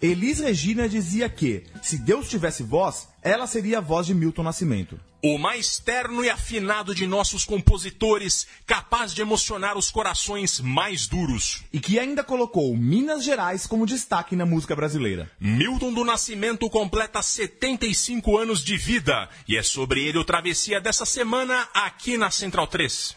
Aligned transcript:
Elis 0.00 0.38
Regina 0.38 0.88
dizia 0.88 1.28
que, 1.28 1.64
se 1.82 1.98
Deus 1.98 2.28
tivesse 2.28 2.62
voz, 2.62 3.08
ela 3.20 3.48
seria 3.48 3.78
a 3.78 3.80
voz 3.80 4.06
de 4.06 4.14
Milton 4.14 4.44
Nascimento. 4.44 4.98
O 5.20 5.36
mais 5.36 5.80
terno 5.80 6.24
e 6.24 6.30
afinado 6.30 6.94
de 6.94 7.04
nossos 7.04 7.44
compositores, 7.44 8.46
capaz 8.64 9.12
de 9.12 9.20
emocionar 9.20 9.76
os 9.76 9.90
corações 9.90 10.60
mais 10.60 11.08
duros. 11.08 11.64
E 11.72 11.80
que 11.80 11.98
ainda 11.98 12.22
colocou 12.22 12.76
Minas 12.76 13.24
Gerais 13.24 13.66
como 13.66 13.84
destaque 13.84 14.36
na 14.36 14.46
música 14.46 14.76
brasileira. 14.76 15.28
Milton 15.40 15.92
do 15.92 16.04
Nascimento 16.04 16.70
completa 16.70 17.20
75 17.20 18.38
anos 18.38 18.62
de 18.62 18.76
vida. 18.76 19.28
E 19.48 19.56
é 19.56 19.62
sobre 19.64 20.04
ele 20.04 20.18
o 20.18 20.24
Travessia 20.24 20.80
dessa 20.80 21.04
semana 21.04 21.66
aqui 21.74 22.16
na 22.16 22.30
Central 22.30 22.68
3. 22.68 23.16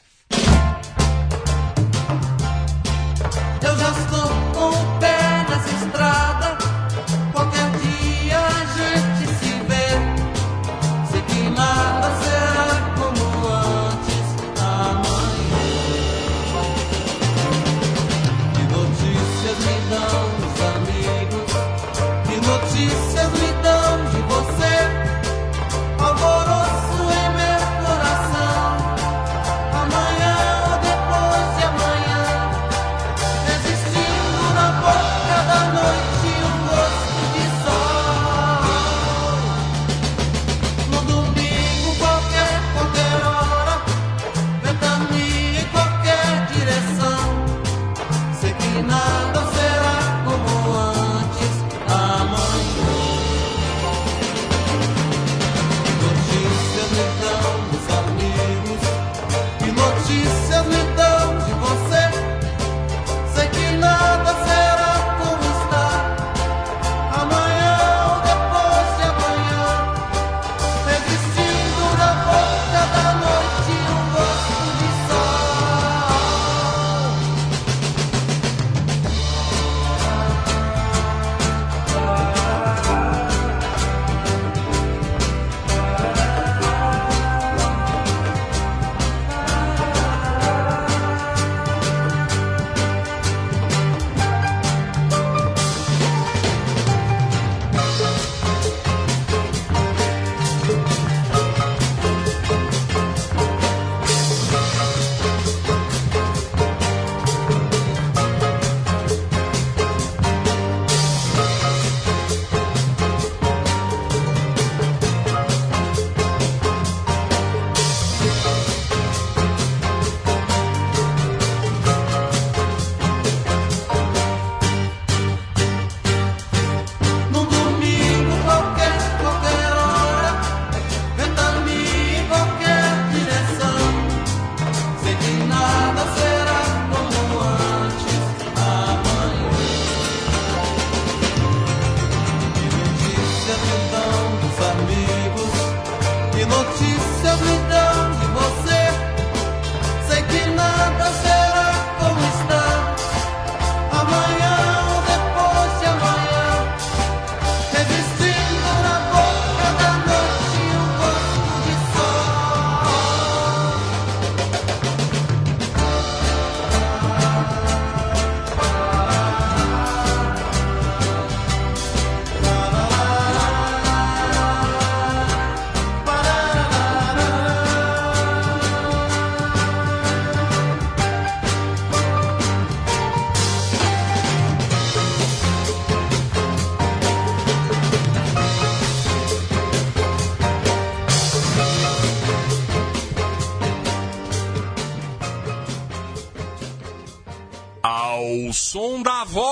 Eu 3.61 3.77
já 3.77 3.91
estou 3.91 4.27
com 4.55 4.70
o 4.70 5.00
pé 5.00 5.45
nessa 5.48 5.86
estrada. 5.86 6.30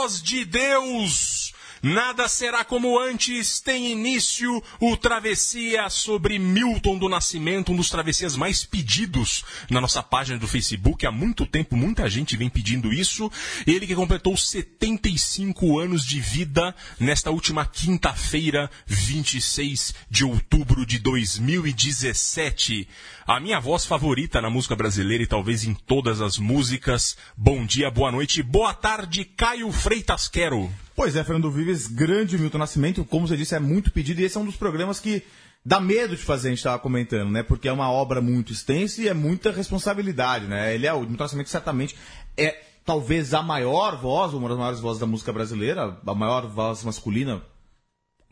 Voz 0.10 0.22
de 0.24 0.44
Deus. 0.44 1.29
Nada 1.82 2.28
será 2.28 2.66
como 2.66 3.00
antes, 3.00 3.62
tem 3.62 3.92
início 3.92 4.62
o 4.82 4.98
Travessia 4.98 5.90
sobre 5.90 6.38
Milton 6.38 6.98
do 6.98 7.08
Nascimento, 7.08 7.72
um 7.72 7.76
dos 7.76 7.90
travessias 7.90 8.36
mais 8.36 8.66
pedidos 8.66 9.46
na 9.70 9.80
nossa 9.80 10.04
página 10.04 10.38
do 10.38 10.48
Facebook. 10.48 11.06
Há 11.06 11.12
muito 11.12 11.46
tempo, 11.46 11.78
muita 11.78 12.10
gente 12.10 12.36
vem 12.36 12.50
pedindo 12.50 12.92
isso. 12.92 13.32
Ele 13.66 13.88
que 13.88 13.96
completou 13.96 14.36
75 14.36 15.80
anos 15.80 16.04
de 16.04 16.20
vida 16.20 16.76
nesta 17.00 17.32
última 17.32 17.66
quinta-feira, 17.66 18.70
26 18.86 19.96
de 20.10 20.26
outubro 20.26 20.86
de 20.86 21.00
2017. 21.00 22.90
A 23.26 23.40
minha 23.40 23.60
voz 23.60 23.86
favorita 23.86 24.42
na 24.42 24.50
música 24.50 24.76
brasileira 24.76 25.24
e 25.24 25.28
talvez 25.28 25.64
em 25.64 25.74
todas 25.74 26.20
as 26.20 26.38
músicas. 26.38 27.16
Bom 27.38 27.66
dia, 27.66 27.90
boa 27.90 28.12
noite, 28.12 28.44
boa 28.44 28.74
tarde, 28.74 29.24
Caio 29.24 29.72
Freitas 29.72 30.28
Quero. 30.28 30.70
Pois 31.00 31.16
é, 31.16 31.24
Fernando 31.24 31.50
Vives, 31.50 31.88
grande 31.88 32.38
Milton 32.38 32.58
Nascimento, 32.58 33.06
como 33.06 33.26
você 33.26 33.38
disse, 33.38 33.56
é 33.56 33.60
muito 33.60 33.90
pedido 33.90 34.20
e 34.20 34.26
esse 34.26 34.36
é 34.36 34.40
um 34.42 34.44
dos 34.44 34.58
programas 34.58 35.00
que 35.00 35.24
dá 35.64 35.80
medo 35.80 36.14
de 36.14 36.22
fazer, 36.22 36.50
a 36.50 36.52
gente 36.52 36.60
estava 36.60 36.78
comentando, 36.78 37.32
né? 37.32 37.42
Porque 37.42 37.70
é 37.70 37.72
uma 37.72 37.90
obra 37.90 38.20
muito 38.20 38.52
extensa 38.52 39.02
e 39.02 39.08
é 39.08 39.14
muita 39.14 39.50
responsabilidade, 39.50 40.46
né? 40.46 40.76
Ele 40.76 40.86
é 40.86 40.92
o 40.92 41.00
Milton 41.00 41.24
Nascimento 41.24 41.48
certamente 41.48 41.96
é 42.36 42.62
talvez 42.84 43.34
a 43.34 43.42
maior 43.42 43.96
voz, 43.96 44.34
uma 44.34 44.50
das 44.50 44.58
maiores 44.58 44.82
vozes 44.82 45.00
da 45.00 45.08
música 45.08 45.32
brasileira, 45.32 45.98
a 46.06 46.14
maior 46.14 46.46
voz 46.48 46.84
masculina 46.84 47.42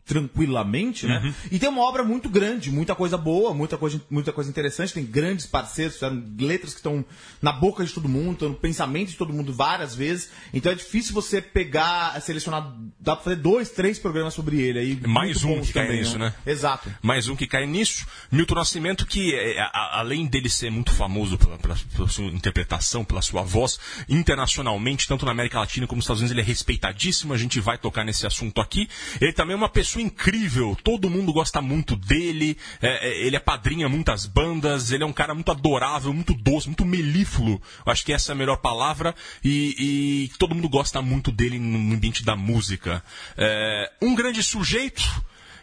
tranquilamente, 0.08 1.06
né? 1.06 1.20
Uhum. 1.22 1.34
E 1.52 1.58
tem 1.58 1.68
uma 1.68 1.82
obra 1.82 2.02
muito 2.02 2.28
grande, 2.28 2.70
muita 2.70 2.94
coisa 2.94 3.16
boa, 3.16 3.52
muita 3.54 3.76
coisa, 3.76 4.00
muita 4.10 4.32
coisa 4.32 4.48
interessante, 4.50 4.94
tem 4.94 5.04
grandes 5.04 5.46
parceiros, 5.46 5.94
fizeram 5.94 6.24
letras 6.40 6.72
que 6.72 6.78
estão 6.80 7.04
na 7.40 7.52
boca 7.52 7.84
de 7.84 7.92
todo 7.92 8.08
mundo, 8.08 8.32
estão 8.32 8.48
no 8.48 8.54
pensamento 8.54 9.10
de 9.10 9.16
todo 9.16 9.32
mundo 9.32 9.52
várias 9.52 9.94
vezes. 9.94 10.30
Então 10.52 10.72
é 10.72 10.74
difícil 10.74 11.12
você 11.12 11.40
pegar, 11.40 12.20
selecionar, 12.20 12.74
dá 12.98 13.14
pra 13.14 13.24
fazer 13.24 13.36
dois, 13.36 13.70
três 13.70 13.98
programas 13.98 14.34
sobre 14.34 14.60
ele 14.60 14.78
aí. 14.78 15.00
Mais 15.06 15.44
um 15.44 15.60
que 15.60 15.72
cai 15.72 15.84
também, 15.86 16.00
nisso, 16.00 16.18
né? 16.18 16.34
Exato. 16.46 16.90
mais 17.02 17.28
um 17.28 17.36
que 17.36 17.46
cai 17.46 17.66
nisso. 17.66 18.06
Milton 18.32 18.54
Nascimento, 18.54 19.06
que 19.06 19.34
é, 19.34 19.60
a- 19.60 19.98
além 20.00 20.26
dele 20.26 20.48
ser 20.48 20.70
muito 20.70 20.90
famoso 20.92 21.36
pela, 21.38 21.58
pela- 21.58 21.76
pela 21.94 22.08
sua 22.08 22.24
interpretação, 22.26 23.04
pela 23.04 23.20
sua 23.22 23.42
voz, 23.42 23.78
internacionalmente, 24.08 25.06
tanto 25.06 25.24
na 25.24 25.32
América 25.32 25.58
Latina 25.60 25.86
como 25.86 25.98
nos 25.98 26.04
Estados 26.04 26.20
Unidos, 26.20 26.32
ele 26.32 26.40
é 26.40 26.44
respeitadíssimo. 26.44 27.32
A 27.32 27.38
gente 27.38 27.60
vai 27.60 27.78
tocar 27.78 28.04
nesse 28.04 28.26
assunto 28.26 28.60
aqui. 28.60 28.88
Ele 29.20 29.32
também 29.32 29.54
é 29.54 29.56
uma 29.56 29.68
pessoa 29.68 29.97
incrível, 30.00 30.76
todo 30.82 31.10
mundo 31.10 31.32
gosta 31.32 31.60
muito 31.60 31.96
dele. 31.96 32.56
é, 32.80 33.08
é, 33.08 33.26
ele 33.26 33.36
é 33.36 33.40
padrinho 33.40 33.86
a 33.86 33.88
muitas 33.88 34.26
bandas, 34.26 34.90
ele 34.90 35.02
é 35.02 35.06
um 35.06 35.12
cara 35.12 35.34
muito 35.34 35.50
adorável, 35.50 36.12
muito 36.12 36.34
doce, 36.34 36.66
muito 36.68 36.84
melífluo. 36.84 37.60
Acho 37.86 38.04
que 38.04 38.12
essa 38.12 38.32
é 38.32 38.34
a 38.34 38.36
melhor 38.36 38.56
palavra. 38.58 39.14
E, 39.42 39.74
e 39.78 40.38
todo 40.38 40.54
mundo 40.54 40.68
gosta 40.68 41.00
muito 41.02 41.30
dele 41.30 41.58
no 41.58 41.94
ambiente 41.94 42.24
da 42.24 42.36
música. 42.36 43.02
É, 43.36 43.92
um 44.02 44.14
grande 44.14 44.42
sujeito. 44.42 45.02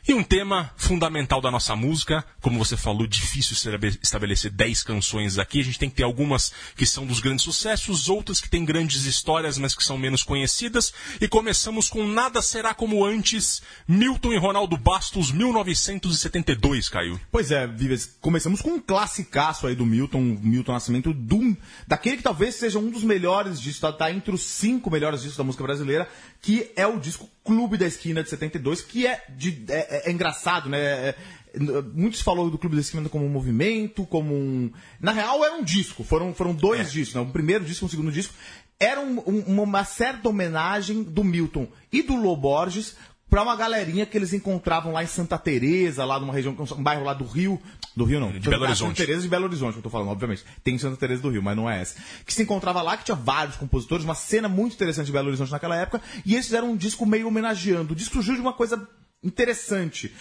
E 0.07 0.13
um 0.13 0.21
tema 0.21 0.71
fundamental 0.77 1.41
da 1.41 1.49
nossa 1.49 1.75
música, 1.75 2.23
como 2.39 2.59
você 2.63 2.77
falou, 2.77 3.07
difícil 3.07 3.53
estabe- 3.53 3.97
estabelecer 4.03 4.51
10 4.51 4.83
canções 4.83 5.39
aqui. 5.39 5.59
A 5.59 5.63
gente 5.63 5.79
tem 5.79 5.89
que 5.89 5.95
ter 5.95 6.03
algumas 6.03 6.53
que 6.77 6.85
são 6.85 7.07
dos 7.07 7.19
grandes 7.19 7.43
sucessos, 7.43 8.07
outras 8.07 8.39
que 8.39 8.47
têm 8.47 8.63
grandes 8.63 9.05
histórias, 9.05 9.57
mas 9.57 9.73
que 9.73 9.83
são 9.83 9.97
menos 9.97 10.21
conhecidas. 10.21 10.93
E 11.19 11.27
começamos 11.27 11.89
com 11.89 12.05
Nada 12.05 12.39
Será 12.43 12.71
Como 12.71 13.03
Antes, 13.03 13.63
Milton 13.87 14.31
e 14.31 14.37
Ronaldo 14.37 14.77
Bastos, 14.77 15.31
1972, 15.31 16.87
Caio. 16.87 17.19
Pois 17.31 17.49
é, 17.49 17.65
Vives, 17.65 18.15
começamos 18.21 18.61
com 18.61 18.73
um 18.73 18.79
classicaço 18.79 19.65
aí 19.65 19.75
do 19.75 19.87
Milton, 19.87 20.21
Milton 20.21 20.73
Nascimento, 20.73 21.13
do, 21.13 21.57
daquele 21.87 22.17
que 22.17 22.23
talvez 22.23 22.53
seja 22.53 22.77
um 22.77 22.91
dos 22.91 23.03
melhores 23.03 23.59
discos, 23.59 23.79
tá, 23.79 23.91
tá 23.91 24.11
entre 24.11 24.35
os 24.35 24.43
cinco 24.43 24.91
melhores 24.91 25.21
discos 25.21 25.37
da 25.37 25.43
música 25.43 25.63
brasileira, 25.63 26.07
que 26.43 26.71
é 26.75 26.85
o 26.85 26.99
disco 26.99 27.27
Clube 27.45 27.77
da 27.77 27.85
Esquina 27.85 28.23
de 28.23 28.29
72, 28.29 28.81
que 28.81 29.05
é, 29.07 29.23
de, 29.29 29.63
é, 29.69 30.03
é- 30.07 30.09
é 30.09 30.11
engraçado, 30.11 30.67
né? 30.67 30.79
É- 30.79 31.15
é- 31.53 31.81
muitos 31.93 32.21
falam 32.21 32.49
do 32.49 32.57
Clube 32.57 32.75
da 32.75 32.81
Esquina 32.81 33.07
como 33.07 33.23
um 33.25 33.29
movimento, 33.29 34.05
como 34.05 34.33
um. 34.33 34.71
Na 34.99 35.11
real, 35.11 35.45
era 35.45 35.53
um 35.55 35.63
disco, 35.63 36.03
foram, 36.03 36.33
foram 36.33 36.53
dois 36.53 36.91
discos, 36.91 37.15
né? 37.15 37.21
um 37.21 37.31
primeiro 37.31 37.63
disco 37.63 37.85
e 37.85 37.87
um 37.87 37.89
segundo 37.89 38.11
disco. 38.11 38.33
Era 38.79 38.99
um- 38.99 39.23
um- 39.25 39.61
uma 39.63 39.85
certa 39.85 40.27
homenagem 40.27 41.03
do 41.03 41.23
Milton 41.23 41.67
e 41.93 42.01
do 42.01 42.15
Lô 42.15 42.35
Borges 42.35 42.95
pra 43.29 43.41
uma 43.43 43.55
galerinha 43.55 44.05
que 44.05 44.17
eles 44.17 44.33
encontravam 44.33 44.91
lá 44.91 45.03
em 45.03 45.07
Santa 45.07 45.37
Teresa, 45.37 46.03
lá 46.03 46.19
numa 46.19 46.33
região, 46.33 46.55
um 46.59 46.83
bairro 46.83 47.03
lá 47.05 47.13
do 47.13 47.25
Rio, 47.25 47.61
do 47.95 48.03
Rio 48.03 48.19
não, 48.19 48.31
De 48.31 48.49
Belo 48.49 48.63
Horizonte. 48.63 48.97
Santa 48.97 49.05
Teresa 49.05 49.21
de 49.21 49.27
Belo 49.29 49.45
Horizonte, 49.45 49.73
que 49.73 49.79
eu 49.79 49.83
tô 49.83 49.89
falando, 49.89 50.09
obviamente. 50.09 50.43
Tem 50.63 50.77
Santa 50.77 50.97
Teresa 50.97 51.21
do 51.21 51.29
Rio, 51.29 51.41
mas 51.41 51.55
não 51.55 51.69
é 51.69 51.81
essa. 51.81 51.95
Que 52.25 52.33
se 52.33 52.43
encontrava 52.43 52.81
lá, 52.81 52.97
que 52.97 53.05
tinha 53.05 53.15
vários 53.15 53.55
compositores, 53.55 54.03
uma 54.03 54.15
cena 54.15 54.49
muito 54.49 54.73
interessante 54.73 55.05
de 55.05 55.11
Belo 55.11 55.27
Horizonte 55.27 55.51
naquela 55.51 55.75
época, 55.75 56.01
e 56.25 56.33
eles 56.33 56.45
fizeram 56.45 56.71
um 56.71 56.75
disco 56.75 57.05
meio 57.05 57.27
homenageando. 57.27 57.93
O 57.93 57.95
disco 57.95 58.15
surgiu 58.15 58.35
de 58.35 58.41
uma 58.41 58.53
coisa 58.53 58.87
interessante. 59.23 60.13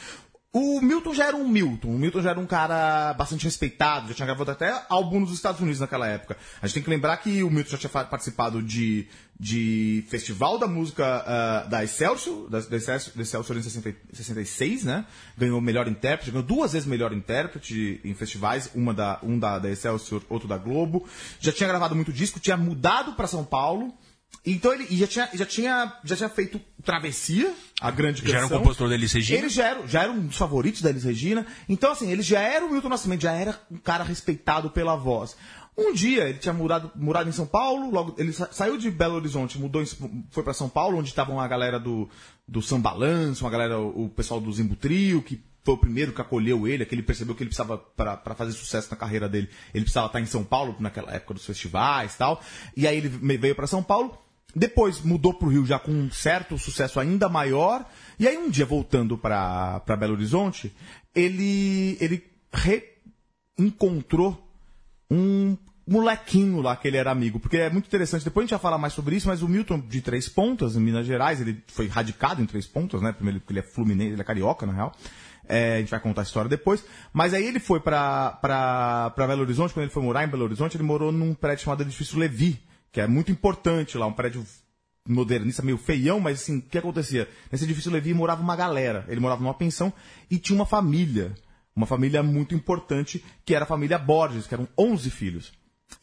O 0.56 0.80
Milton 0.80 1.12
já 1.12 1.26
era 1.26 1.36
um 1.36 1.48
Milton. 1.48 1.88
O 1.88 1.98
Milton 1.98 2.22
já 2.22 2.30
era 2.30 2.38
um 2.38 2.46
cara 2.46 3.12
bastante 3.14 3.42
respeitado, 3.42 4.06
já 4.06 4.14
tinha 4.14 4.26
gravado 4.26 4.52
até 4.52 4.84
álbum 4.88 5.18
nos 5.18 5.32
Estados 5.32 5.60
Unidos 5.60 5.80
naquela 5.80 6.06
época. 6.06 6.36
A 6.62 6.66
gente 6.68 6.74
tem 6.74 6.82
que 6.84 6.90
lembrar 6.90 7.16
que 7.16 7.42
o 7.42 7.50
Milton 7.50 7.70
já 7.70 7.78
tinha 7.78 8.04
participado 8.04 8.62
de, 8.62 9.08
de 9.38 10.04
Festival 10.08 10.56
da 10.56 10.68
Música 10.68 11.04
ah, 11.26 11.66
da 11.68 11.82
Excelsior, 11.82 12.48
da, 12.48 12.60
da 12.60 12.76
Excelsior, 12.76 13.16
da 13.16 13.22
Excelsior 13.22 13.58
em 13.58 13.62
60 13.62 13.94
66, 14.12 14.84
né? 14.84 15.04
Ganhou 15.36 15.60
melhor 15.60 15.88
intérprete, 15.88 16.30
ganhou 16.30 16.46
duas 16.46 16.72
vezes 16.72 16.86
melhor 16.86 17.12
intérprete 17.12 18.00
em 18.04 18.14
festivais, 18.14 18.70
uma 18.76 18.94
da, 18.94 19.18
um 19.24 19.36
da, 19.36 19.58
da 19.58 19.68
Excelsior, 19.68 20.22
outro 20.28 20.46
da 20.46 20.56
Globo. 20.56 21.04
Já 21.40 21.50
tinha 21.50 21.68
gravado 21.68 21.96
muito 21.96 22.12
disco, 22.12 22.38
tinha 22.38 22.56
mudado 22.56 23.14
para 23.14 23.26
São 23.26 23.44
Paulo. 23.44 23.92
Então 24.46 24.72
ele 24.72 24.86
já 24.96 25.06
tinha, 25.06 25.28
já 25.34 25.46
tinha, 25.46 25.92
já 26.04 26.16
tinha 26.16 26.28
feito 26.28 26.60
Travessia, 26.84 27.52
a 27.80 27.90
grande 27.90 28.22
Já 28.22 28.28
era 28.36 28.38
um 28.38 28.42
canção. 28.48 28.58
compositor 28.58 28.88
da 28.88 28.94
Elis 28.94 29.12
Regina? 29.12 29.38
Ele 29.38 29.48
já 29.48 29.66
era, 29.68 29.86
já 29.86 30.02
era 30.02 30.12
um 30.12 30.26
dos 30.26 30.36
favoritos 30.36 30.82
da 30.82 30.90
Elis 30.90 31.04
Regina. 31.04 31.46
Então, 31.68 31.92
assim, 31.92 32.10
ele 32.10 32.22
já 32.22 32.40
era 32.40 32.64
o 32.64 32.70
Milton 32.70 32.88
Nascimento, 32.90 33.22
já 33.22 33.32
era 33.32 33.58
um 33.70 33.78
cara 33.78 34.04
respeitado 34.04 34.70
pela 34.70 34.96
voz. 34.96 35.36
Um 35.76 35.92
dia 35.92 36.28
ele 36.28 36.38
tinha 36.38 36.52
mudado, 36.54 36.92
morado 36.94 37.28
em 37.28 37.32
São 37.32 37.46
Paulo, 37.46 37.90
logo 37.90 38.14
ele 38.18 38.32
sa- 38.32 38.48
saiu 38.52 38.76
de 38.76 38.90
Belo 38.90 39.14
Horizonte, 39.16 39.58
mudou, 39.58 39.82
em- 39.82 40.24
foi 40.30 40.42
para 40.44 40.52
São 40.54 40.68
Paulo, 40.68 40.98
onde 40.98 41.08
estavam 41.08 41.40
a 41.40 41.48
galera 41.48 41.80
do, 41.80 42.08
do 42.46 42.62
Sambalanço, 42.62 43.44
uma 43.44 43.50
galera, 43.50 43.78
o, 43.80 44.04
o 44.04 44.08
pessoal 44.08 44.40
do 44.40 44.52
Zimbo 44.52 44.76
Trio, 44.76 45.20
que 45.22 45.42
foi 45.64 45.74
o 45.74 45.78
primeiro 45.78 46.12
que 46.12 46.20
acolheu 46.20 46.68
ele, 46.68 46.84
que 46.84 46.94
ele 46.94 47.02
percebeu 47.02 47.34
que 47.34 47.42
ele 47.42 47.48
precisava, 47.48 47.78
para 47.78 48.34
fazer 48.36 48.52
sucesso 48.52 48.88
na 48.90 48.96
carreira 48.96 49.28
dele, 49.28 49.48
ele 49.72 49.82
precisava 49.84 50.06
estar 50.06 50.20
em 50.20 50.26
São 50.26 50.44
Paulo, 50.44 50.76
naquela 50.78 51.12
época 51.12 51.34
dos 51.34 51.44
festivais 51.46 52.14
e 52.14 52.18
tal. 52.18 52.40
E 52.76 52.86
aí 52.86 52.98
ele 52.98 53.08
veio 53.08 53.54
para 53.56 53.66
São 53.66 53.82
Paulo, 53.82 54.16
depois 54.54 55.00
mudou 55.00 55.34
pro 55.34 55.48
Rio 55.48 55.66
já 55.66 55.78
com 55.78 55.90
um 55.90 56.10
certo 56.10 56.56
sucesso 56.58 57.00
ainda 57.00 57.28
maior. 57.28 57.84
E 58.18 58.28
aí 58.28 58.36
um 58.36 58.48
dia, 58.48 58.64
voltando 58.64 59.18
para 59.18 59.82
Belo 59.98 60.14
Horizonte, 60.14 60.72
ele, 61.14 61.96
ele 62.00 62.22
reencontrou 63.58 64.40
um 65.10 65.56
molequinho 65.86 66.60
lá 66.60 66.76
que 66.76 66.88
ele 66.88 66.96
era 66.96 67.10
amigo. 67.10 67.38
Porque 67.38 67.58
é 67.58 67.70
muito 67.70 67.86
interessante, 67.86 68.24
depois 68.24 68.44
a 68.44 68.46
gente 68.46 68.52
vai 68.52 68.60
falar 68.60 68.78
mais 68.78 68.92
sobre 68.92 69.16
isso, 69.16 69.28
mas 69.28 69.42
o 69.42 69.48
Milton 69.48 69.80
de 69.80 70.00
Três 70.00 70.28
Pontas, 70.28 70.76
em 70.76 70.80
Minas 70.80 71.06
Gerais, 71.06 71.40
ele 71.40 71.62
foi 71.68 71.88
radicado 71.88 72.40
em 72.40 72.46
Três 72.46 72.66
Pontas, 72.66 73.02
né? 73.02 73.12
Primeiro 73.12 73.40
porque 73.40 73.52
ele 73.52 73.60
é 73.60 73.62
fluminense, 73.62 74.12
ele 74.12 74.20
é 74.20 74.24
carioca, 74.24 74.66
na 74.66 74.72
real. 74.72 74.92
É, 75.46 75.74
a 75.74 75.78
gente 75.80 75.90
vai 75.90 76.00
contar 76.00 76.22
a 76.22 76.24
história 76.24 76.48
depois. 76.48 76.82
Mas 77.12 77.34
aí 77.34 77.44
ele 77.44 77.60
foi 77.60 77.80
pra 77.80 79.12
Belo 79.16 79.42
Horizonte, 79.42 79.74
quando 79.74 79.84
ele 79.84 79.92
foi 79.92 80.02
morar 80.02 80.24
em 80.24 80.28
Belo 80.28 80.44
Horizonte, 80.44 80.76
ele 80.76 80.84
morou 80.84 81.12
num 81.12 81.34
prédio 81.34 81.64
chamado 81.64 81.82
Edifício 81.82 82.18
Levi, 82.18 82.62
que 82.94 83.00
é 83.00 83.08
muito 83.08 83.32
importante 83.32 83.98
lá, 83.98 84.06
um 84.06 84.12
prédio 84.12 84.46
modernista, 85.06 85.62
meio 85.62 85.76
feião, 85.76 86.20
mas 86.20 86.40
assim, 86.40 86.58
o 86.58 86.62
que 86.62 86.78
acontecia? 86.78 87.28
Nesse 87.50 87.64
edifício 87.64 87.90
Levi 87.90 88.14
morava 88.14 88.40
uma 88.40 88.54
galera. 88.54 89.04
Ele 89.08 89.18
morava 89.18 89.42
numa 89.42 89.52
pensão 89.52 89.92
e 90.30 90.38
tinha 90.38 90.54
uma 90.54 90.64
família. 90.64 91.34
Uma 91.74 91.86
família 91.86 92.22
muito 92.22 92.54
importante, 92.54 93.22
que 93.44 93.52
era 93.52 93.64
a 93.64 93.66
família 93.66 93.98
Borges, 93.98 94.46
que 94.46 94.54
eram 94.54 94.68
11 94.78 95.10
filhos. 95.10 95.52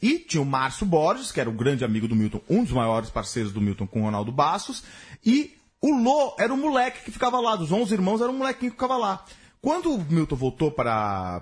E 0.01 0.19
tinha 0.19 0.41
o 0.41 0.45
Márcio 0.45 0.85
Borges, 0.85 1.31
que 1.31 1.39
era 1.39 1.49
o 1.49 1.53
grande 1.53 1.85
amigo 1.85 2.09
do 2.09 2.15
Milton, 2.15 2.41
um 2.49 2.61
dos 2.61 2.73
maiores 2.73 3.09
parceiros 3.09 3.53
do 3.53 3.61
Milton 3.61 3.87
com 3.87 4.01
o 4.01 4.03
Ronaldo 4.03 4.33
Bastos. 4.33 4.83
E 5.25 5.55
o 5.79 5.95
Lô 5.95 6.35
era 6.37 6.53
o 6.53 6.57
moleque 6.57 7.05
que 7.05 7.11
ficava 7.11 7.39
lá, 7.39 7.55
dos 7.55 7.71
11 7.71 7.93
irmãos, 7.93 8.19
era 8.19 8.29
um 8.29 8.37
molequinho 8.37 8.69
que 8.69 8.75
ficava 8.75 8.97
lá. 8.97 9.23
Quando 9.61 9.93
o 9.93 10.03
Milton 10.03 10.35
voltou 10.35 10.69
para 10.71 11.41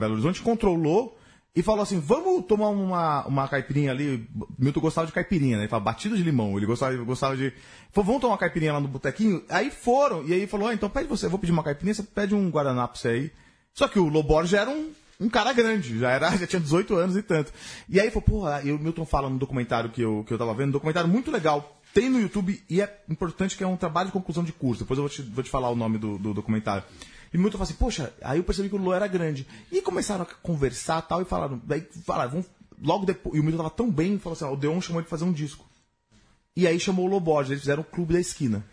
Belo 0.00 0.14
Horizonte, 0.14 0.40
encontrou 0.40 0.76
o 0.76 0.82
Lô 0.82 1.12
e 1.58 1.62
falou 1.62 1.82
assim: 1.82 1.98
vamos 1.98 2.46
tomar 2.46 2.68
uma, 2.68 3.26
uma 3.26 3.48
caipirinha 3.48 3.90
ali. 3.90 4.28
Milton 4.56 4.78
gostava 4.78 5.08
de 5.08 5.12
caipirinha, 5.12 5.56
né? 5.56 5.64
Ele 5.64 5.68
falava 5.68 5.86
batido 5.86 6.16
de 6.16 6.22
limão. 6.22 6.56
Ele 6.56 6.66
gostava, 6.66 6.96
gostava 6.98 7.36
de. 7.36 7.52
Falou, 7.90 8.06
vamos 8.06 8.20
tomar 8.20 8.34
uma 8.34 8.38
caipirinha 8.38 8.74
lá 8.74 8.80
no 8.80 8.86
botequinho? 8.86 9.42
Aí 9.48 9.68
foram, 9.68 10.24
e 10.24 10.32
aí 10.32 10.46
falou: 10.46 10.68
ah, 10.68 10.74
então 10.74 10.88
pede 10.88 11.08
você, 11.08 11.26
eu 11.26 11.30
vou 11.30 11.38
pedir 11.38 11.50
uma 11.50 11.64
caipirinha, 11.64 11.94
você 11.94 12.04
pede 12.04 12.32
um 12.32 12.48
Guaraná 12.48 12.86
pra 12.86 12.96
você 12.96 13.08
aí. 13.08 13.32
Só 13.74 13.88
que 13.88 13.98
o 13.98 14.06
Lobor 14.08 14.46
já 14.46 14.60
era 14.60 14.70
um, 14.70 14.92
um 15.18 15.28
cara 15.28 15.52
grande, 15.52 15.98
já, 15.98 16.12
era, 16.12 16.30
já 16.38 16.46
tinha 16.46 16.60
18 16.60 16.94
anos 16.94 17.16
e 17.16 17.22
tanto. 17.22 17.52
E 17.88 17.98
aí 17.98 18.08
falou, 18.08 18.22
porra, 18.22 18.62
e 18.62 18.70
o 18.70 18.78
Milton 18.78 19.04
fala 19.04 19.28
no 19.28 19.36
documentário 19.36 19.90
que 19.90 20.00
eu, 20.00 20.22
que 20.28 20.32
eu 20.32 20.38
tava 20.38 20.54
vendo, 20.54 20.68
um 20.68 20.72
documentário 20.72 21.10
muito 21.10 21.28
legal. 21.28 21.76
Tem 21.92 22.08
no 22.08 22.20
YouTube 22.20 22.62
e 22.70 22.80
é 22.80 23.02
importante 23.08 23.56
que 23.56 23.64
é 23.64 23.66
um 23.66 23.76
trabalho 23.76 24.08
de 24.08 24.12
conclusão 24.12 24.44
de 24.44 24.52
curso. 24.52 24.84
Depois 24.84 24.96
eu 24.96 25.02
vou 25.02 25.10
te, 25.10 25.22
vou 25.22 25.42
te 25.42 25.50
falar 25.50 25.70
o 25.70 25.74
nome 25.74 25.98
do, 25.98 26.18
do 26.18 26.34
documentário. 26.34 26.84
E 27.32 27.36
o 27.36 27.40
Milton 27.40 27.58
falou 27.58 27.64
assim, 27.64 27.78
poxa, 27.78 28.12
aí 28.22 28.38
eu 28.38 28.44
percebi 28.44 28.68
que 28.68 28.74
o 28.74 28.78
Lô 28.78 28.92
era 28.92 29.06
grande. 29.06 29.46
E 29.70 29.82
começaram 29.82 30.22
a 30.22 30.26
conversar 30.26 31.02
tal, 31.02 31.22
e 31.22 31.24
falaram, 31.24 31.60
daí 31.64 31.86
falaram, 32.04 32.30
vamos, 32.30 32.46
logo 32.82 33.04
depois, 33.04 33.36
e 33.36 33.40
o 33.40 33.42
Milton 33.42 33.58
tava 33.58 33.70
tão 33.70 33.90
bem, 33.90 34.18
falou 34.18 34.34
assim, 34.34 34.44
ó, 34.44 34.52
o 34.52 34.56
Deon 34.56 34.80
chamou 34.80 35.00
ele 35.00 35.08
pra 35.08 35.16
fazer 35.16 35.28
um 35.28 35.32
disco. 35.32 35.66
E 36.56 36.66
aí 36.66 36.80
chamou 36.80 37.06
o 37.06 37.08
Loborges, 37.08 37.50
eles 37.50 37.62
fizeram 37.62 37.82
o 37.82 37.84
Clube 37.84 38.14
da 38.14 38.20
Esquina. 38.20 38.64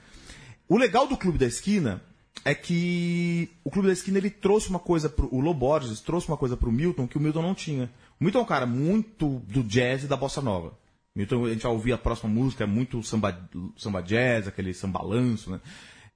O 0.68 0.78
legal 0.78 1.08
do 1.08 1.16
Clube 1.16 1.38
da 1.38 1.46
Esquina 1.46 2.02
é 2.44 2.56
que 2.56 3.50
o 3.64 3.70
Clube 3.70 3.88
da 3.88 3.94
Esquina 3.94 4.18
ele 4.18 4.30
trouxe 4.30 4.70
uma 4.70 4.80
coisa 4.80 5.08
pro 5.08 5.34
o 5.34 5.40
Loborges 5.40 6.00
trouxe 6.02 6.28
uma 6.28 6.38
coisa 6.38 6.58
pro 6.58 6.72
Milton 6.72 7.08
que 7.08 7.18
o 7.18 7.22
Milton 7.22 7.42
não 7.42 7.54
tinha. 7.54 7.92
O 8.20 8.24
Milton 8.24 8.40
é 8.40 8.42
um 8.42 8.46
cara 8.46 8.66
muito 8.66 9.40
do 9.48 9.64
jazz 9.64 10.04
e 10.04 10.08
da 10.08 10.18
bossa 10.18 10.42
nova. 10.42 10.74
Milton, 11.16 11.46
a 11.46 11.50
gente 11.50 11.64
vai 11.64 11.72
ouvir 11.72 11.94
a 11.94 11.98
próxima 11.98 12.30
música, 12.30 12.64
é 12.64 12.68
muito 12.68 13.02
samba, 13.02 13.40
samba 13.78 14.02
jazz, 14.02 14.48
aquele 14.48 14.74
sambalanço, 14.74 15.50
né? 15.50 15.62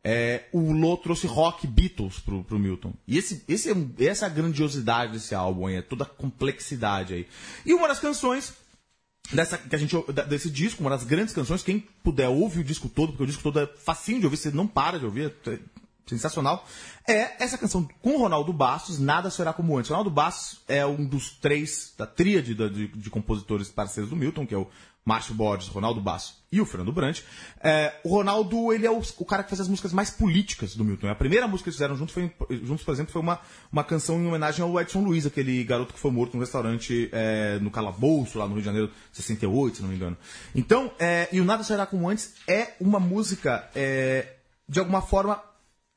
É, 0.04 0.46
o 0.54 0.72
Lô 0.72 0.96
trouxe 0.96 1.28
rock 1.28 1.68
Beatles 1.68 2.20
pro, 2.20 2.44
pro 2.44 2.60
Milton. 2.60 2.94
E 3.08 3.18
esse, 3.18 3.44
esse 3.48 3.70
é, 3.70 4.06
essa 4.06 4.26
é 4.26 4.28
a 4.28 4.32
grandiosidade 4.32 5.14
desse 5.14 5.36
álbum, 5.36 5.68
é 5.68 5.82
toda 5.82 6.04
a 6.04 6.08
complexidade 6.08 7.14
aí. 7.14 7.28
E 7.66 7.74
uma 7.74 7.88
das 7.88 8.00
canções 8.00 8.54
dessa, 9.32 9.58
que 9.58 9.76
a 9.76 9.80
gente, 9.80 9.96
desse 10.28 10.50
disco, 10.50 10.82
uma 10.82 10.90
das 10.90 11.04
grandes 11.04 11.34
canções, 11.34 11.64
quem 11.64 11.80
puder 12.04 12.30
ouvir 12.30 12.62
o 12.62 12.64
disco 12.64 12.88
todo, 12.88 13.10
porque 13.10 13.24
o 13.24 13.28
disco 13.28 13.44
todo 13.44 13.60
é 13.60 13.68
facinho 13.68 14.20
de 14.20 14.26
ouvir, 14.26 14.38
você 14.38 14.52
não 14.52 14.68
para 14.68 14.98
de 14.98 15.06
ouvir, 15.06 15.34
é 15.48 15.60
sensacional, 16.08 16.66
é 17.08 17.44
essa 17.44 17.58
canção 17.58 17.88
com 18.02 18.16
o 18.16 18.20
Ronaldo 18.20 18.52
Bastos, 18.52 18.98
Nada 18.98 19.30
Será 19.30 19.54
Como 19.54 19.78
Antes. 19.78 19.90
Ronaldo 19.90 20.10
Bastos 20.10 20.60
é 20.68 20.84
um 20.86 21.06
dos 21.06 21.32
três, 21.32 21.94
da 21.98 22.08
tríade 22.08 22.56
de, 22.56 22.88
de 22.88 23.10
compositores 23.10 23.70
parceiros 23.70 24.10
do 24.10 24.16
Milton, 24.16 24.48
que 24.48 24.56
é 24.56 24.58
o 24.58 24.68
Márcio 25.10 25.34
Borges, 25.34 25.68
Ronaldo 25.70 26.00
Basso 26.00 26.36
e 26.52 26.62
o 26.62 26.66
Fernando 26.68 26.92
Brant. 26.92 27.22
É, 27.64 27.96
o 28.04 28.10
Ronaldo, 28.10 28.72
ele 28.72 28.86
é 28.86 28.92
o, 28.92 29.02
o 29.18 29.26
cara 29.26 29.42
que 29.42 29.50
faz 29.50 29.60
as 29.60 29.68
músicas 29.68 29.92
mais 29.92 30.12
políticas 30.12 30.76
do 30.76 30.86
Milton. 30.86 31.08
A 31.08 31.16
primeira 31.16 31.48
música 31.48 31.64
que 31.64 31.70
eles 31.70 31.78
fizeram 31.78 31.96
juntos, 31.96 32.14
foi, 32.14 32.32
juntos 32.64 32.86
por 32.86 32.92
exemplo, 32.94 33.12
foi 33.12 33.20
uma, 33.20 33.40
uma 33.72 33.84
canção 33.84 34.22
em 34.22 34.28
homenagem 34.28 34.64
ao 34.64 34.80
Edson 34.80 35.02
Luiz, 35.02 35.26
aquele 35.26 35.64
garoto 35.64 35.96
que 35.96 36.00
foi 36.00 36.12
morto 36.12 36.36
num 36.36 36.42
restaurante 36.42 37.10
é, 37.12 37.58
no 37.60 37.72
Calabouço, 37.72 38.38
lá 38.38 38.46
no 38.46 38.54
Rio 38.54 38.62
de 38.62 38.66
Janeiro, 38.66 38.92
68, 39.12 39.78
se 39.78 39.82
não 39.82 39.90
me 39.90 39.96
engano. 39.96 40.16
Então, 40.54 40.92
é, 41.00 41.28
e 41.32 41.42
o 41.42 41.44
Nada 41.44 41.64
Será 41.64 41.88
Como 41.88 42.08
Antes 42.08 42.36
é 42.48 42.76
uma 42.80 43.00
música, 43.00 43.68
é, 43.74 44.36
de 44.68 44.80
alguma 44.80 45.02
forma, 45.02 45.42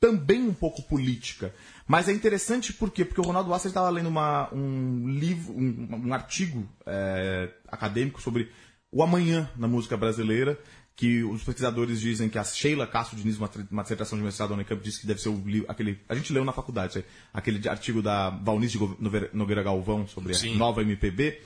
também 0.01 0.43
um 0.43 0.55
pouco 0.55 0.83
política. 0.83 1.55
Mas 1.87 2.09
é 2.09 2.13
interessante 2.13 2.73
por 2.73 2.91
quê? 2.91 3.05
Porque 3.05 3.21
o 3.21 3.25
Ronaldo 3.25 3.51
Wasser 3.51 3.69
estava 3.69 3.91
lendo 3.91 4.09
uma, 4.09 4.53
um 4.53 5.07
livro, 5.09 5.53
um, 5.53 6.07
um 6.07 6.15
artigo 6.15 6.69
é, 6.87 7.51
acadêmico 7.69 8.21
sobre 8.21 8.51
o 8.93 9.03
amanhã 9.03 9.51
na 9.57 9.67
música 9.67 9.97
brasileira, 9.97 10.57
que 10.95 11.25
os 11.25 11.43
pesquisadores 11.43 11.99
dizem 12.01 12.29
que 12.29 12.39
a 12.39 12.45
Sheila 12.45 12.87
Castro 12.87 13.17
Diniz, 13.17 13.39
uma, 13.39 13.83
dissertação 13.83 14.19
de 14.19 14.23
mestrado 14.25 14.51
da 14.51 14.55
Unicamp, 14.57 14.83
disse 14.85 15.01
que 15.01 15.07
deve 15.07 15.21
ser 15.23 15.31
o 15.31 15.43
livro, 15.45 15.67
aquele, 15.71 15.99
a 16.09 16.15
gente 16.15 16.33
leu 16.33 16.45
na 16.45 16.53
faculdade, 16.53 16.99
aí, 16.99 17.05
aquele 17.33 17.67
artigo 17.67 18.03
da 18.03 18.29
Valnice 18.29 18.79
Nogueira- 19.33 19.63
Galvão 19.63 20.07
sobre 20.07 20.35
Sim. 20.35 20.55
a 20.55 20.59
nova 20.59 20.83
MPB. 20.83 21.41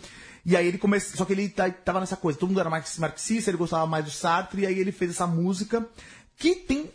E 0.45 0.57
aí 0.57 0.67
ele 0.67 0.79
começa, 0.79 1.17
só 1.17 1.25
que 1.25 1.33
ele 1.33 1.49
tá- 1.49 1.71
tava 1.71 2.01
nessa 2.01 2.17
coisa, 2.17 2.39
todo 2.39 2.49
mundo 2.49 2.61
era 2.61 2.69
marx- 2.71 2.99
marxista, 2.99 3.51
ele 3.51 3.57
gostava 3.57 3.87
mais 3.87 4.05
do 4.05 4.11
Sartre, 4.11 4.63
e 4.63 4.67
aí 4.67 4.79
ele 4.79 4.91
fez 4.93 5.13
essa 5.13 5.27
música 5.27 5.89
que 6.37 6.55
tem 6.57 6.91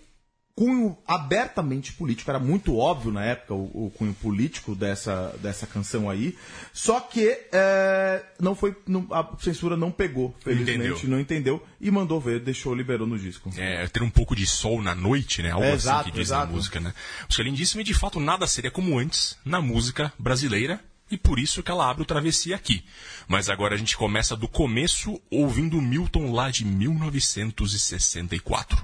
cunho 0.56 0.98
abertamente 1.08 1.94
político, 1.94 2.30
era 2.30 2.40
muito 2.40 2.78
óbvio 2.78 3.12
na 3.12 3.24
época 3.24 3.54
o, 3.54 3.88
o 3.88 3.92
cunho 3.98 4.14
político 4.14 4.76
dessa, 4.76 5.34
dessa 5.42 5.66
canção 5.66 6.10
aí, 6.10 6.36
só 6.74 7.00
que 7.00 7.30
é, 7.52 8.22
não 8.40 8.54
foi, 8.54 8.76
não- 8.88 9.08
a 9.12 9.28
censura 9.40 9.76
não 9.78 9.92
pegou, 9.92 10.36
felizmente, 10.44 10.80
entendeu. 10.88 11.10
não 11.10 11.20
entendeu, 11.20 11.64
e 11.80 11.90
mandou 11.90 12.20
ver, 12.20 12.40
deixou, 12.42 12.76
liberou 12.76 13.08
no 13.08 13.18
disco. 13.18 13.50
É, 13.58 13.88
ter 13.88 14.04
um 14.04 14.10
pouco 14.10 14.36
de 14.36 14.46
sol 14.46 14.82
na 14.82 14.94
noite, 14.94 15.42
né? 15.42 15.52
Algo 15.52 15.64
É, 15.66 15.70
assim 15.70 15.78
exato, 15.88 16.04
que 16.06 16.12
diz 16.12 16.28
exato. 16.28 16.48
na 16.48 16.52
música, 16.54 16.80
né? 16.80 16.94
Música 17.26 17.44
lindíssima 17.44 17.82
e 17.82 17.86
de 17.86 17.94
fato 17.94 18.20
nada 18.20 18.46
seria 18.46 18.70
como 18.72 18.98
antes 19.00 19.38
na 19.46 19.62
música 19.62 20.12
brasileira 20.20 20.80
e 21.10 21.18
por 21.18 21.40
isso 21.40 21.64
que 21.64 21.72
ela 21.72 21.90
abre 21.90 22.04
o 22.04 22.06
Travessia 22.06 22.56
aqui. 22.56 22.84
Mas 23.28 23.50
agora 23.50 23.74
a 23.76 23.78
gente 23.78 23.98
começa 23.98 24.36
do 24.36 24.48
começo 24.48 25.20
ouvindo 25.30 25.82
Milton 25.82 26.32
lá 26.32 26.50
de 26.52 26.64
1964. 26.66 28.78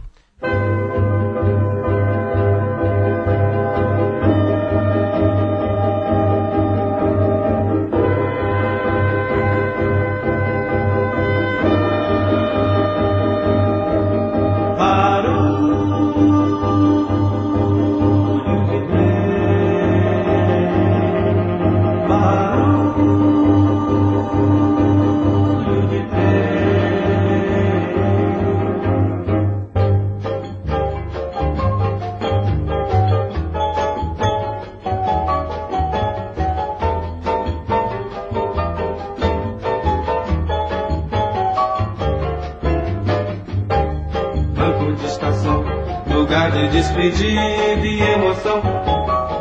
Lugar 46.98 47.12
de 47.12 47.12
despedida 47.12 47.86
e 47.86 48.02
emoção. 48.02 48.62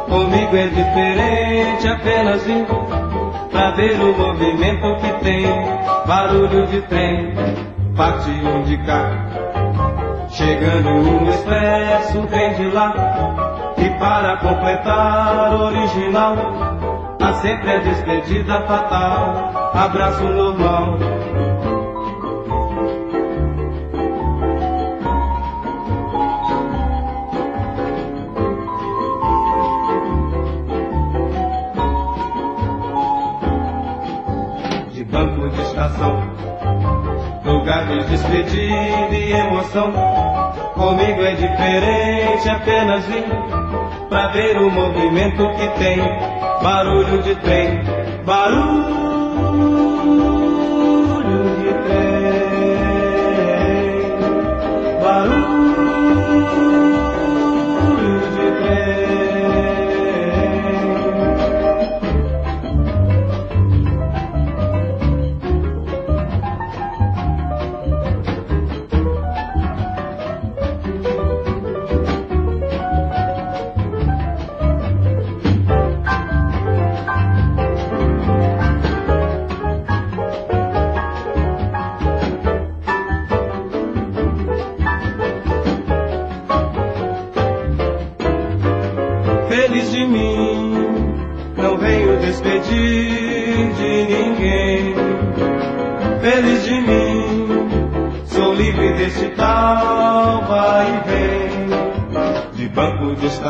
Comigo 0.09 0.57
é 0.57 0.69
diferente, 0.69 1.89
apenas 1.89 2.45
vim 2.45 2.65
pra 3.51 3.71
ver 3.73 4.01
o 4.01 4.17
movimento 4.17 4.97
que 5.01 5.25
tem. 5.25 5.47
Barulho 6.07 6.67
de 6.69 6.83
trem, 6.83 7.35
parte 7.97 8.31
um 8.31 8.63
de 8.63 8.77
cá. 8.85 9.11
Chegando 10.31 10.89
um 10.91 11.29
expresso, 11.29 12.23
vem 12.29 12.55
de 12.55 12.71
lá. 12.71 12.95
E 13.79 13.91
para 13.99 14.37
completar 14.37 15.53
original, 15.55 16.37
há 17.21 17.33
sempre 17.35 17.71
a 17.71 17.79
despedida 17.79 18.61
fatal. 18.63 19.73
Abraço 19.75 20.23
normal. 20.25 20.99
Comigo 39.77 41.23
é 41.23 41.35
diferente, 41.35 42.49
apenas 42.49 43.05
vim 43.05 43.25
pra 44.09 44.29
ver 44.29 44.57
o 44.57 44.71
movimento 44.71 45.51
que 45.51 45.69
tem. 45.79 45.99
Barulho 46.63 47.23
de 47.23 47.35
trem, 47.37 47.83
barulho 48.25 48.87
de 51.61 51.75
trem, 51.85 52.57
barulho 55.03 55.67
de 58.35 58.51
trem. 58.63 59.06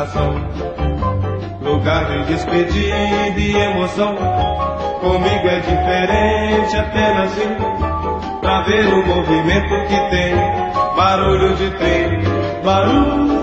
Estação, 0.07 0.35
lugar 1.61 2.05
de 2.05 2.23
despedida 2.25 3.39
e 3.39 3.55
emoção. 3.55 4.15
Comigo 5.01 5.47
é 5.47 5.59
diferente, 5.59 6.77
apenas 6.77 7.33
vim 7.35 8.39
pra 8.41 8.61
ver 8.63 8.87
o 8.87 9.05
movimento 9.05 9.87
que 9.87 10.09
tem. 10.09 10.35
Barulho 10.95 11.55
de 11.55 11.69
trem, 11.71 12.21
Barulho 12.63 13.36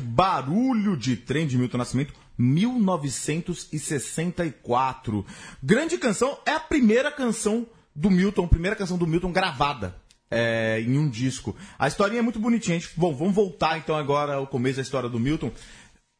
barulho 0.00 0.96
de 0.96 1.16
trem 1.16 1.46
de 1.46 1.56
Milton 1.58 1.78
Nascimento, 1.78 2.12
1964. 2.36 5.24
Grande 5.62 5.96
canção, 5.98 6.38
é 6.46 6.52
a 6.52 6.60
primeira 6.60 7.10
canção 7.10 7.66
do 7.94 8.10
Milton, 8.10 8.46
primeira 8.48 8.76
canção 8.76 8.96
do 8.98 9.06
Milton 9.06 9.32
gravada. 9.32 9.94
é, 10.30 10.82
em 10.82 10.98
um 10.98 11.08
disco. 11.08 11.56
A 11.78 11.88
historinha 11.88 12.18
é 12.18 12.22
muito 12.22 12.38
bonitinha. 12.38 12.78
gente- 12.78 12.92
bom, 12.98 13.16
vamos 13.16 13.34
voltar 13.34 13.78
então 13.78 13.96
agora 13.96 14.34
ao 14.34 14.46
começo 14.46 14.76
da 14.76 14.82
história 14.82 15.08
do 15.08 15.18
Milton. 15.18 15.50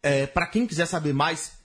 É, 0.02 0.26
para 0.26 0.46
quem 0.46 0.66
quiser 0.66 0.86
saber 0.86 1.12
mais, 1.12 1.58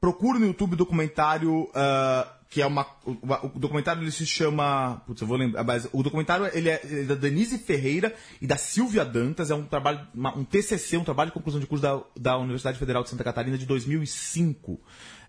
procure 0.00 0.40
no 0.40 0.46
YouTube 0.46 0.74
documentário 0.74 1.70
ah, 1.72 2.26
que 2.50 2.62
é 2.62 2.66
uma 2.66 2.86
o, 3.04 3.58
documentário 3.58 4.02
ele 4.02 4.10
se 4.10 4.24
chama 4.26 5.02
putz, 5.06 5.20
eu 5.20 5.26
vou 5.28 5.36
lembrar 5.36 5.62
mas 5.64 5.86
o 5.92 6.02
documentário 6.02 6.48
ele 6.54 6.70
é, 6.70 6.80
ele 6.84 7.00
é 7.02 7.04
da 7.04 7.14
Denise 7.14 7.58
Ferreira 7.58 8.14
e 8.40 8.46
da 8.46 8.56
Silvia 8.56 9.04
Dantas 9.04 9.50
é 9.50 9.54
um 9.54 9.64
trabalho 9.64 10.00
uma- 10.14 10.34
um 10.36 10.44
TCC 10.44 10.96
um 10.96 11.04
trabalho 11.04 11.28
de 11.30 11.34
conclusão 11.34 11.60
de 11.60 11.66
curso 11.66 11.82
da, 11.82 12.00
da 12.16 12.38
Universidade 12.38 12.78
Federal 12.78 13.02
de 13.02 13.10
Santa 13.10 13.22
Catarina 13.24 13.58
de 13.58 13.66
2005 13.66 14.80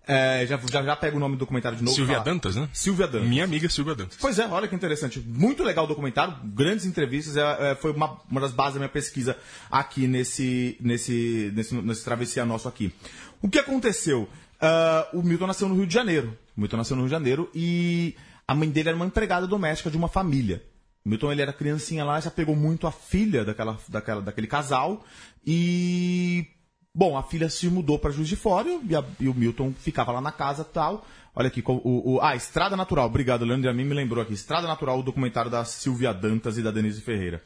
É, 0.08 0.44
já, 0.48 0.58
já, 0.72 0.82
já 0.82 0.96
pega 0.96 1.16
o 1.18 1.20
nome 1.20 1.36
do 1.36 1.40
documentário 1.40 1.78
de 1.78 1.84
novo. 1.84 1.96
Silvia 1.96 2.16
fala. 2.16 2.26
Dantas, 2.26 2.56
né? 2.56 2.68
Silvia 2.74 3.06
Dantas. 3.08 3.28
Minha 3.30 3.44
amiga 3.44 3.70
Silvia 3.70 3.94
Dantas. 3.94 4.18
Pois 4.20 4.40
é, 4.40 4.48
olha 4.48 4.68
que 4.68 4.74
interessante. 4.74 5.20
Muito 5.20 5.62
legal 5.64 5.86
o 5.86 5.88
documentário, 5.88 6.36
grandes 6.46 6.86
entrevistas, 6.88 7.38
é, 7.38 7.72
é, 7.72 7.76
foi 7.76 7.92
uma, 7.92 8.18
uma 8.32 8.42
das 8.42 8.52
bases 8.52 8.74
da 8.74 8.80
minha 8.80 8.90
pesquisa 8.90 9.38
aqui 9.70 10.08
nesse, 10.08 10.76
nesse, 10.80 11.52
nesse, 11.54 11.76
nesse 11.76 12.04
travessia 12.04 12.44
nosso 12.44 12.68
aqui. 12.68 12.92
O 13.40 13.48
que 13.48 13.60
aconteceu? 13.60 14.28
Ah, 14.60 15.08
o 15.14 15.22
Milton 15.22 15.46
nasceu 15.48 15.70
no 15.70 15.76
Rio 15.76 15.86
de 15.86 15.94
Janeiro. 15.94 16.36
Milton 16.60 16.78
nasceu 16.78 16.96
no 16.96 17.04
Rio 17.04 17.10
de 17.10 17.16
Janeiro 17.16 17.50
e 17.54 18.16
a 18.48 18.54
mãe 18.56 18.70
dele 18.70 18.90
era 18.90 18.96
uma 18.96 19.06
empregada 19.06 19.48
doméstica 19.48 19.90
de 19.90 19.98
uma 19.98 20.08
família. 20.08 20.64
Milton 21.06 21.32
ele 21.32 21.42
era 21.42 21.54
criancinha 21.54 22.04
lá, 22.04 22.20
já 22.20 22.30
pegou 22.30 22.56
muito 22.56 22.86
a 22.86 22.92
filha 22.92 23.46
daquela, 23.46 23.78
daquela, 23.88 24.22
daquele 24.22 24.48
casal 24.48 25.04
e 25.46 26.46
Bom, 26.94 27.16
a 27.16 27.22
filha 27.24 27.50
se 27.50 27.70
mudou 27.70 28.00
para 28.00 28.10
Juiz 28.12 28.28
de 28.28 28.36
Fora 28.36 28.68
e, 28.68 28.96
a- 28.96 29.04
e 29.20 29.30
o 29.30 29.34
Milton 29.34 29.72
ficava 29.72 30.12
lá 30.12 30.20
na 30.20 30.32
casa 30.32 30.64
tal. 30.64 31.06
Olha 31.36 31.48
aqui, 31.48 31.64
o, 31.66 32.16
o- 32.16 32.20
ah, 32.22 32.36
Estrada 32.36 32.76
Natural. 32.76 33.06
Obrigado, 33.06 33.46
Leandro. 33.46 33.70
A 33.70 33.74
mim 33.74 33.86
me 33.86 33.94
lembrou 33.94 34.22
aqui. 34.22 34.34
Estrada 34.34 34.68
Natural, 34.68 35.00
o 35.00 35.04
documentário 35.04 35.52
da 35.52 35.64
Silvia 35.64 36.12
Dantas 36.12 36.58
e 36.58 36.64
da 36.64 36.72
Denise 36.72 37.00
Ferreira. 37.00 37.44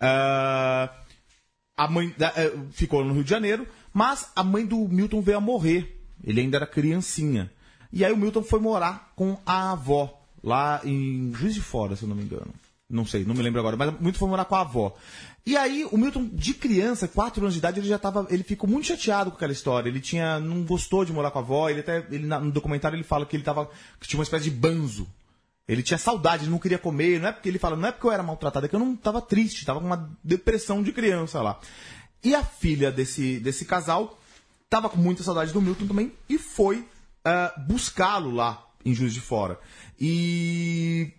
Ah, 0.00 0.90
a 1.76 1.88
mãe 1.88 2.14
eh, 2.18 2.52
ficou 2.70 3.04
no 3.04 3.12
Rio 3.14 3.24
de 3.24 3.30
Janeiro, 3.30 3.66
mas 3.92 4.30
a 4.34 4.44
mãe 4.44 4.64
do 4.64 4.88
Milton 4.88 5.20
veio 5.20 5.38
a 5.38 5.40
morrer. 5.40 6.00
Ele 6.22 6.40
ainda 6.40 6.56
era 6.58 6.66
criancinha. 6.66 7.50
E 7.94 8.04
aí 8.04 8.12
o 8.12 8.16
Milton 8.16 8.42
foi 8.42 8.58
morar 8.58 9.12
com 9.14 9.38
a 9.46 9.70
avó, 9.70 10.20
lá 10.42 10.80
em 10.84 11.32
Juiz 11.32 11.54
de 11.54 11.60
Fora, 11.60 11.94
se 11.94 12.02
eu 12.02 12.08
não 12.08 12.16
me 12.16 12.24
engano. 12.24 12.52
Não 12.90 13.06
sei, 13.06 13.24
não 13.24 13.36
me 13.36 13.42
lembro 13.42 13.60
agora, 13.60 13.76
mas 13.76 13.88
o 13.90 14.02
Milton 14.02 14.18
foi 14.18 14.28
morar 14.28 14.44
com 14.46 14.56
a 14.56 14.62
avó. 14.62 14.96
E 15.46 15.56
aí, 15.56 15.86
o 15.92 15.96
Milton, 15.96 16.28
de 16.32 16.54
criança, 16.54 17.06
4 17.06 17.40
anos 17.40 17.54
de 17.54 17.60
idade, 17.60 17.78
ele 17.78 17.86
já 17.86 17.98
tava. 17.98 18.26
Ele 18.30 18.42
ficou 18.42 18.68
muito 18.68 18.88
chateado 18.88 19.30
com 19.30 19.36
aquela 19.36 19.52
história. 19.52 19.88
Ele 19.88 20.00
tinha. 20.00 20.40
não 20.40 20.64
gostou 20.64 21.04
de 21.04 21.12
morar 21.12 21.30
com 21.30 21.38
a 21.38 21.42
avó. 21.42 21.68
Ele 21.68 21.80
até. 21.80 21.98
Ele, 22.10 22.26
no 22.26 22.50
documentário 22.50 22.96
ele 22.96 23.04
fala 23.04 23.24
que 23.24 23.36
ele 23.36 23.44
tava. 23.44 23.70
que 24.00 24.08
tinha 24.08 24.18
uma 24.18 24.24
espécie 24.24 24.44
de 24.44 24.50
banzo. 24.50 25.06
Ele 25.68 25.82
tinha 25.82 25.98
saudade, 25.98 26.44
ele 26.44 26.50
não 26.50 26.58
queria 26.58 26.78
comer. 26.78 27.20
Não 27.20 27.28
é 27.28 27.32
porque 27.32 27.48
ele 27.48 27.58
fala, 27.58 27.76
não 27.76 27.88
é 27.88 27.92
porque 27.92 28.06
eu 28.06 28.12
era 28.12 28.22
maltratado, 28.22 28.66
é 28.66 28.68
que 28.68 28.74
eu 28.74 28.80
não 28.80 28.96
tava 28.96 29.20
triste, 29.22 29.64
tava 29.64 29.80
com 29.80 29.86
uma 29.86 30.10
depressão 30.22 30.82
de 30.82 30.92
criança 30.92 31.40
lá. 31.40 31.58
E 32.22 32.34
a 32.34 32.42
filha 32.42 32.90
desse, 32.90 33.38
desse 33.38 33.64
casal 33.64 34.18
tava 34.68 34.90
com 34.90 34.98
muita 34.98 35.22
saudade 35.22 35.52
do 35.52 35.62
Milton 35.62 35.86
também 35.86 36.12
e 36.28 36.36
foi 36.36 36.84
ah, 37.24 37.54
buscá-lo 37.66 38.30
lá 38.30 38.66
em 38.84 38.94
Juiz 38.94 39.14
de 39.14 39.20
Fora. 39.20 39.58
E 39.98 41.12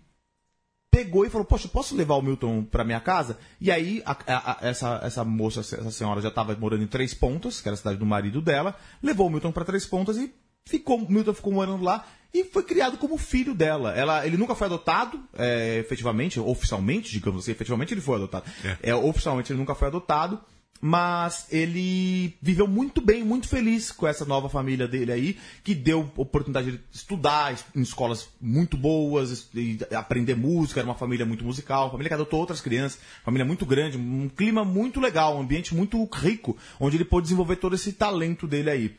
pegou 0.90 1.24
e 1.26 1.30
falou: 1.30 1.44
Poxa, 1.46 1.68
posso 1.68 1.94
levar 1.96 2.14
o 2.14 2.22
Milton 2.22 2.64
pra 2.64 2.84
minha 2.84 3.00
casa? 3.00 3.38
E 3.60 3.70
aí, 3.70 4.02
a- 4.06 4.12
a- 4.26 4.52
a- 4.52 4.58
essa, 4.62 5.00
essa 5.02 5.24
moça, 5.24 5.60
essa 5.60 5.90
senhora 5.90 6.20
já 6.20 6.28
estava 6.28 6.54
morando 6.56 6.82
em 6.82 6.86
Três 6.86 7.12
Pontas, 7.14 7.60
que 7.60 7.68
era 7.68 7.74
a 7.74 7.78
cidade 7.78 7.98
do 7.98 8.06
marido 8.06 8.40
dela, 8.40 8.76
levou 9.02 9.26
o 9.26 9.30
Milton 9.30 9.52
pra 9.52 9.64
Três 9.64 9.84
Pontas 9.84 10.16
e 10.16 10.32
ficou, 10.66 10.98
Milton 11.08 11.34
ficou 11.34 11.52
morando 11.52 11.82
lá 11.84 12.06
e 12.32 12.44
foi 12.44 12.62
criado 12.62 12.96
como 12.98 13.16
filho 13.18 13.54
dela. 13.54 13.92
Ela, 13.94 14.26
ele 14.26 14.36
nunca 14.36 14.54
foi 14.54 14.66
adotado, 14.66 15.20
é, 15.36 15.78
efetivamente, 15.78 16.38
oficialmente, 16.40 17.10
digamos 17.12 17.42
assim, 17.42 17.52
efetivamente 17.52 17.92
ele 17.94 18.00
foi 18.00 18.16
adotado. 18.16 18.44
É. 18.64 18.90
É, 18.90 18.94
oficialmente 18.94 19.52
ele 19.52 19.58
nunca 19.58 19.74
foi 19.74 19.88
adotado. 19.88 20.40
Mas 20.80 21.46
ele 21.50 22.36
viveu 22.40 22.66
muito 22.68 23.00
bem, 23.00 23.24
muito 23.24 23.48
feliz 23.48 23.90
com 23.90 24.06
essa 24.06 24.24
nova 24.26 24.48
família 24.48 24.86
dele 24.86 25.10
aí, 25.10 25.38
que 25.64 25.74
deu 25.74 26.10
oportunidade 26.16 26.72
de 26.72 26.80
estudar 26.92 27.54
es- 27.54 27.64
em 27.74 27.80
escolas 27.80 28.28
muito 28.40 28.76
boas, 28.76 29.48
aprender 29.96 30.34
música, 30.36 30.80
era 30.80 30.88
uma 30.88 30.94
família 30.94 31.24
muito 31.24 31.44
musical, 31.44 31.90
família 31.90 32.08
que 32.10 32.14
adotou 32.14 32.38
outras 32.40 32.60
crianças, 32.60 33.00
família 33.24 33.44
muito 33.44 33.64
grande, 33.64 33.96
um 33.96 34.28
clima 34.28 34.64
muito 34.64 35.00
legal, 35.00 35.36
um 35.36 35.40
ambiente 35.40 35.74
muito 35.74 36.02
rico, 36.12 36.56
onde 36.78 36.96
ele 36.96 37.04
pôde 37.06 37.24
desenvolver 37.24 37.56
todo 37.56 37.74
esse 37.74 37.92
talento 37.94 38.46
dele 38.46 38.70
aí. 38.70 38.96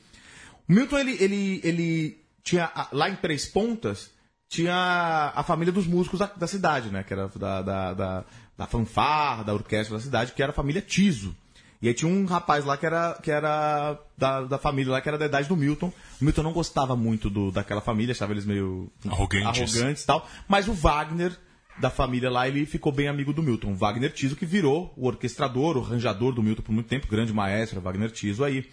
O 0.68 0.74
Milton, 0.74 0.98
ele, 0.98 1.16
ele, 1.20 1.62
ele 1.64 2.18
tinha, 2.44 2.72
lá 2.92 3.08
em 3.10 3.16
Três 3.16 3.46
Pontas, 3.46 4.10
tinha 4.50 5.32
a 5.36 5.44
família 5.44 5.72
dos 5.72 5.86
músicos 5.86 6.20
da, 6.20 6.26
da 6.26 6.48
cidade, 6.48 6.90
né? 6.90 7.04
Que 7.04 7.14
era 7.14 7.28
da, 7.28 7.62
da, 7.62 7.94
da, 7.94 8.26
da 8.58 8.66
fanfarra, 8.68 9.44
da 9.44 9.54
orquestra 9.54 9.98
da 9.98 10.04
cidade, 10.04 10.32
que 10.32 10.42
era 10.42 10.52
a 10.52 10.56
família 10.56 10.82
Tiso. 10.82 11.36
E 11.82 11.88
aí 11.88 11.94
tinha 11.94 12.10
um 12.12 12.26
rapaz 12.26 12.66
lá 12.66 12.76
que 12.76 12.86
era, 12.86 13.20
que 13.22 13.30
era 13.30 14.00
da, 14.18 14.42
da 14.46 14.58
família 14.58 14.94
lá, 14.94 15.02
que 15.02 15.08
era 15.08 15.18
da 15.18 15.26
idade 15.28 15.48
do 15.48 15.56
Milton. 15.56 15.94
O 16.20 16.26
Milton 16.26 16.42
não 16.44 16.54
gostava 16.54 16.96
muito 16.96 17.30
do, 17.30 17.52
daquela 17.52 17.82
família, 17.82 18.14
achava 18.14 18.34
eles 18.34 18.46
meio 18.46 18.92
Arrogantes. 19.08 19.76
arrogantes 19.76 20.04
e 20.04 20.08
tal. 20.08 20.28
Mas 20.48 20.68
o 20.68 20.74
Wagner, 20.74 21.38
da 21.80 21.92
família 21.92 22.32
lá, 22.32 22.48
ele 22.48 22.66
ficou 22.66 22.92
bem 22.92 23.08
amigo 23.08 23.32
do 23.32 23.44
Milton. 23.44 23.74
O 23.74 23.76
Wagner 23.76 24.12
Tiso, 24.12 24.36
que 24.36 24.46
virou 24.46 24.92
o 24.98 25.06
orquestrador, 25.08 25.78
o 25.78 25.82
arranjador 25.84 26.34
do 26.34 26.42
Milton 26.42 26.64
por 26.64 26.72
muito 26.72 26.88
tempo, 26.88 27.08
grande 27.08 27.32
maestro, 27.32 27.80
Wagner 27.80 28.10
Tiso 28.10 28.44
aí. 28.44 28.68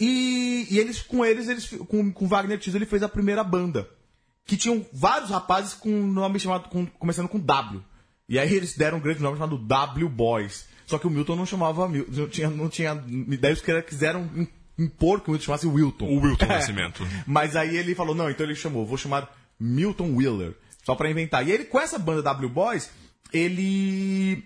E, 0.00 0.66
e 0.70 0.78
eles, 0.78 1.00
com 1.02 1.24
eles, 1.24 1.48
eles, 1.48 1.68
com, 1.88 2.12
com 2.12 2.24
o 2.24 2.28
Wagner 2.28 2.58
Tiso, 2.58 2.76
ele 2.76 2.86
fez 2.86 3.02
a 3.02 3.08
primeira 3.08 3.44
banda. 3.44 3.88
Que 4.44 4.56
tinham 4.56 4.84
vários 4.92 5.30
rapazes 5.30 5.74
com 5.74 5.88
nome 5.88 6.40
chamado, 6.40 6.68
com- 6.68 6.86
começando 6.86 7.28
com 7.28 7.38
W. 7.38 7.80
E 8.28 8.38
aí 8.38 8.52
eles 8.52 8.76
deram 8.76 8.98
um 8.98 9.00
grande 9.00 9.20
nome 9.22 9.36
chamado 9.36 9.56
W 9.58 10.08
Boys. 10.08 10.66
Só 10.90 10.98
que 10.98 11.06
o 11.06 11.10
Milton 11.10 11.36
não 11.36 11.46
chamava 11.46 11.88
Milton, 11.88 12.10
não 12.12 12.28
tinha, 12.28 12.50
não 12.50 12.68
tinha, 12.68 12.94
os 13.52 13.60
caras 13.60 13.84
quiseram 13.84 14.28
im- 14.34 14.48
impor 14.76 15.20
que 15.20 15.28
o 15.28 15.30
Milton 15.30 15.44
chamasse 15.46 15.66
Wilton. 15.68 16.06
O 16.06 16.20
Wilton. 16.20 16.46
Nascimento. 16.50 17.06
Mas 17.26 17.54
aí 17.54 17.76
ele 17.76 17.94
falou, 17.94 18.12
não, 18.14 18.28
então 18.28 18.44
ele 18.44 18.56
chamou, 18.56 18.84
vou 18.84 18.98
chamar 18.98 19.32
Milton 19.58 20.16
Wheeler, 20.16 20.54
só 20.84 20.96
pra 20.96 21.08
inventar. 21.08 21.46
E 21.46 21.52
ele, 21.52 21.64
com 21.64 21.78
essa 21.78 21.96
banda 21.96 22.22
W 22.22 22.48
Boys, 22.50 22.90
ele 23.32 24.42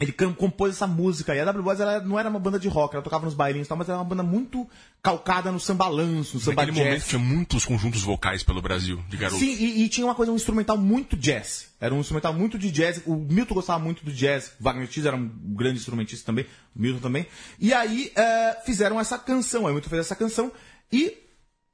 ele 0.00 0.12
compôs 0.12 0.74
essa 0.74 0.86
música. 0.86 1.34
E 1.34 1.40
a 1.40 1.44
W 1.44 1.62
Boys 1.62 1.80
ela 1.80 2.00
não 2.00 2.18
era 2.18 2.28
uma 2.28 2.38
banda 2.38 2.58
de 2.58 2.68
rock, 2.68 2.94
ela 2.94 3.02
tocava 3.02 3.24
nos 3.24 3.34
bailinhos 3.34 3.66
e 3.66 3.68
tal, 3.68 3.76
mas 3.78 3.88
era 3.88 3.98
uma 3.98 4.04
banda 4.04 4.22
muito 4.22 4.68
calcada 5.02 5.50
no 5.50 5.60
sambalanço, 5.60 6.36
no 6.36 6.40
samba 6.40 6.62
Naquele 6.62 6.76
jazz. 6.76 6.86
momento 6.86 7.04
tinha 7.04 7.18
muitos 7.18 7.64
conjuntos 7.64 8.02
vocais 8.02 8.42
pelo 8.42 8.60
Brasil, 8.60 9.02
de 9.08 9.16
garotos. 9.16 9.40
Sim, 9.40 9.56
e, 9.58 9.84
e 9.84 9.88
tinha 9.88 10.06
uma 10.06 10.14
coisa, 10.14 10.32
um 10.32 10.36
instrumental 10.36 10.76
muito 10.76 11.16
jazz. 11.16 11.68
Era 11.80 11.94
um 11.94 12.00
instrumental 12.00 12.32
muito 12.32 12.58
de 12.58 12.70
jazz. 12.70 13.02
O 13.06 13.14
Milton 13.16 13.54
gostava 13.54 13.78
muito 13.78 14.04
do 14.04 14.12
jazz. 14.12 14.52
O 14.60 14.64
Wagner 14.64 14.88
Tiso 14.88 15.06
era 15.06 15.16
um 15.16 15.28
grande 15.54 15.78
instrumentista 15.78 16.26
também. 16.26 16.44
O 16.74 16.80
Milton 16.82 17.00
também. 17.00 17.26
E 17.58 17.72
aí 17.72 18.10
eh, 18.16 18.56
fizeram 18.66 18.98
essa 18.98 19.16
canção. 19.16 19.66
Aí 19.66 19.70
o 19.70 19.74
Milton 19.74 19.88
fez 19.88 20.00
essa 20.00 20.16
canção. 20.16 20.50
E 20.92 21.27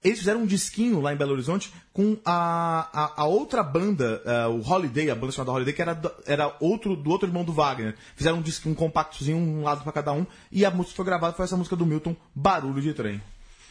eles 0.04 0.18
fizeram 0.18 0.42
um 0.42 0.46
disquinho 0.46 1.00
lá 1.00 1.12
em 1.12 1.16
Belo 1.16 1.32
Horizonte 1.32 1.72
com 1.92 2.16
a, 2.24 2.88
a, 2.92 3.22
a 3.22 3.24
outra 3.24 3.62
banda, 3.62 4.20
eh, 4.24 4.46
o 4.48 4.60
Holiday, 4.60 5.08
a 5.10 5.14
banda 5.14 5.32
chamada 5.32 5.50
Holiday, 5.52 5.72
que 5.74 5.80
era, 5.82 5.94
do- 5.94 6.12
era 6.26 6.54
outro, 6.60 6.94
do 6.94 7.10
outro 7.10 7.26
irmão 7.28 7.42
do 7.44 7.52
Wagner. 7.52 7.94
Fizeram 8.14 8.38
um 8.38 8.42
disquinho, 8.42 8.72
um 8.74 8.76
compactozinho, 8.76 9.36
um 9.38 9.62
lado 9.62 9.82
pra 9.82 9.92
cada 9.92 10.12
um. 10.12 10.26
E 10.52 10.64
a 10.64 10.70
música 10.70 10.90
que 10.90 10.96
foi 10.96 11.04
gravada 11.06 11.34
foi 11.34 11.44
essa 11.46 11.56
música 11.56 11.74
do 11.74 11.86
Milton, 11.86 12.14
Barulho 12.34 12.82
de 12.82 12.92
Trem. 12.92 13.20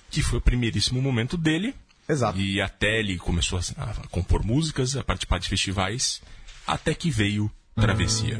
Que 0.09 0.21
foi 0.23 0.39
o 0.39 0.41
primeiríssimo 0.41 1.01
momento 1.01 1.37
dele. 1.37 1.75
Exato. 2.09 2.37
E 2.39 2.59
até 2.59 2.99
ele 2.99 3.17
começou 3.17 3.59
a, 3.59 3.83
a 3.83 4.07
compor 4.09 4.43
músicas, 4.43 4.95
a 4.97 5.03
participar 5.03 5.39
de 5.39 5.47
festivais, 5.47 6.21
até 6.67 6.93
que 6.93 7.09
veio 7.11 7.49
Travessia. 7.75 8.39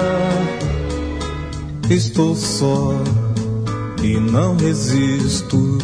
Estou 1.91 2.33
só 2.37 2.93
e 4.01 4.17
não 4.17 4.55
resisto. 4.55 5.77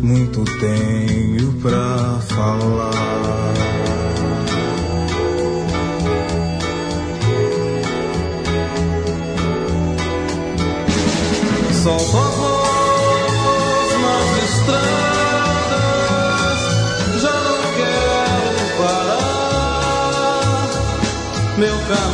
Muito 0.00 0.42
tenho 0.58 1.52
pra 1.60 2.18
falar. 2.26 2.90
Solto 11.82 12.16
a 12.16 12.28
voz 12.38 13.92
nas 14.00 14.28
estradas, 14.48 15.80
já 17.20 17.34
não 17.44 17.60
quero 17.76 18.62
parar. 18.78 20.64
Meu 21.58 21.76
caminho 21.80 22.13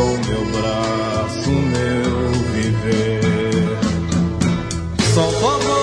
com 0.00 0.16
meu 0.26 0.44
braço 0.46 1.50
meu 1.50 2.32
viver. 2.54 3.20
Solto 5.12 5.46
a 5.46 5.79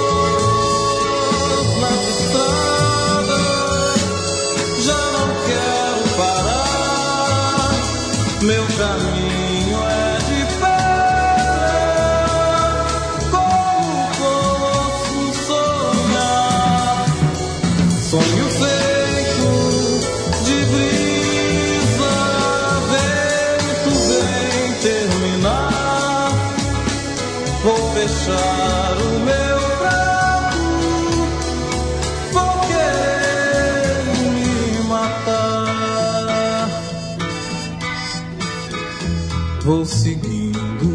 fechar 27.97 28.95
o 28.97 29.19
meu 29.25 29.59
prato, 29.79 30.57
vou 32.31 32.53
querer 32.67 34.03
me 34.33 34.87
matar. 34.87 36.67
Vou 39.63 39.83
seguindo 39.85 40.89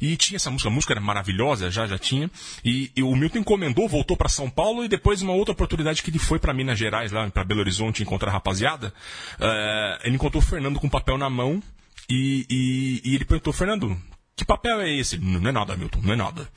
E 0.00 0.16
tinha 0.16 0.36
essa 0.36 0.48
música, 0.48 0.68
a 0.68 0.72
música 0.72 0.92
era 0.92 1.00
maravilhosa, 1.00 1.72
já, 1.72 1.88
já 1.88 1.98
tinha, 1.98 2.30
e, 2.64 2.92
e 2.94 3.02
o 3.02 3.16
Milton 3.16 3.38
encomendou, 3.38 3.88
voltou 3.88 4.16
para 4.16 4.28
São 4.28 4.48
Paulo, 4.48 4.84
e 4.84 4.88
depois 4.88 5.22
uma 5.22 5.32
outra 5.32 5.50
oportunidade 5.50 6.04
que 6.04 6.10
ele 6.10 6.20
foi 6.20 6.38
para 6.38 6.54
Minas 6.54 6.78
Gerais, 6.78 7.10
lá 7.10 7.28
para 7.28 7.42
Belo 7.42 7.62
Horizonte, 7.62 8.00
encontrar 8.00 8.30
a 8.30 8.34
rapaziada, 8.34 8.94
uh, 9.40 10.06
ele 10.06 10.14
encontrou 10.14 10.40
o 10.40 10.46
Fernando 10.46 10.78
com 10.78 10.88
papel 10.88 11.18
na 11.18 11.28
mão, 11.28 11.60
e, 12.08 12.46
e, 12.48 13.00
e 13.04 13.14
ele 13.14 13.24
perguntou, 13.24 13.52
Fernando, 13.52 13.96
que 14.34 14.44
papel 14.44 14.80
é 14.80 14.90
esse? 14.90 15.18
Não 15.18 15.48
é 15.48 15.52
nada, 15.52 15.76
Milton, 15.76 16.00
não 16.02 16.12
é 16.12 16.16
nada. 16.16 16.48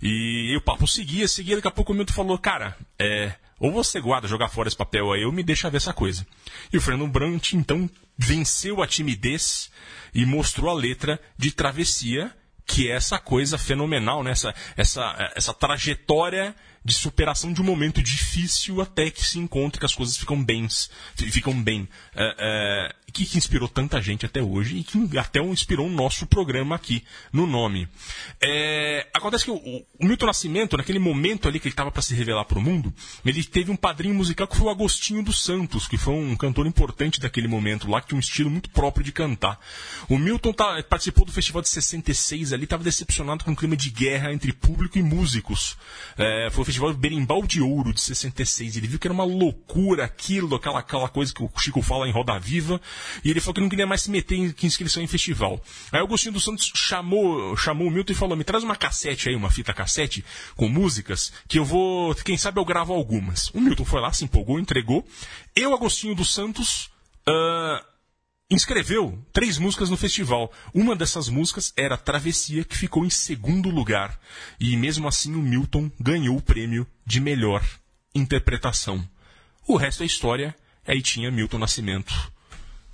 E, 0.00 0.52
e 0.52 0.56
o 0.56 0.60
papo 0.60 0.86
seguia, 0.86 1.26
seguia, 1.26 1.56
daqui 1.56 1.68
a 1.68 1.72
pouco 1.72 1.92
o 1.92 1.96
Milton 1.96 2.12
falou, 2.12 2.38
cara, 2.38 2.76
é, 2.98 3.34
ou 3.58 3.72
você 3.72 4.00
guarda, 4.00 4.28
jogar 4.28 4.48
fora 4.48 4.68
esse 4.68 4.76
papel 4.76 5.12
aí, 5.12 5.24
ou 5.24 5.32
me 5.32 5.42
deixa 5.42 5.68
ver 5.68 5.78
essa 5.78 5.92
coisa. 5.92 6.26
E 6.72 6.76
o 6.76 6.80
Fernando 6.80 7.10
Brant, 7.10 7.52
então, 7.52 7.88
venceu 8.16 8.82
a 8.82 8.86
timidez 8.86 9.70
e 10.14 10.24
mostrou 10.24 10.70
a 10.70 10.74
letra 10.74 11.20
de 11.36 11.50
Travessia, 11.50 12.34
que 12.66 12.88
é 12.88 12.94
essa 12.94 13.18
coisa 13.18 13.58
fenomenal, 13.58 14.22
né? 14.22 14.30
essa, 14.30 14.54
essa, 14.76 15.32
essa 15.34 15.52
trajetória 15.52 16.54
de 16.84 16.94
superação 16.94 17.52
de 17.52 17.60
um 17.60 17.64
momento 17.64 18.02
difícil 18.02 18.80
até 18.80 19.10
que 19.10 19.24
se 19.24 19.38
encontre 19.38 19.78
que 19.78 19.86
as 19.86 19.94
coisas 19.94 20.16
ficam 20.16 20.42
bens, 20.42 20.90
ficam 21.14 21.60
bem. 21.60 21.88
É, 22.14 22.34
é, 22.38 22.94
que, 23.10 23.24
que, 23.24 23.38
inspirou 23.38 23.68
tanta 23.68 24.00
gente 24.00 24.26
até 24.26 24.42
hoje 24.42 24.78
e 24.78 24.84
que 24.84 25.18
até 25.18 25.40
inspirou 25.40 25.86
o 25.86 25.90
nosso 25.90 26.26
programa 26.26 26.76
aqui 26.76 27.02
no 27.32 27.46
nome. 27.46 27.88
É, 28.40 29.08
acontece 29.14 29.44
que 29.44 29.50
o, 29.50 29.56
o, 29.56 30.06
Milton 30.06 30.26
Nascimento, 30.26 30.76
naquele 30.76 30.98
momento 30.98 31.48
ali 31.48 31.58
que 31.58 31.66
ele 31.66 31.72
estava 31.72 31.90
para 31.90 32.02
se 32.02 32.14
revelar 32.14 32.44
para 32.44 32.58
o 32.58 32.62
mundo, 32.62 32.92
ele 33.24 33.42
teve 33.44 33.70
um 33.70 33.76
padrinho 33.76 34.14
musical 34.14 34.46
que 34.46 34.56
foi 34.56 34.66
o 34.66 34.70
Agostinho 34.70 35.22
dos 35.22 35.42
Santos, 35.42 35.88
que 35.88 35.96
foi 35.96 36.14
um 36.14 36.36
cantor 36.36 36.66
importante 36.66 37.20
daquele 37.20 37.48
momento 37.48 37.90
lá, 37.90 38.00
que 38.00 38.08
tinha 38.08 38.16
um 38.16 38.20
estilo 38.20 38.50
muito 38.50 38.70
próprio 38.70 39.04
de 39.04 39.12
cantar. 39.12 39.58
O 40.08 40.18
Milton 40.18 40.52
tá, 40.52 40.82
participou 40.82 41.24
do 41.24 41.32
festival 41.32 41.62
de 41.62 41.68
66 41.68 42.52
ali, 42.52 42.64
estava 42.64 42.84
decepcionado 42.84 43.44
com 43.44 43.52
o 43.52 43.56
clima 43.56 43.76
de 43.76 43.90
guerra 43.90 44.32
entre 44.32 44.52
público 44.52 44.98
e 44.98 45.02
músicos. 45.02 45.76
É, 46.16 46.48
foi 46.50 46.62
o 46.62 46.64
festival 46.64 46.92
Berimbau 46.94 47.46
de 47.46 47.60
Ouro 47.60 47.92
de 47.92 48.00
66. 48.00 48.76
Ele 48.76 48.86
viu 48.86 48.98
que 48.98 49.06
era 49.06 49.14
uma 49.14 49.24
loucura 49.24 50.04
aquilo, 50.04 50.56
aquela, 50.56 50.80
aquela 50.80 51.08
coisa 51.08 51.32
que 51.32 51.42
o 51.42 51.50
Chico 51.56 51.82
fala 51.82 52.08
em 52.08 52.12
Roda 52.12 52.38
Viva. 52.38 52.80
E 53.24 53.30
ele 53.30 53.40
falou 53.40 53.54
que 53.54 53.60
não 53.60 53.68
queria 53.68 53.86
mais 53.86 54.02
se 54.02 54.10
meter 54.10 54.36
em 54.36 54.54
inscrição 54.62 55.02
em 55.02 55.06
festival. 55.06 55.62
Aí 55.92 56.00
o 56.00 56.04
Agostinho 56.04 56.32
dos 56.32 56.44
Santos 56.44 56.72
chamou, 56.74 57.56
chamou 57.56 57.88
o 57.88 57.90
Milton 57.90 58.12
e 58.12 58.16
falou: 58.16 58.36
me 58.36 58.44
traz 58.44 58.64
uma 58.64 58.76
cassete 58.76 59.28
aí, 59.28 59.34
uma 59.34 59.50
fita 59.50 59.72
cassete 59.72 60.24
com 60.56 60.68
músicas, 60.68 61.32
que 61.48 61.58
eu 61.58 61.64
vou, 61.64 62.14
quem 62.14 62.36
sabe 62.36 62.58
eu 62.58 62.64
gravo 62.64 62.92
algumas. 62.92 63.50
O 63.50 63.60
Milton 63.60 63.84
foi 63.84 64.00
lá, 64.00 64.12
se 64.12 64.24
empolgou, 64.24 64.58
entregou. 64.58 65.06
Eu, 65.54 65.74
Agostinho 65.74 66.14
dos 66.14 66.32
Santos, 66.32 66.90
uh, 67.28 67.84
inscreveu 68.50 69.16
três 69.32 69.58
músicas 69.58 69.88
no 69.88 69.96
festival. 69.96 70.52
Uma 70.74 70.96
dessas 70.96 71.28
músicas 71.28 71.72
era 71.76 71.96
Travessia, 71.96 72.64
que 72.64 72.76
ficou 72.76 73.04
em 73.04 73.10
segundo 73.10 73.70
lugar. 73.70 74.18
E 74.58 74.76
mesmo 74.76 75.06
assim 75.06 75.34
o 75.34 75.42
Milton 75.42 75.90
ganhou 76.00 76.36
o 76.36 76.42
prêmio 76.42 76.86
de 77.06 77.20
melhor 77.20 77.64
interpretação. 78.14 79.08
O 79.66 79.76
resto 79.76 80.02
é 80.02 80.06
história. 80.06 80.54
Aí 80.86 81.00
tinha 81.00 81.30
Milton 81.30 81.58
Nascimento. 81.58 82.12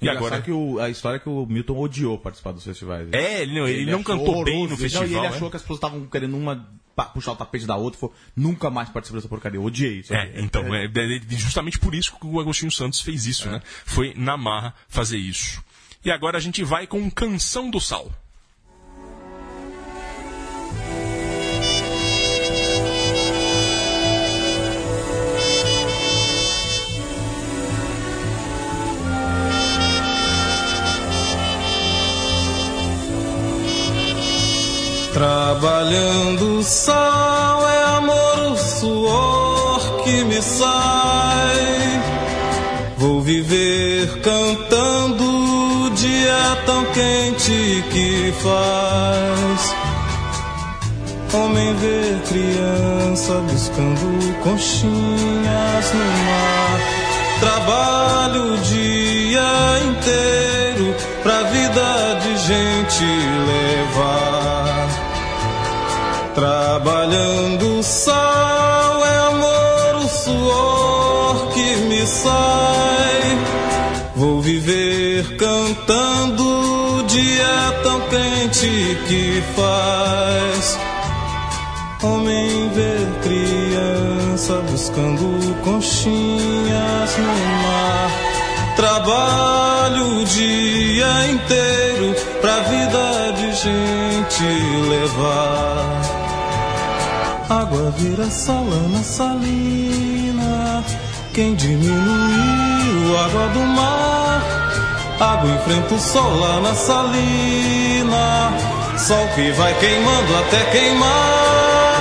E 0.01 0.09
agora 0.09 0.43
que 0.43 0.53
o, 0.53 0.79
a 0.79 0.91
história 0.91 1.17
é 1.17 1.19
que 1.19 1.29
o 1.29 1.47
Milton 1.47 1.79
odiou 1.79 2.19
participar 2.19 2.53
dos 2.53 2.65
festivais. 2.65 3.09
É, 3.13 3.43
ele 3.43 3.59
não, 3.59 3.67
ele 3.67 3.81
ele 3.83 3.91
não 3.91 4.03
cantou 4.03 4.45
bem 4.45 4.67
no 4.67 4.77
festival. 4.77 5.07
Não, 5.07 5.13
e 5.13 5.17
ele 5.17 5.29
né? 5.29 5.35
achou 5.35 5.49
que 5.49 5.57
as 5.57 5.63
pessoas 5.63 5.79
estavam 5.79 6.07
querendo 6.07 6.37
uma 6.37 6.69
puxar 7.13 7.33
o 7.33 7.37
tapete 7.37 7.67
da 7.67 7.77
outra, 7.77 8.01
falou, 8.01 8.15
nunca 8.35 8.71
mais 8.71 8.89
participa 8.89 9.19
dessa 9.19 9.29
porcaria. 9.29 9.59
Eu 9.59 9.65
odiei 9.65 10.01
isso. 10.01 10.15
É, 10.15 10.33
então, 10.37 10.75
é, 10.75 10.87
é, 10.87 11.21
justamente 11.29 11.79
por 11.79 11.95
isso 11.95 12.17
que 12.19 12.27
o 12.27 12.41
Agostinho 12.41 12.73
Santos 12.73 13.01
fez 13.01 13.27
isso, 13.27 13.51
né? 13.51 13.61
Foi 13.85 14.15
na 14.17 14.37
marra 14.37 14.75
fazer 14.89 15.19
isso. 15.19 15.63
E 16.05 16.11
agora 16.11 16.39
a 16.39 16.41
gente 16.41 16.65
vai 16.65 16.87
com 16.87 17.11
Canção 17.11 17.71
do 17.71 17.81
Sal. 17.81 18.11
Trabalhando 35.17 36.59
o 36.59 36.63
sol 36.63 37.67
é 37.67 37.85
amor, 37.97 38.53
o 38.53 38.57
suor 38.59 40.03
que 40.05 40.23
me 40.25 40.43
sai. 40.43 42.03
Vou 42.99 43.23
viver 43.23 44.21
cantando 44.21 45.25
o 45.25 45.91
dia 45.95 46.59
tão 46.67 46.85
quente 46.93 47.83
que 47.91 48.35
faz. 48.43 49.75
Homem 51.33 51.75
vê 51.77 52.19
criança 52.29 53.41
buscando 53.51 54.43
conchinhas 54.43 55.93
no 55.95 56.05
mar. 56.27 56.81
Trabalho 57.41 58.53
o 58.53 58.59
dia 58.59 59.79
inteiro 59.89 60.95
pra 61.23 61.43
vida 61.45 62.19
de 62.23 62.37
gente 62.37 63.05
levar. 63.47 64.36
Trabalhando 66.37 67.79
o 67.79 67.83
sol 67.83 69.07
é 69.07 69.18
amor, 69.29 70.05
o 70.05 70.07
suor 70.07 71.49
que 71.55 71.77
me 71.88 72.07
sai. 72.07 73.38
Vou 74.14 74.42
viver 74.42 75.35
cantando 75.38 76.99
o 76.99 77.03
dia 77.05 77.81
tão 77.83 78.03
quente 78.03 78.99
que 79.09 79.42
faz. 79.57 80.79
Homem 82.03 82.68
ver 82.68 83.09
criança 83.22 84.61
buscando 84.70 85.57
conchinhas 85.64 87.16
no 87.16 87.62
mar. 87.62 88.11
Trabalho 88.77 90.20
o 90.20 90.25
dia 90.27 91.31
inteiro 91.31 92.14
pra 92.42 92.61
vida 92.61 93.33
de 93.38 93.55
gente 93.55 94.44
levar. 94.90 96.06
Água 97.49 97.93
vira 97.97 98.29
salana 98.29 99.05
salina. 99.05 100.83
Quem 101.33 101.55
diminuiu 101.55 103.19
água 103.25 103.49
do 103.49 103.61
mar? 103.61 104.43
Água 105.21 105.51
enfrenta 105.51 105.95
o 105.95 105.99
sol 106.01 106.41
lá 106.41 106.61
na 106.61 106.75
salina. 106.75 108.53
Sol 108.99 109.29
que 109.37 109.53
vai 109.53 109.73
queimando 109.75 110.37
até 110.39 110.65
queimar. 110.73 112.01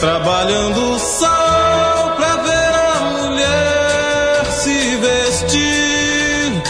Trabalhando 0.00 0.94
o 0.94 0.98
sol 0.98 2.12
pra 2.16 2.36
ver 2.36 2.74
a 2.74 3.00
mulher 3.10 4.46
se 4.52 4.96
vestir. 4.96 6.62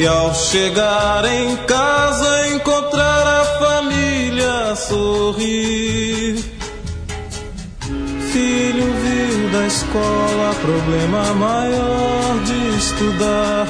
E 0.00 0.06
ao 0.06 0.34
chegar 0.34 1.26
em 1.26 1.56
casa 1.56 1.85
escola 9.66 10.54
problema 10.60 11.34
maior 11.34 12.40
de 12.44 12.78
estudar. 12.78 13.66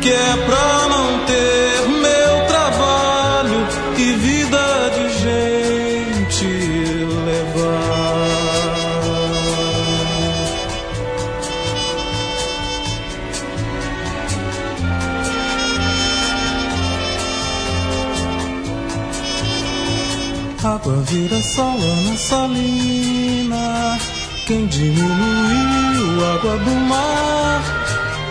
Que 0.00 0.10
é 0.10 0.36
pra 0.46 0.88
não 0.88 1.26
ter 1.26 1.88
meu 1.88 2.46
trabalho 2.48 3.66
e 3.98 4.12
vida 4.14 4.90
de 4.96 5.04
gente 5.22 6.46
levar. 7.26 7.80
Água 20.62 21.02
vira 21.06 21.40
salana 21.42 22.16
salina. 22.16 23.19
Quem 24.50 24.66
diminuiu 24.66 26.26
água 26.34 26.56
do 26.58 26.70
mar? 26.72 27.62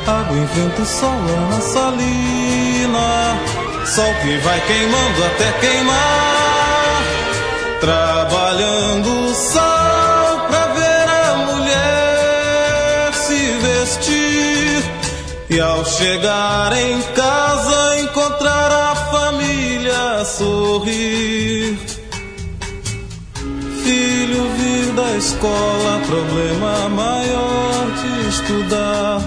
Água 0.05 0.37
enfrenta 0.37 0.81
o 0.81 0.85
sol 0.85 1.13
na 1.49 1.61
salina. 1.61 3.39
Sol 3.85 4.13
que 4.21 4.37
vai 4.39 4.59
queimando 4.67 5.23
até 5.23 5.49
queimar. 5.61 7.03
Trabalhando 7.79 9.29
o 9.29 9.33
sol 9.33 10.47
pra 10.49 10.67
ver 10.75 11.07
a 11.07 11.37
mulher 11.53 13.13
se 13.13 13.53
vestir. 13.61 14.83
E 15.49 15.57
ao 15.57 15.85
chegar 15.85 16.73
em 16.75 17.01
casa 17.13 17.97
encontrar 18.01 18.69
a 18.73 18.95
família 19.09 20.25
sorrir. 20.25 21.98
Da 24.95 25.15
escola, 25.15 26.01
problema 26.07 26.89
maior 26.89 27.85
de 28.01 28.29
estudar. 28.29 29.21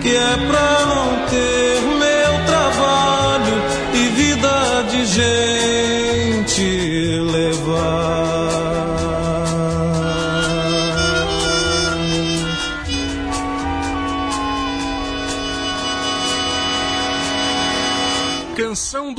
Que 0.00 0.16
é 0.16 0.36
pra 0.46 0.86
não 0.86 1.26
ter 1.28 1.80
meu 1.98 2.46
trabalho 2.46 3.56
e 3.94 4.08
vida 4.14 4.84
de 4.90 5.04
gente 5.06 5.61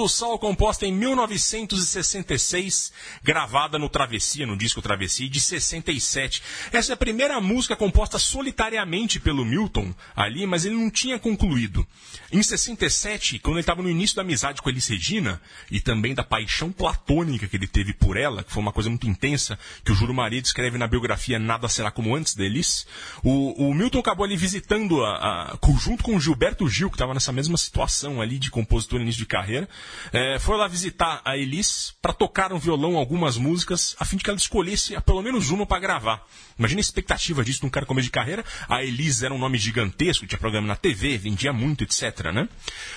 do 0.04 0.10
Sol, 0.10 0.38
composta 0.38 0.86
em 0.86 0.92
1966, 0.92 2.92
gravada 3.24 3.80
no 3.80 3.88
Travessia, 3.88 4.46
no 4.46 4.58
disco 4.58 4.82
Travessia, 4.82 5.30
de 5.30 5.40
67. 5.40 6.44
Essa 6.74 6.92
é 6.92 6.96
a 6.96 6.98
primeira 6.98 7.40
música 7.40 7.74
composta 7.74 8.20
solitariamente 8.20 9.18
pelo 9.18 9.46
Milton 9.46 9.96
ali, 10.14 10.46
mas 10.46 10.66
ele 10.66 10.76
não 10.76 10.90
tinha 10.90 11.18
concluído. 11.18 11.88
Em 12.34 12.44
67, 12.44 13.40
quando 13.40 13.56
ele 13.56 13.62
estava 13.62 13.82
no 13.82 13.90
início 13.90 14.18
da 14.18 14.24
amizade 14.24 14.62
com 14.62 14.70
Elis 14.70 14.90
Regina, 14.90 15.42
e 15.72 15.80
também 15.80 16.14
da 16.14 16.24
paixão 16.24 16.70
platônica 16.70 17.48
que 17.48 17.56
ele 17.56 17.68
teve 17.68 17.94
por 17.94 18.18
ela, 18.18 18.44
que 18.44 18.52
foi 18.52 18.62
uma 18.62 18.74
coisa 18.74 18.90
muito 18.90 19.08
intensa, 19.08 19.58
que 19.86 19.94
o 19.94 19.96
Juro 19.96 20.14
Maria 20.14 20.42
descreve 20.42 20.78
na 20.78 20.86
biografia 20.86 21.40
Nada 21.40 21.70
Será 21.70 21.92
Como 21.92 22.14
Antes 22.14 22.36
da 22.36 22.44
Elis, 22.44 22.86
o, 23.24 23.70
o 23.70 23.74
Milton 23.74 24.00
acabou 24.00 24.26
ali 24.26 24.36
visitando, 24.36 25.02
a, 25.06 25.54
a, 25.54 25.58
junto 25.80 26.04
com 26.04 26.18
o 26.18 26.20
Gilberto 26.20 26.68
Gil, 26.68 26.90
que 26.90 26.96
estava 26.96 27.14
nessa 27.14 27.32
mesma 27.32 27.58
situação 27.58 28.22
ali 28.22 28.38
de 28.38 28.52
compositor 28.52 29.00
no 29.00 29.06
início 29.06 29.20
de 29.20 29.28
carreira, 29.28 29.70
é, 30.12 30.40
foi 30.40 30.58
lá 30.58 30.68
visitar 30.68 31.22
a 31.24 31.38
Elis 31.38 31.94
para 32.02 32.14
tocar 32.14 32.50
no 32.50 32.60
violão 32.60 32.98
algumas 32.98 33.38
músicas, 33.38 33.96
a 34.00 34.06
fim 34.06 34.18
de 34.18 34.24
que 34.24 34.30
ela 34.30 34.38
escolhesse 34.38 35.00
pelo 35.02 35.22
menos 35.22 35.50
uma 35.50 35.66
para 35.66 35.80
gravar. 35.80 36.26
Imagina 36.58 36.80
a 36.80 36.82
expectativa 36.82 37.44
disso 37.44 37.64
num 37.64 37.70
cara 37.70 37.86
começo 37.86 38.06
de 38.06 38.12
carreira. 38.12 38.44
A 38.70 38.84
Elis 38.84 39.24
era 39.24 39.34
um 39.34 39.40
nome 39.40 39.58
gigantesco, 39.58 40.28
tinha 40.28 40.40
programa 40.40 40.68
na 40.68 40.76
TV, 40.76 41.18
vendia 41.18 41.54
muito, 41.54 41.84
etc. 41.84 42.32
Né? 42.34 42.48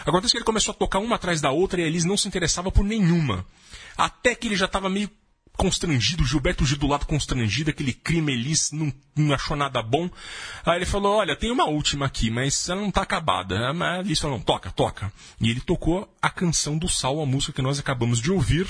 Acontece 0.05 0.33
que 0.33 0.39
ele 0.39 0.45
começou 0.45 0.73
a 0.73 0.77
tocar 0.77 0.99
uma 0.99 1.17
atrás 1.17 1.41
da 1.41 1.51
outra 1.51 1.81
e 1.81 1.85
a 1.85 1.87
Elis 1.87 2.05
não 2.05 2.17
se 2.17 2.29
interessava 2.29 2.71
por 2.71 2.85
nenhuma. 2.85 3.47
Até 3.97 4.35
que 4.35 4.49
ele 4.49 4.57
já 4.57 4.67
estava 4.67 4.89
meio 4.89 5.11
constrangido, 5.57 6.25
Gilberto 6.25 6.65
Gil 6.65 6.79
do 6.79 6.87
lado 6.87 7.07
constrangido, 7.07 7.71
aquele 7.71 7.93
crime 7.93 8.33
Elis 8.33 8.71
não, 8.73 8.93
não 9.15 9.35
achou 9.35 9.57
nada 9.57 9.83
bom. 9.83 10.09
Aí 10.65 10.77
ele 10.77 10.87
falou, 10.87 11.17
olha, 11.17 11.35
tem 11.35 11.51
uma 11.51 11.65
última 11.65 12.07
aqui, 12.07 12.31
mas 12.31 12.69
ela 12.69 12.81
não 12.81 12.91
tá 12.91 13.03
acabada. 13.03 13.73
Mas 13.73 13.99
a 13.99 14.01
Elis 14.01 14.21
falou, 14.21 14.37
não, 14.37 14.45
toca, 14.45 14.71
toca. 14.71 15.13
E 15.41 15.51
ele 15.51 15.61
tocou 15.61 16.09
a 16.21 16.31
canção 16.31 16.77
do 16.77 16.89
Sal, 16.89 17.21
a 17.21 17.27
música 17.27 17.53
que 17.53 17.63
nós 17.63 17.79
acabamos 17.79 18.21
de 18.21 18.31
ouvir, 18.31 18.67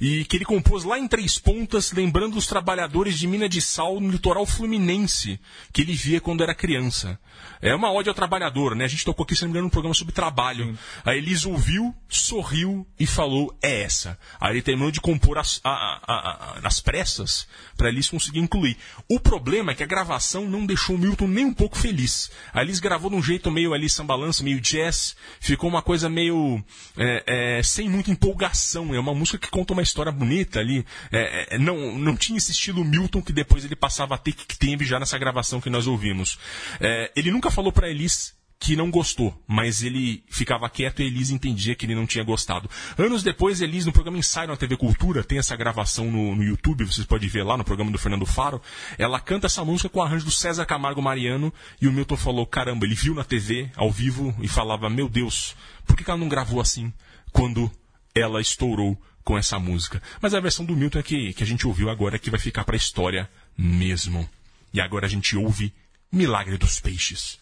e 0.00 0.24
que 0.24 0.36
ele 0.36 0.44
compôs 0.44 0.84
lá 0.84 0.98
em 0.98 1.08
Três 1.08 1.38
Pontas, 1.38 1.92
lembrando 1.92 2.36
os 2.36 2.46
trabalhadores 2.46 3.18
de 3.18 3.26
mina 3.26 3.48
de 3.48 3.60
sal 3.60 4.00
no 4.00 4.10
litoral 4.10 4.46
fluminense, 4.46 5.40
que 5.72 5.82
ele 5.82 5.94
via 5.94 6.20
quando 6.20 6.42
era 6.42 6.54
criança. 6.54 7.18
É 7.60 7.74
uma 7.74 7.92
ódio 7.92 8.10
ao 8.10 8.14
trabalhador, 8.14 8.74
né? 8.74 8.84
A 8.84 8.88
gente 8.88 9.04
tocou 9.04 9.24
aqui, 9.24 9.34
se 9.34 9.42
não 9.42 9.48
me 9.48 9.52
engano, 9.52 9.68
um 9.68 9.70
programa 9.70 9.94
sobre 9.94 10.12
trabalho. 10.12 10.78
A 11.04 11.14
Elis 11.14 11.46
ouviu, 11.46 11.94
sorriu 12.08 12.86
e 12.98 13.06
falou, 13.06 13.56
é 13.62 13.82
essa. 13.82 14.18
Aí 14.40 14.52
ele 14.52 14.62
terminou 14.62 14.90
de 14.90 15.00
compor 15.00 15.38
as, 15.38 15.60
a, 15.64 15.70
a, 15.70 16.56
a, 16.56 16.60
nas 16.60 16.80
pressas 16.80 17.46
para 17.76 17.88
Elis 17.88 18.08
conseguir 18.08 18.40
incluir. 18.40 18.76
O 19.08 19.18
problema 19.18 19.72
é 19.72 19.74
que 19.74 19.82
a 19.82 19.86
gravação 19.86 20.46
não 20.46 20.66
deixou 20.66 20.96
o 20.96 20.98
Milton 20.98 21.26
nem 21.26 21.46
um 21.46 21.54
pouco 21.54 21.78
feliz. 21.78 22.30
A 22.52 22.62
Elis 22.62 22.80
gravou 22.80 23.08
de 23.08 23.16
um 23.16 23.22
jeito 23.22 23.50
meio 23.50 23.72
ali 23.72 23.88
sambalança, 23.88 24.44
meio 24.44 24.60
jazz, 24.60 25.16
ficou 25.40 25.70
uma 25.70 25.80
coisa 25.80 26.08
meio 26.08 26.62
é, 26.96 27.58
é, 27.58 27.62
sem 27.62 27.88
muita 27.88 28.10
empolgação. 28.10 28.94
É 28.94 29.00
uma 29.00 29.14
música 29.14 29.38
que 29.38 29.48
conta 29.48 29.72
uma 29.72 29.82
história 29.84 30.10
bonita 30.10 30.58
ali. 30.58 30.84
É, 31.12 31.54
é, 31.54 31.58
não, 31.58 31.96
não 31.96 32.16
tinha 32.16 32.36
esse 32.36 32.52
estilo 32.52 32.84
Milton 32.84 33.22
que 33.22 33.32
depois 33.32 33.64
ele 33.64 33.76
passava 33.76 34.14
a 34.14 34.18
ter 34.18 34.32
que 34.32 34.58
teve 34.58 34.84
já 34.84 34.98
nessa 34.98 35.16
gravação 35.18 35.60
que 35.60 35.70
nós 35.70 35.86
ouvimos. 35.86 36.38
É, 36.80 37.12
ele 37.14 37.30
nunca 37.30 37.50
falou 37.50 37.70
para 37.70 37.88
Elis 37.88 38.34
que 38.58 38.76
não 38.76 38.90
gostou, 38.90 39.38
mas 39.46 39.82
ele 39.82 40.24
ficava 40.28 40.70
quieto 40.70 41.02
e 41.02 41.06
Elis 41.06 41.30
entendia 41.30 41.74
que 41.74 41.84
ele 41.84 41.94
não 41.94 42.06
tinha 42.06 42.24
gostado. 42.24 42.70
Anos 42.96 43.22
depois, 43.22 43.60
Elis, 43.60 43.84
no 43.84 43.92
programa 43.92 44.16
Ensaio 44.16 44.48
na 44.48 44.56
TV 44.56 44.76
Cultura, 44.76 45.22
tem 45.22 45.38
essa 45.38 45.54
gravação 45.54 46.10
no, 46.10 46.34
no 46.34 46.42
YouTube, 46.42 46.84
vocês 46.84 47.06
podem 47.06 47.28
ver 47.28 47.42
lá 47.42 47.58
no 47.58 47.64
programa 47.64 47.90
do 47.90 47.98
Fernando 47.98 48.24
Faro, 48.24 48.62
ela 48.96 49.20
canta 49.20 49.46
essa 49.46 49.62
música 49.64 49.90
com 49.90 49.98
o 49.98 50.02
arranjo 50.02 50.24
do 50.24 50.30
César 50.30 50.64
Camargo 50.64 51.02
Mariano, 51.02 51.52
e 51.78 51.86
o 51.86 51.92
Milton 51.92 52.16
falou, 52.16 52.46
caramba, 52.46 52.86
ele 52.86 52.94
viu 52.94 53.14
na 53.14 53.22
TV, 53.22 53.70
ao 53.76 53.90
vivo, 53.90 54.34
e 54.40 54.48
falava, 54.48 54.88
meu 54.88 55.10
Deus, 55.10 55.54
por 55.86 55.94
que, 55.94 56.02
que 56.02 56.10
ela 56.10 56.18
não 56.18 56.28
gravou 56.28 56.60
assim, 56.60 56.90
quando 57.32 57.70
ela 58.14 58.40
estourou 58.40 58.98
com 59.24 59.38
essa 59.38 59.58
música. 59.58 60.02
Mas 60.20 60.34
a 60.34 60.40
versão 60.40 60.64
do 60.64 60.76
Milton 60.76 60.98
é 60.98 61.02
que, 61.02 61.32
que 61.32 61.42
a 61.42 61.46
gente 61.46 61.66
ouviu 61.66 61.88
agora 61.88 62.18
que 62.18 62.30
vai 62.30 62.38
ficar 62.38 62.64
pra 62.64 62.76
história 62.76 63.28
mesmo. 63.56 64.28
E 64.72 64.80
agora 64.80 65.06
a 65.06 65.08
gente 65.08 65.36
ouve 65.36 65.72
Milagre 66.12 66.58
dos 66.58 66.78
Peixes. 66.78 67.38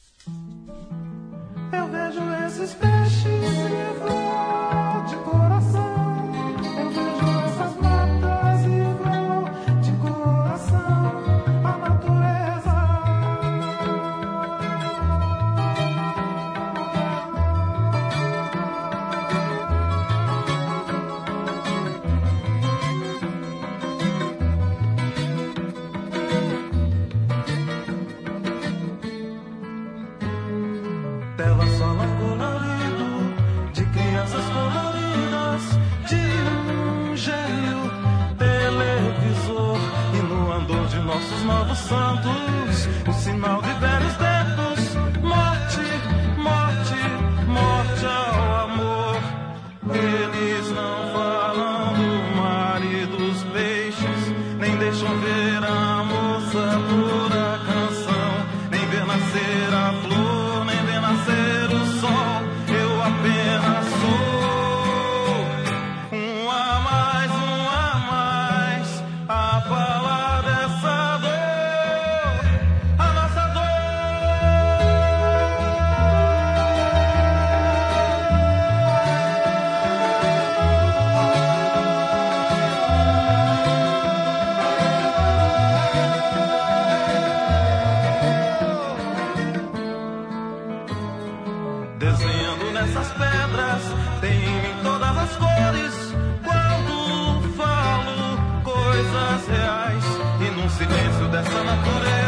Eu 1.72 1.88
vejo 1.90 2.20
esses 2.46 2.74
peixes 2.74 3.41
santos 41.92 42.88
o 43.06 43.12
sinal 43.12 43.60
de 43.60 43.72
velhos 43.74 44.11
cores. 95.36 96.14
Quando 96.44 97.54
falo 97.56 98.38
coisas 98.62 99.48
reais, 99.48 100.04
e 100.40 100.50
num 100.50 100.68
silêncio 100.68 101.28
dessa 101.28 101.64
natureza, 101.64 102.21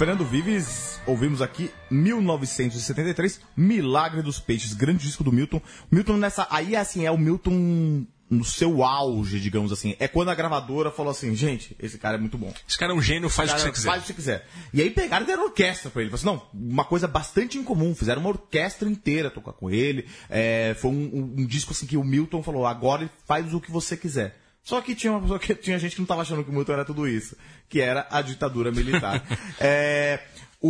Fernando 0.00 0.24
Vives, 0.24 0.98
ouvimos 1.06 1.42
aqui 1.42 1.70
1973, 1.90 3.38
Milagre 3.54 4.22
dos 4.22 4.40
Peixes, 4.40 4.72
grande 4.72 5.04
disco 5.04 5.22
do 5.22 5.30
Milton. 5.30 5.60
Milton 5.90 6.16
nessa. 6.16 6.46
Aí 6.50 6.74
assim, 6.74 7.04
é 7.04 7.10
o 7.10 7.18
Milton 7.18 8.06
no 8.30 8.42
seu 8.42 8.82
auge, 8.82 9.38
digamos 9.38 9.70
assim. 9.72 9.94
É 9.98 10.08
quando 10.08 10.30
a 10.30 10.34
gravadora 10.34 10.90
falou 10.90 11.10
assim, 11.10 11.34
gente, 11.36 11.76
esse 11.78 11.98
cara 11.98 12.16
é 12.16 12.18
muito 12.18 12.38
bom. 12.38 12.50
Esse 12.66 12.78
cara 12.78 12.92
é 12.92 12.96
um 12.96 13.02
gênio, 13.02 13.28
faz 13.28 13.50
o 13.50 13.54
que 13.56 13.60
você 13.60 13.72
quiser. 13.72 13.88
Faz 13.90 13.98
o 13.98 14.00
que 14.00 14.06
você 14.08 14.14
quiser. 14.14 14.46
E 14.72 14.80
aí 14.80 14.88
pegaram 14.88 15.24
e 15.24 15.26
deram 15.26 15.44
orquestra 15.44 15.90
pra 15.90 16.00
ele. 16.00 16.10
Falaram 16.10 16.40
assim, 16.40 16.48
não, 16.54 16.68
uma 16.70 16.84
coisa 16.86 17.06
bastante 17.06 17.58
incomum. 17.58 17.94
Fizeram 17.94 18.22
uma 18.22 18.30
orquestra 18.30 18.88
inteira 18.88 19.28
tocar 19.30 19.52
com 19.52 19.68
ele. 19.70 20.06
É, 20.30 20.74
foi 20.80 20.90
um, 20.92 20.94
um- 21.12 21.34
um 21.42 21.46
disco 21.46 21.72
assim 21.72 21.84
que 21.84 21.98
o 21.98 22.04
Milton 22.04 22.42
falou, 22.42 22.64
agora 22.66 23.10
faz 23.26 23.52
o 23.52 23.60
que 23.60 23.70
você 23.70 23.98
quiser. 23.98 24.38
Só 24.70 24.80
que 24.80 24.94
tinha, 24.94 25.12
uma 25.12 25.20
pessoa 25.20 25.40
que 25.40 25.52
tinha 25.56 25.76
gente 25.80 25.96
que 25.96 26.00
não 26.00 26.04
estava 26.04 26.22
achando 26.22 26.44
que 26.44 26.50
o 26.50 26.52
Milton 26.52 26.74
era 26.74 26.84
tudo 26.84 27.08
isso, 27.08 27.36
que 27.68 27.80
era 27.80 28.06
a 28.08 28.22
ditadura 28.22 28.70
militar. 28.70 29.20
É, 29.58 30.20
o, 30.60 30.68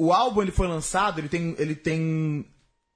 o, 0.00 0.06
o 0.06 0.12
álbum 0.14 0.40
ele 0.40 0.50
foi 0.50 0.66
lançado, 0.66 1.18
ele 1.18 1.28
tem, 1.28 1.54
ele 1.58 1.74
tem 1.74 2.46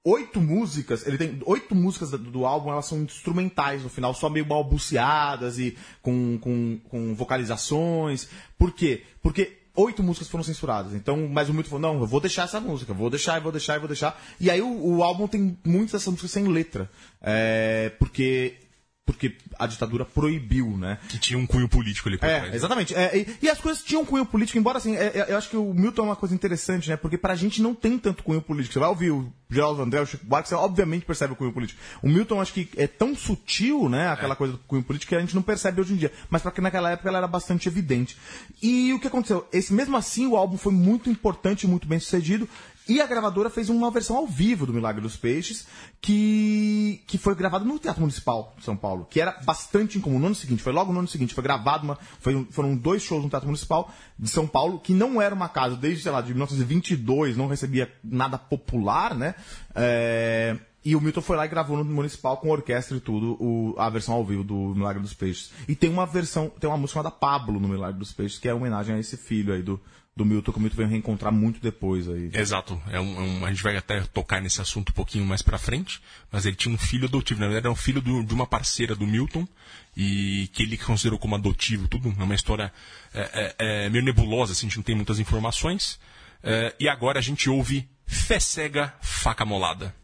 oito 0.02 0.40
músicas, 0.40 1.06
ele 1.06 1.18
tem 1.18 1.38
oito 1.44 1.74
músicas 1.74 2.12
do, 2.12 2.18
do 2.18 2.46
álbum, 2.46 2.70
elas 2.70 2.86
são 2.86 3.02
instrumentais 3.02 3.82
no 3.82 3.90
final, 3.90 4.14
só 4.14 4.30
meio 4.30 4.46
balbuciadas 4.46 5.58
e 5.58 5.76
com, 6.00 6.38
com, 6.38 6.80
com 6.88 7.14
vocalizações. 7.14 8.26
Por 8.56 8.72
quê? 8.72 9.02
Porque 9.22 9.58
oito 9.74 10.02
músicas 10.02 10.28
foram 10.28 10.42
censuradas. 10.42 10.94
Então, 10.94 11.28
mas 11.28 11.50
o 11.50 11.52
Milton 11.52 11.68
falou, 11.68 11.92
não, 11.92 12.00
eu 12.00 12.06
vou 12.06 12.20
deixar 12.20 12.44
essa 12.44 12.58
música, 12.58 12.94
vou 12.94 13.10
deixar, 13.10 13.38
vou 13.38 13.52
deixar, 13.52 13.78
vou 13.78 13.88
deixar. 13.88 14.18
E 14.40 14.50
aí 14.50 14.62
o, 14.62 14.96
o 14.96 15.04
álbum 15.04 15.28
tem 15.28 15.58
muitas 15.62 15.92
dessas 15.92 16.08
músicas 16.08 16.30
sem 16.30 16.48
letra. 16.48 16.90
É, 17.20 17.92
porque 17.98 18.65
porque 19.06 19.36
a 19.56 19.66
ditadura 19.68 20.04
proibiu, 20.04 20.76
né? 20.76 20.98
Que 21.08 21.16
tinha 21.18 21.38
um 21.38 21.46
cunho 21.46 21.68
político 21.68 22.08
ali 22.08 22.18
por 22.18 22.28
É, 22.28 22.40
trás. 22.40 22.54
exatamente. 22.54 22.92
É, 22.92 23.16
e, 23.16 23.36
e 23.42 23.48
as 23.48 23.58
coisas 23.60 23.82
tinham 23.82 24.04
cunho 24.04 24.26
político, 24.26 24.58
embora 24.58 24.78
assim, 24.78 24.96
é, 24.96 25.04
é, 25.06 25.26
eu 25.28 25.38
acho 25.38 25.48
que 25.48 25.56
o 25.56 25.72
Milton 25.72 26.02
é 26.02 26.04
uma 26.06 26.16
coisa 26.16 26.34
interessante, 26.34 26.90
né? 26.90 26.96
Porque 26.96 27.16
pra 27.16 27.36
gente 27.36 27.62
não 27.62 27.72
tem 27.72 27.96
tanto 27.98 28.24
cunho 28.24 28.42
político. 28.42 28.72
Você 28.74 28.80
vai 28.80 28.88
ouvir 28.88 29.12
o 29.12 29.32
Geraldo 29.48 29.80
André, 29.80 30.00
o 30.00 30.06
Chico 30.06 30.26
Buarque, 30.26 30.48
você 30.48 30.56
obviamente 30.56 31.06
percebe 31.06 31.32
o 31.32 31.36
cunho 31.36 31.52
político. 31.52 31.80
O 32.02 32.08
Milton, 32.08 32.40
acho 32.40 32.52
que 32.52 32.68
é 32.76 32.88
tão 32.88 33.14
sutil, 33.14 33.88
né? 33.88 34.08
Aquela 34.08 34.34
coisa 34.34 34.54
do 34.54 34.58
cunho 34.66 34.82
político 34.82 35.10
que 35.10 35.14
a 35.16 35.20
gente 35.20 35.36
não 35.36 35.42
percebe 35.42 35.80
hoje 35.80 35.92
em 35.94 35.96
dia. 35.96 36.12
Mas 36.28 36.42
pra 36.42 36.50
que 36.50 36.60
naquela 36.60 36.90
época 36.90 37.08
ela 37.08 37.18
era 37.18 37.28
bastante 37.28 37.68
evidente. 37.68 38.16
E 38.60 38.92
o 38.92 38.98
que 38.98 39.06
aconteceu? 39.06 39.46
Esse, 39.52 39.72
mesmo 39.72 39.96
assim, 39.96 40.26
o 40.26 40.36
álbum 40.36 40.58
foi 40.58 40.72
muito 40.72 41.08
importante 41.08 41.62
e 41.62 41.68
muito 41.68 41.86
bem 41.86 42.00
sucedido. 42.00 42.48
E 42.88 43.00
a 43.00 43.06
gravadora 43.06 43.50
fez 43.50 43.68
uma 43.68 43.90
versão 43.90 44.16
ao 44.16 44.26
vivo 44.26 44.64
do 44.64 44.72
Milagre 44.72 45.02
dos 45.02 45.16
Peixes, 45.16 45.66
que, 46.00 47.02
que 47.06 47.18
foi 47.18 47.34
gravada 47.34 47.64
no 47.64 47.78
Teatro 47.78 48.00
Municipal 48.00 48.54
de 48.56 48.64
São 48.64 48.76
Paulo, 48.76 49.06
que 49.10 49.20
era 49.20 49.32
bastante 49.44 49.98
incomum. 49.98 50.18
No 50.20 50.26
ano 50.26 50.34
seguinte, 50.36 50.62
foi 50.62 50.72
logo 50.72 50.92
no 50.92 51.00
ano 51.00 51.08
seguinte, 51.08 51.34
foi 51.34 51.42
gravado, 51.42 51.84
uma, 51.84 51.98
foi, 52.20 52.46
foram 52.50 52.76
dois 52.76 53.02
shows 53.02 53.22
no 53.24 53.28
Teatro 53.28 53.48
Municipal 53.48 53.92
de 54.18 54.28
São 54.30 54.46
Paulo, 54.46 54.78
que 54.78 54.94
não 54.94 55.20
era 55.20 55.34
uma 55.34 55.48
casa, 55.48 55.76
desde, 55.76 56.04
sei 56.04 56.12
lá, 56.12 56.20
de 56.20 56.28
1922, 56.32 57.36
não 57.36 57.48
recebia 57.48 57.92
nada 58.04 58.38
popular, 58.38 59.14
né? 59.16 59.34
É, 59.74 60.56
e 60.84 60.94
o 60.94 61.00
Milton 61.00 61.20
foi 61.20 61.36
lá 61.36 61.44
e 61.44 61.48
gravou 61.48 61.76
no 61.76 61.84
Municipal 61.84 62.36
com 62.36 62.50
orquestra 62.50 62.96
e 62.96 63.00
tudo, 63.00 63.36
o- 63.42 63.74
a 63.76 63.90
versão 63.90 64.14
ao 64.14 64.24
vivo 64.24 64.44
do 64.44 64.54
Milagre 64.76 65.02
dos 65.02 65.12
Peixes. 65.14 65.50
E 65.66 65.74
tem 65.74 65.90
uma 65.90 66.06
versão, 66.06 66.48
tem 66.60 66.70
uma 66.70 66.76
música 66.78 67.00
chamada 67.00 67.10
Pablo 67.14 67.58
no 67.58 67.66
Milagre 67.68 67.98
dos 67.98 68.12
Peixes, 68.12 68.38
que 68.38 68.48
é 68.48 68.54
homenagem 68.54 68.94
a 68.94 68.98
esse 69.00 69.16
filho 69.16 69.52
aí 69.52 69.62
do, 69.62 69.80
do 70.16 70.24
Milton, 70.24 70.50
que 70.50 70.58
o 70.58 70.60
Milton 70.62 70.76
veio 70.78 70.88
reencontrar 70.88 71.30
muito 71.30 71.60
depois 71.60 72.08
aí. 72.08 72.30
Exato. 72.32 72.80
É 72.90 72.98
um, 72.98 73.20
é 73.20 73.22
um- 73.22 73.44
a 73.44 73.50
gente 73.50 73.62
vai 73.62 73.76
até 73.76 74.00
tocar 74.00 74.40
nesse 74.40 74.60
assunto 74.62 74.88
um 74.88 74.94
pouquinho 74.94 75.26
mais 75.26 75.42
pra 75.42 75.58
frente, 75.58 76.00
mas 76.32 76.46
ele 76.46 76.56
tinha 76.56 76.74
um 76.74 76.78
filho 76.78 77.06
adotivo. 77.06 77.38
Na 77.40 77.46
verdade, 77.46 77.66
era 77.66 77.72
um 77.72 77.76
filho 77.76 78.00
do- 78.00 78.24
de 78.24 78.32
uma 78.32 78.46
parceira 78.46 78.96
do 78.96 79.06
Milton, 79.06 79.46
e 79.94 80.48
que 80.54 80.62
ele 80.62 80.78
considerou 80.78 81.18
como 81.18 81.34
adotivo, 81.34 81.86
tudo. 81.86 82.14
É 82.18 82.22
uma 82.24 82.34
história 82.34 82.72
é, 83.12 83.54
é, 83.58 83.84
é 83.86 83.90
meio 83.90 84.04
nebulosa, 84.04 84.52
assim, 84.52 84.66
a 84.66 84.68
gente 84.70 84.76
não 84.78 84.84
tem 84.84 84.94
muitas 84.94 85.18
informações. 85.18 85.98
É, 86.42 86.74
e 86.80 86.88
agora 86.88 87.18
a 87.18 87.22
gente 87.22 87.50
ouve 87.50 87.86
Fé 88.06 88.40
Cega, 88.40 88.94
Faca 89.02 89.44
Molada. 89.44 89.94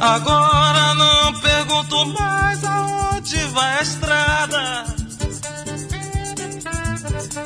Agora 0.00 0.94
não 0.94 1.40
pergunto 1.40 2.06
mais 2.06 2.64
aonde 2.64 3.36
vai 3.52 3.78
a 3.78 3.82
estrada. 3.82 4.84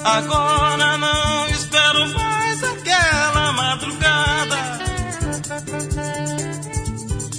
Agora 0.05 0.97
não 0.97 1.49
espero 1.49 2.09
mais 2.15 2.65
aquela 2.65 3.53
madrugada. 3.53 4.57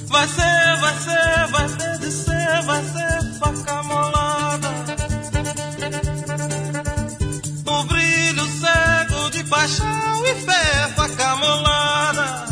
Vai 0.08 0.28
ser, 0.28 0.78
vai 0.82 0.94
ser, 1.00 1.48
vai 1.52 1.70
ter 1.70 1.98
de 1.98 2.12
ser, 2.12 2.62
vai 2.62 2.84
ser 2.84 3.40
faca 3.40 3.84
molada. 3.84 4.70
Paixão 9.68 10.26
e 10.26 10.36
fé, 10.36 10.88
faca 10.96 11.36
molada. 11.36 12.46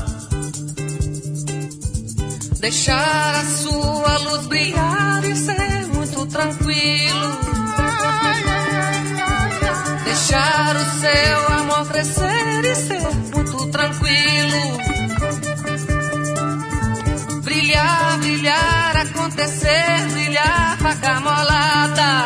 Deixar 2.59 3.35
a 3.35 3.45
sua 3.45 4.17
luz 4.17 4.47
brilhar 4.47 5.23
e 5.23 5.35
ser 5.35 5.87
muito 5.93 6.25
tranquilo. 6.25 7.37
Deixar 10.03 10.75
o 10.75 10.85
seu 10.99 11.53
amor 11.59 11.87
crescer 11.87 12.65
e 12.65 12.75
ser 12.75 13.01
muito 13.33 13.67
tranquilo. 13.67 14.77
Brilhar, 17.43 18.17
brilhar, 18.17 18.97
acontecer, 18.97 20.07
brilhar, 20.11 20.77
faca 20.79 21.19
molada. 21.21 22.24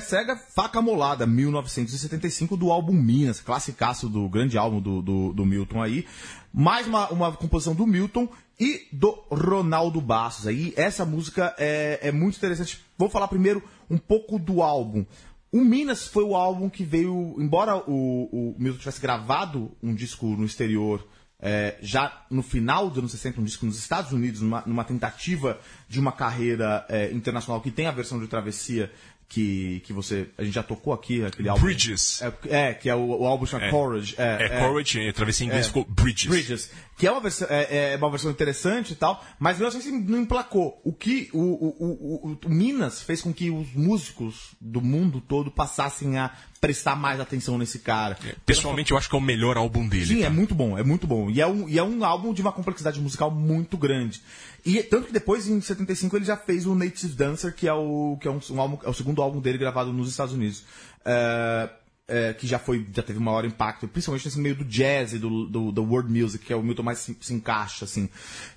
Cega, 0.00 0.36
Faca 0.36 0.80
Molada, 0.80 1.26
1975, 1.26 2.56
do 2.56 2.70
álbum 2.70 2.92
Minas, 2.92 3.40
classicaço 3.40 4.08
do 4.08 4.28
grande 4.28 4.56
álbum 4.58 4.80
do, 4.80 5.02
do, 5.02 5.32
do 5.32 5.46
Milton 5.46 5.82
aí. 5.82 6.06
Mais 6.52 6.86
uma, 6.86 7.08
uma 7.10 7.32
composição 7.32 7.74
do 7.74 7.86
Milton 7.86 8.28
e 8.58 8.86
do 8.92 9.10
Ronaldo 9.30 10.00
Bastos 10.00 10.46
aí. 10.46 10.72
Essa 10.76 11.04
música 11.04 11.54
é, 11.58 11.98
é 12.02 12.12
muito 12.12 12.36
interessante. 12.36 12.84
Vou 12.96 13.08
falar 13.08 13.28
primeiro 13.28 13.62
um 13.90 13.98
pouco 13.98 14.38
do 14.38 14.62
álbum. 14.62 15.04
O 15.52 15.64
Minas 15.64 16.06
foi 16.06 16.24
o 16.24 16.34
álbum 16.34 16.68
que 16.68 16.84
veio, 16.84 17.36
embora 17.38 17.76
o, 17.76 18.28
o 18.32 18.56
Milton 18.58 18.78
tivesse 18.78 19.00
gravado 19.00 19.70
um 19.82 19.94
disco 19.94 20.26
no 20.26 20.44
exterior 20.44 21.06
é, 21.46 21.76
já 21.82 22.24
no 22.30 22.42
final 22.42 22.88
dos 22.88 22.98
anos 22.98 23.12
60, 23.12 23.38
um 23.38 23.44
disco 23.44 23.66
nos 23.66 23.78
Estados 23.78 24.12
Unidos, 24.12 24.40
numa, 24.40 24.62
numa 24.64 24.82
tentativa 24.82 25.60
de 25.86 26.00
uma 26.00 26.10
carreira 26.10 26.86
é, 26.88 27.12
internacional 27.12 27.60
que 27.60 27.70
tem 27.70 27.86
a 27.86 27.92
versão 27.92 28.18
de 28.18 28.26
Travessia, 28.26 28.90
que, 29.34 29.80
que 29.84 29.92
você. 29.92 30.28
A 30.38 30.44
gente 30.44 30.54
já 30.54 30.62
tocou 30.62 30.92
aqui, 30.92 31.24
aquele 31.24 31.48
álbum. 31.48 31.64
Bridges. 31.64 32.22
É, 32.22 32.68
é, 32.68 32.74
que 32.74 32.88
é 32.88 32.94
o, 32.94 33.22
o 33.22 33.26
álbum 33.26 33.44
chama 33.44 33.64
É. 33.64 33.70
Courage. 33.70 34.14
É, 34.16 34.60
Courage, 34.60 35.00
é, 35.00 35.12
travessia 35.12 35.44
em 35.44 35.48
inglês 35.48 35.66
É. 35.66 35.68
ficou 35.68 35.84
Bridges. 35.84 36.28
Bridges. 36.30 36.70
Que 36.96 37.06
é 37.08 37.10
uma 37.10 37.20
versão, 37.20 37.48
é, 37.50 37.94
é 37.94 37.96
uma 37.96 38.08
versão 38.10 38.30
interessante 38.30 38.92
e 38.92 38.96
tal, 38.96 39.24
mas 39.38 39.58
mesmo 39.58 39.78
assim 39.80 39.98
não 40.00 40.20
emplacou. 40.20 40.80
O 40.84 40.92
que 40.92 41.28
o, 41.32 41.38
o, 41.40 41.76
o, 42.30 42.38
o- 42.44 42.48
Minas 42.48 43.02
fez 43.02 43.20
com 43.20 43.32
que 43.34 43.50
os 43.50 43.72
músicos 43.74 44.52
do 44.60 44.80
mundo 44.80 45.20
todo 45.20 45.50
passassem 45.50 46.18
a 46.18 46.30
prestar 46.60 46.94
mais 46.96 47.18
atenção 47.20 47.58
nesse 47.58 47.80
cara. 47.80 48.16
Pessoalmente, 48.46 48.92
eu 48.92 48.96
acho 48.96 49.08
que 49.08 49.14
é 49.14 49.18
o 49.18 49.20
melhor 49.20 49.56
álbum 49.56 49.86
dele. 49.88 50.06
Sim, 50.06 50.20
tá? 50.20 50.26
é 50.26 50.30
muito 50.30 50.54
bom, 50.54 50.78
é 50.78 50.84
muito 50.84 51.06
bom. 51.06 51.28
E 51.28 51.40
é, 51.40 51.46
um, 51.46 51.68
e 51.68 51.78
é 51.78 51.82
um 51.82 52.04
álbum 52.04 52.32
de 52.32 52.40
uma 52.40 52.52
complexidade 52.52 53.00
musical 53.00 53.30
muito 53.30 53.76
grande. 53.76 54.22
E 54.64 54.82
tanto 54.82 55.08
que 55.08 55.12
depois, 55.12 55.46
em 55.48 55.60
75, 55.60 56.16
ele 56.16 56.24
já 56.24 56.36
fez 56.36 56.64
o 56.64 56.74
Native 56.74 57.12
Dancer, 57.14 57.54
que 57.54 57.66
é 57.68 57.74
o, 57.74 58.16
que 58.20 58.28
é 58.28 58.30
um, 58.30 58.40
um 58.50 58.60
álbum, 58.60 58.78
é 58.84 58.88
o 58.88 58.94
segundo 58.94 59.20
álbum 59.20 59.40
dele 59.40 59.58
gravado 59.58 59.92
nos 59.92 60.08
Estados 60.08 60.32
Unidos. 60.32 60.62
É, 61.04 61.68
é, 62.06 62.34
que 62.34 62.46
já 62.46 62.58
foi, 62.58 62.86
já 62.92 63.02
teve 63.02 63.18
maior 63.18 63.44
impacto, 63.44 63.88
principalmente 63.88 64.26
nesse 64.26 64.38
meio 64.38 64.54
do 64.54 64.64
jazz 64.64 65.12
e 65.12 65.18
do, 65.18 65.46
do, 65.46 65.72
do 65.72 65.84
world 65.84 66.12
music, 66.12 66.44
que 66.44 66.52
é 66.52 66.56
o 66.56 66.62
Milton 66.62 66.82
mais 66.82 66.98
se, 66.98 67.16
se 67.20 67.34
encaixa, 67.34 67.84
assim. 67.84 68.08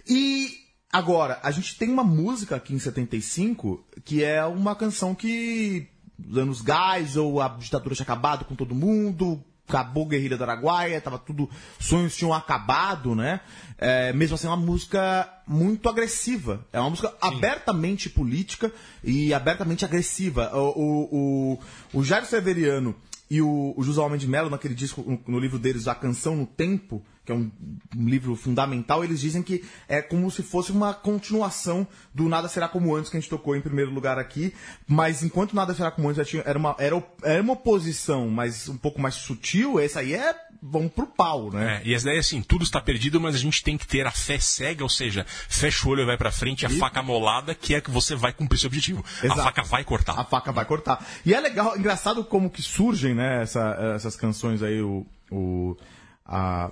E 0.08 0.52
agora, 0.92 1.40
a 1.44 1.52
gente 1.52 1.78
tem 1.78 1.90
uma 1.90 2.04
música 2.04 2.56
aqui 2.56 2.74
em 2.74 2.80
75 2.80 3.86
que 4.04 4.24
é 4.24 4.44
uma 4.46 4.76
canção 4.76 5.16
que 5.16 5.88
os 6.28 6.38
anos 6.38 6.64
Geisel, 6.64 7.40
a 7.42 7.50
ditadura 7.50 7.96
tinha 7.96 8.04
acabado 8.04 8.46
com 8.46 8.56
todo 8.56 8.74
mundo, 8.74 9.44
acabou 9.68 10.06
a 10.06 10.10
guerrilha 10.10 10.38
do 10.38 10.44
Araguaia, 10.44 11.02
tava 11.02 11.20
tudo, 11.20 11.50
sonhos 11.80 12.16
tinham 12.16 12.34
acabado, 12.34 13.14
né? 13.14 13.42
É, 13.78 14.14
mesmo 14.14 14.36
assim, 14.36 14.48
é 14.48 14.50
uma 14.50 14.58
música 14.58 15.30
muito 15.46 15.90
agressiva. 15.90 16.66
É 16.72 16.80
uma 16.80 16.90
música 16.90 17.14
abertamente 17.22 18.10
política 18.10 18.72
e 19.04 19.34
abertamente 19.34 19.84
agressiva. 19.84 20.52
O, 20.56 20.70
o, 20.70 21.60
o, 21.94 22.00
o 22.00 22.04
Jairo 22.04 22.26
Severiano 22.26 22.96
e 23.30 23.42
o, 23.42 23.74
o 23.76 23.84
José 23.84 24.02
de 24.18 24.28
Mello, 24.28 24.50
naquele 24.50 24.74
disco, 24.74 25.04
no, 25.06 25.20
no 25.28 25.40
livro 25.40 25.60
deles, 25.60 25.88
A 25.88 25.96
Canção 25.96 26.36
no 26.36 26.46
Tempo, 26.46 27.04
que 27.26 27.32
é 27.32 27.36
um, 27.36 27.52
um 27.96 28.08
livro 28.08 28.36
fundamental, 28.38 29.04
eles 29.04 29.20
dizem 29.20 29.44
que 29.44 29.66
é 29.88 30.02
como 30.02 30.32
se 30.32 30.42
fosse 30.42 30.72
uma 30.72 30.94
continuação 30.94 31.86
do 32.14 32.30
Nada 32.30 32.48
Será 32.48 32.70
Como 32.70 32.96
Antes, 32.96 33.12
que 33.12 33.18
a 33.18 33.20
gente 33.20 33.30
tocou 33.30 33.54
em 33.54 33.62
primeiro 33.62 33.92
lugar 33.92 34.18
aqui. 34.18 34.54
Mas 34.88 35.24
enquanto 35.24 35.54
Nada 35.54 35.74
Será 35.74 35.92
Como 35.92 36.08
Antes 36.08 36.26
tinha, 36.26 36.42
era, 36.46 36.58
uma, 36.58 36.74
era, 36.80 37.04
era 37.22 37.44
uma 37.44 37.54
oposição, 37.54 38.30
mas 38.30 38.70
um 38.70 38.78
pouco 38.78 39.02
mais 39.02 39.16
sutil, 39.16 39.78
esse 39.78 40.00
aí 40.00 40.14
é. 40.14 40.34
Vamos 40.62 40.92
pro 40.92 41.06
pau, 41.08 41.52
né? 41.52 41.82
É, 41.84 41.88
e 41.88 41.94
essa 41.94 42.06
daí, 42.06 42.18
assim, 42.18 42.42
tudo 42.42 42.64
está 42.64 42.82
perdido, 42.82 43.20
mas 43.22 43.36
a 43.36 43.38
gente 43.38 43.64
tem 43.64 43.78
que 43.78 43.88
ter 43.88 44.06
a 44.08 44.12
fé 44.12 44.40
cega, 44.40 44.84
ou 44.84 44.90
seja, 44.90 45.26
fecha 45.28 45.88
o 45.88 45.92
olho 45.92 46.02
e 46.02 46.06
vai 46.06 46.18
pra 46.18 46.32
frente, 46.32 46.66
a 46.66 46.70
faca 46.70 47.02
molada, 47.04 47.54
que 47.56 47.76
é 47.76 47.82
que 47.82 47.92
você 47.92 48.16
vai 48.16 48.34
cumprir 48.34 48.58
seu 48.60 48.68
objetivo. 48.68 49.04
Exato. 49.24 49.40
A 49.42 49.44
faca 49.44 49.64
vai 49.64 49.84
cortar. 49.84 50.20
A 50.20 50.24
faca 50.24 50.52
vai 50.52 50.66
cortar. 50.66 51.06
E 51.26 51.34
é 51.34 51.40
legal, 51.40 51.78
engraçado 51.78 52.24
como 52.24 52.50
que 52.50 52.62
surgem, 52.62 53.14
né, 53.14 53.42
essa- 53.44 53.78
essas 53.96 54.16
canções 54.16 54.62
aí, 54.64 54.82
o, 54.82 55.06
o- 55.32 55.78
a- 56.26 56.72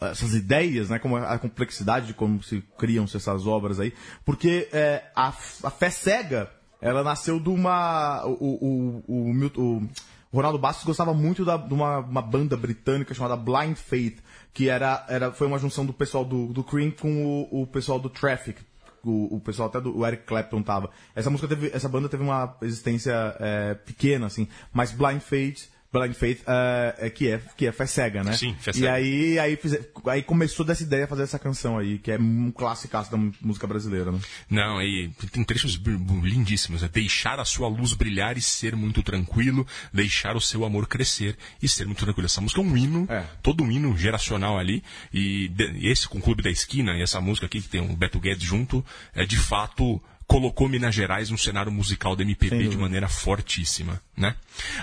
essas 0.00 0.34
ideias, 0.34 0.90
né, 0.90 0.98
como 0.98 1.16
a 1.16 1.38
complexidade 1.38 2.08
de 2.08 2.14
como 2.14 2.42
se 2.42 2.62
criam-se 2.78 3.16
essas 3.16 3.46
obras 3.46 3.80
aí, 3.80 3.94
porque 4.24 4.68
é, 4.72 5.04
a, 5.16 5.28
a 5.28 5.70
fé 5.70 5.88
cega, 5.88 6.50
ela 6.82 7.02
nasceu 7.02 7.38
de 7.40 7.48
uma, 7.48 8.24
o, 8.26 9.02
o, 9.08 9.20
o, 9.30 9.34
Milton- 9.34 9.60
o 9.60 9.88
Ronaldo 10.32 10.58
Bastos 10.58 10.84
gostava 10.84 11.12
muito 11.12 11.44
da- 11.44 11.56
de 11.56 11.74
uma, 11.74 11.98
uma 11.98 12.22
banda 12.22 12.56
britânica 12.56 13.12
chamada 13.14 13.36
Blind 13.36 13.76
Faith, 13.76 14.18
que 14.54 14.68
era, 14.68 15.04
era, 15.08 15.32
foi 15.32 15.46
uma 15.46 15.58
junção 15.58 15.84
do 15.84 15.92
pessoal 15.92 16.24
do, 16.24 16.52
do 16.52 16.62
Cream 16.62 16.90
com 16.92 17.24
o, 17.50 17.62
o 17.62 17.66
pessoal 17.66 17.98
do 17.98 18.08
Traffic, 18.08 18.60
o, 19.02 19.36
o 19.36 19.40
pessoal 19.40 19.68
até 19.68 19.80
do 19.80 19.96
o 19.96 20.06
Eric 20.06 20.24
Clapton 20.24 20.62
tava. 20.62 20.90
Essa 21.14 21.30
música 21.30 21.48
teve, 21.48 21.70
essa 21.74 21.88
banda 21.88 22.08
teve 22.08 22.22
uma 22.22 22.56
existência 22.62 23.12
é, 23.40 23.74
pequena, 23.74 24.26
assim, 24.26 24.46
mas 24.72 24.92
Blind 24.92 25.20
Faith, 25.20 25.68
Blind 25.92 26.14
Faith 26.14 26.42
é, 26.46 27.06
é 27.06 27.10
que 27.10 27.28
é 27.28 27.40
que 27.56 27.66
é 27.66 27.72
fé 27.72 27.84
cega, 27.86 28.22
né? 28.22 28.32
Sim, 28.32 28.54
fé 28.60 28.70
E 28.70 28.74
cega. 28.74 28.92
aí 28.92 29.38
aí, 29.38 29.56
fize- 29.56 29.80
aí 30.06 30.22
começou 30.22 30.64
dessa 30.64 30.82
ideia 30.84 31.06
fazer 31.08 31.22
essa 31.24 31.38
canção 31.38 31.76
aí, 31.78 31.98
que 31.98 32.12
é 32.12 32.18
um 32.18 32.52
clássicaço 32.52 33.10
da 33.10 33.18
música 33.40 33.66
brasileira, 33.66 34.12
né? 34.12 34.20
Não, 34.48 34.80
e 34.80 35.10
tem 35.32 35.42
trechos 35.42 35.74
lindíssimos. 36.22 36.82
É 36.82 36.88
deixar 36.88 37.40
a 37.40 37.44
sua 37.44 37.68
luz 37.68 37.92
brilhar 37.92 38.36
e 38.36 38.40
ser 38.42 38.76
muito 38.76 39.02
tranquilo, 39.02 39.66
deixar 39.92 40.36
o 40.36 40.40
seu 40.40 40.64
amor 40.64 40.86
crescer 40.86 41.36
e 41.62 41.68
ser 41.68 41.86
muito 41.86 42.04
tranquilo. 42.04 42.26
Essa 42.26 42.40
música 42.40 42.60
é 42.60 42.64
um 42.64 42.76
hino, 42.76 43.06
É. 43.08 43.24
todo 43.42 43.64
um 43.64 43.70
hino 43.70 43.96
geracional 43.96 44.58
ali. 44.58 44.82
E 45.12 45.50
e 45.80 45.88
esse 45.90 46.08
com 46.08 46.18
o 46.18 46.22
Clube 46.22 46.42
da 46.42 46.50
Esquina, 46.50 46.92
e 46.96 47.02
essa 47.02 47.20
música 47.20 47.46
aqui 47.46 47.60
que 47.60 47.68
tem 47.68 47.80
o 47.80 47.96
Beto 47.96 48.20
Guedes 48.20 48.44
junto, 48.44 48.84
é 49.14 49.24
de 49.24 49.36
fato 49.36 50.00
colocou 50.30 50.68
Minas 50.68 50.94
Gerais 50.94 51.28
no 51.28 51.36
cenário 51.36 51.72
musical 51.72 52.14
da 52.14 52.22
MPB 52.22 52.68
de 52.68 52.78
maneira 52.78 53.08
fortíssima, 53.08 54.00
né? 54.16 54.36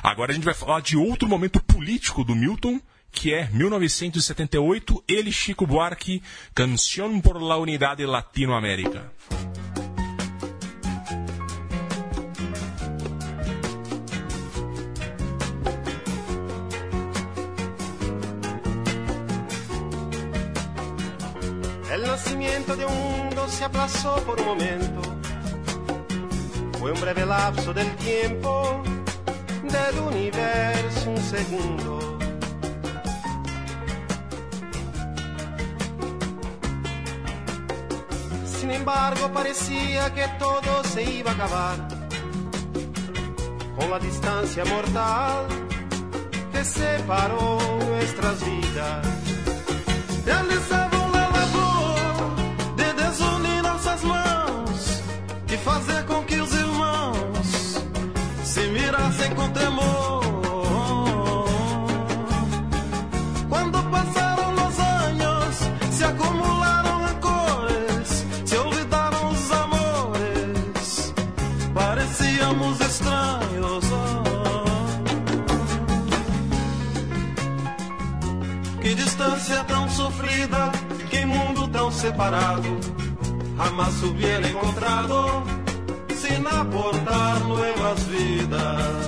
Agora 0.04 0.34
a 0.34 0.36
gente 0.36 0.44
vai 0.44 0.54
falar 0.54 0.82
de 0.82 0.98
outro 0.98 1.26
momento 1.26 1.64
político 1.64 2.22
do 2.22 2.36
Milton, 2.36 2.82
que 3.14 3.34
é 3.34 3.48
1978, 3.54 5.06
ele 5.08 5.32
Chico 5.32 5.66
Buarque, 5.66 6.22
Canción 6.54 7.22
por 7.22 7.42
la 7.42 7.56
Unidade 7.56 8.06
Latinoamérica. 8.06 9.10
El 21.90 22.02
nacimiento 22.02 22.76
de 22.76 22.86
un 22.86 22.96
mundo 22.96 23.48
se 23.48 23.64
aplazó 23.64 24.22
por 24.26 24.42
un 24.42 24.46
momento. 24.46 25.17
Fue 26.88 26.94
un 26.94 27.02
breve 27.02 27.26
lapso 27.26 27.74
del 27.74 27.94
tiempo, 27.98 28.82
del 29.62 30.00
universo 30.00 31.10
un 31.10 31.18
segundo. 31.18 32.18
Sin 38.46 38.72
embargo, 38.72 39.30
parecía 39.34 40.14
que 40.14 40.30
todo 40.40 40.82
se 40.86 41.04
iba 41.04 41.32
a 41.32 41.34
acabar. 41.34 41.88
Con 43.76 43.92
la 43.92 44.00
distancia 44.00 44.64
mortal 44.64 45.46
que 46.54 46.64
separó 46.64 47.58
nuestras 47.86 48.40
vidas. 48.46 49.06
Realizavam 50.26 51.14
a 51.16 51.28
labor 51.38 52.78
de 52.78 52.94
desunir 52.94 53.62
nossas 53.62 54.02
mãos 54.06 55.02
e 55.50 55.58
fazer 55.58 56.06
com 56.06 56.27
mirassem 59.18 59.36
com 59.36 59.50
temor. 59.50 60.22
Quando 63.50 63.84
passaram 63.90 64.54
os 64.54 64.80
anos, 64.80 65.56
se 65.92 66.04
acumularam 66.04 67.02
rancores, 67.02 68.26
se 68.46 68.58
olvidaram 68.58 69.30
os 69.32 69.52
amores, 69.52 71.14
parecíamos 71.74 72.80
estranhos. 72.80 73.86
Que 78.82 78.96
distância 78.96 79.64
tão 79.66 79.90
sofrida, 79.90 80.72
que 81.10 81.26
mundo 81.26 81.68
tão 81.68 81.92
separado. 81.92 82.80
Jamás 83.58 84.04
hubiera 84.04 84.48
encontrado 84.48 85.57
aportar 86.48 87.40
nuevas 87.46 88.04
vidas. 88.04 89.08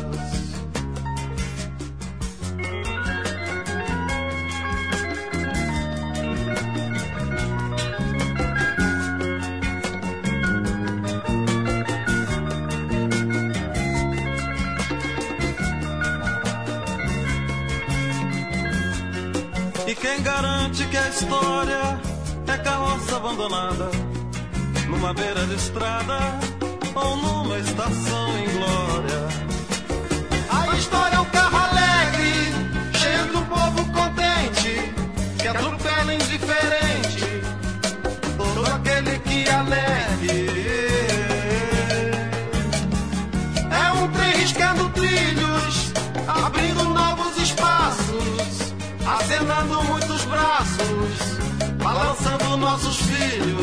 E 19.88 19.96
quem 19.96 20.22
garante 20.22 20.86
que 20.86 20.98
a 20.98 21.10
história 21.10 22.00
é 22.48 22.58
carroça 22.58 23.18
abandonada 23.18 23.90
numa 24.88 25.14
beira 25.14 25.46
de 25.46 25.56
estrada 25.56 26.49
ou 26.96 27.18
numa 27.18 27.60
estação 27.60 28.38
em 28.38 28.50
glória? 28.54 29.28
A 30.50 30.76
história 30.78 31.16
é 31.16 31.20
um 31.20 31.26
carro 31.26 31.58
alegre, 31.58 32.54
cheio 32.98 33.38
um 33.38 33.46
povo 33.46 33.86
contente, 33.92 34.94
que 35.38 35.48
atropela 35.48 36.14
indiferente 36.14 37.42
todo 38.38 38.66
aquele 38.66 39.20
que 39.20 39.50
alegre. 39.50 40.48
É 43.72 43.92
um 43.94 44.08
trem 44.12 44.36
riscando 44.38 44.90
trilhos, 44.90 45.94
abrindo 46.28 46.84
novos 46.86 47.38
espaços, 47.38 48.74
acenando 49.06 49.84
muitos 49.84 50.26
braços, 50.26 51.38
balançando 51.82 52.58
nossos 52.58 52.98
filhos. 52.98 53.59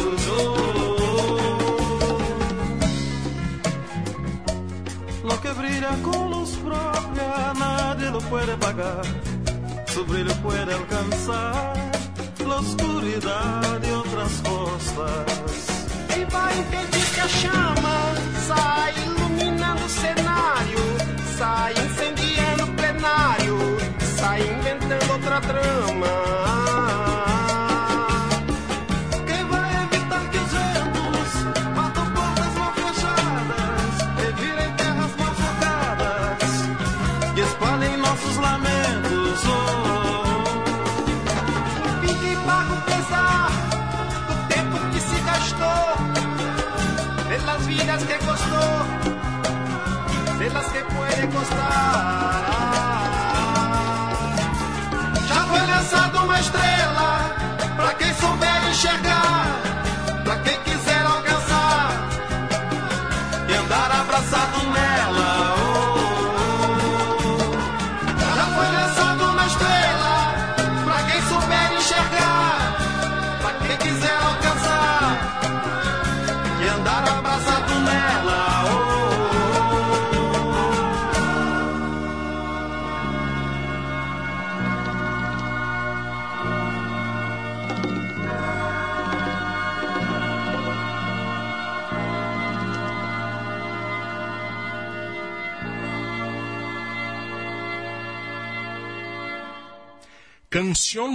Brilla 5.86 6.02
con 6.02 6.30
luz 6.30 6.50
propia, 6.56 7.52
nadie 7.58 8.10
lo 8.10 8.18
puede 8.18 8.56
pagar. 8.56 9.02
Su 9.86 10.04
brillo 10.04 10.34
puede 10.42 10.72
alcanzar 10.74 11.74
la 12.46 12.56
oscuridad 12.56 13.80
de 13.80 13.92
otras 13.92 14.32
costas. 14.42 15.66
E 16.16 16.24
vai 16.30 16.58
impedir 16.58 17.06
que 17.14 17.20
a 17.20 17.28
chama 17.28 18.14
sai 18.46 18.94
iluminando 19.06 19.84
o 19.84 19.88
cenário, 19.88 20.84
sai 21.38 21.72
incendiando 21.72 22.64
o 22.64 22.76
plenário, 22.76 23.58
sai 24.16 24.42
inventando 24.42 25.12
outra 25.12 25.40
trama. 25.40 27.15
Vidas 47.96 48.04
que 48.04 48.18
costou, 48.26 48.86
pelas 50.38 50.66
que 50.66 50.82
puede 50.94 51.26
costar. 51.28 52.42
Já 55.28 55.44
foi 55.44 55.60
lançada 55.60 56.22
uma 56.22 56.40
estrela 56.40 57.34
pra 57.76 57.94
quem 57.94 58.14
souber 58.14 58.68
enxergar, 58.70 59.05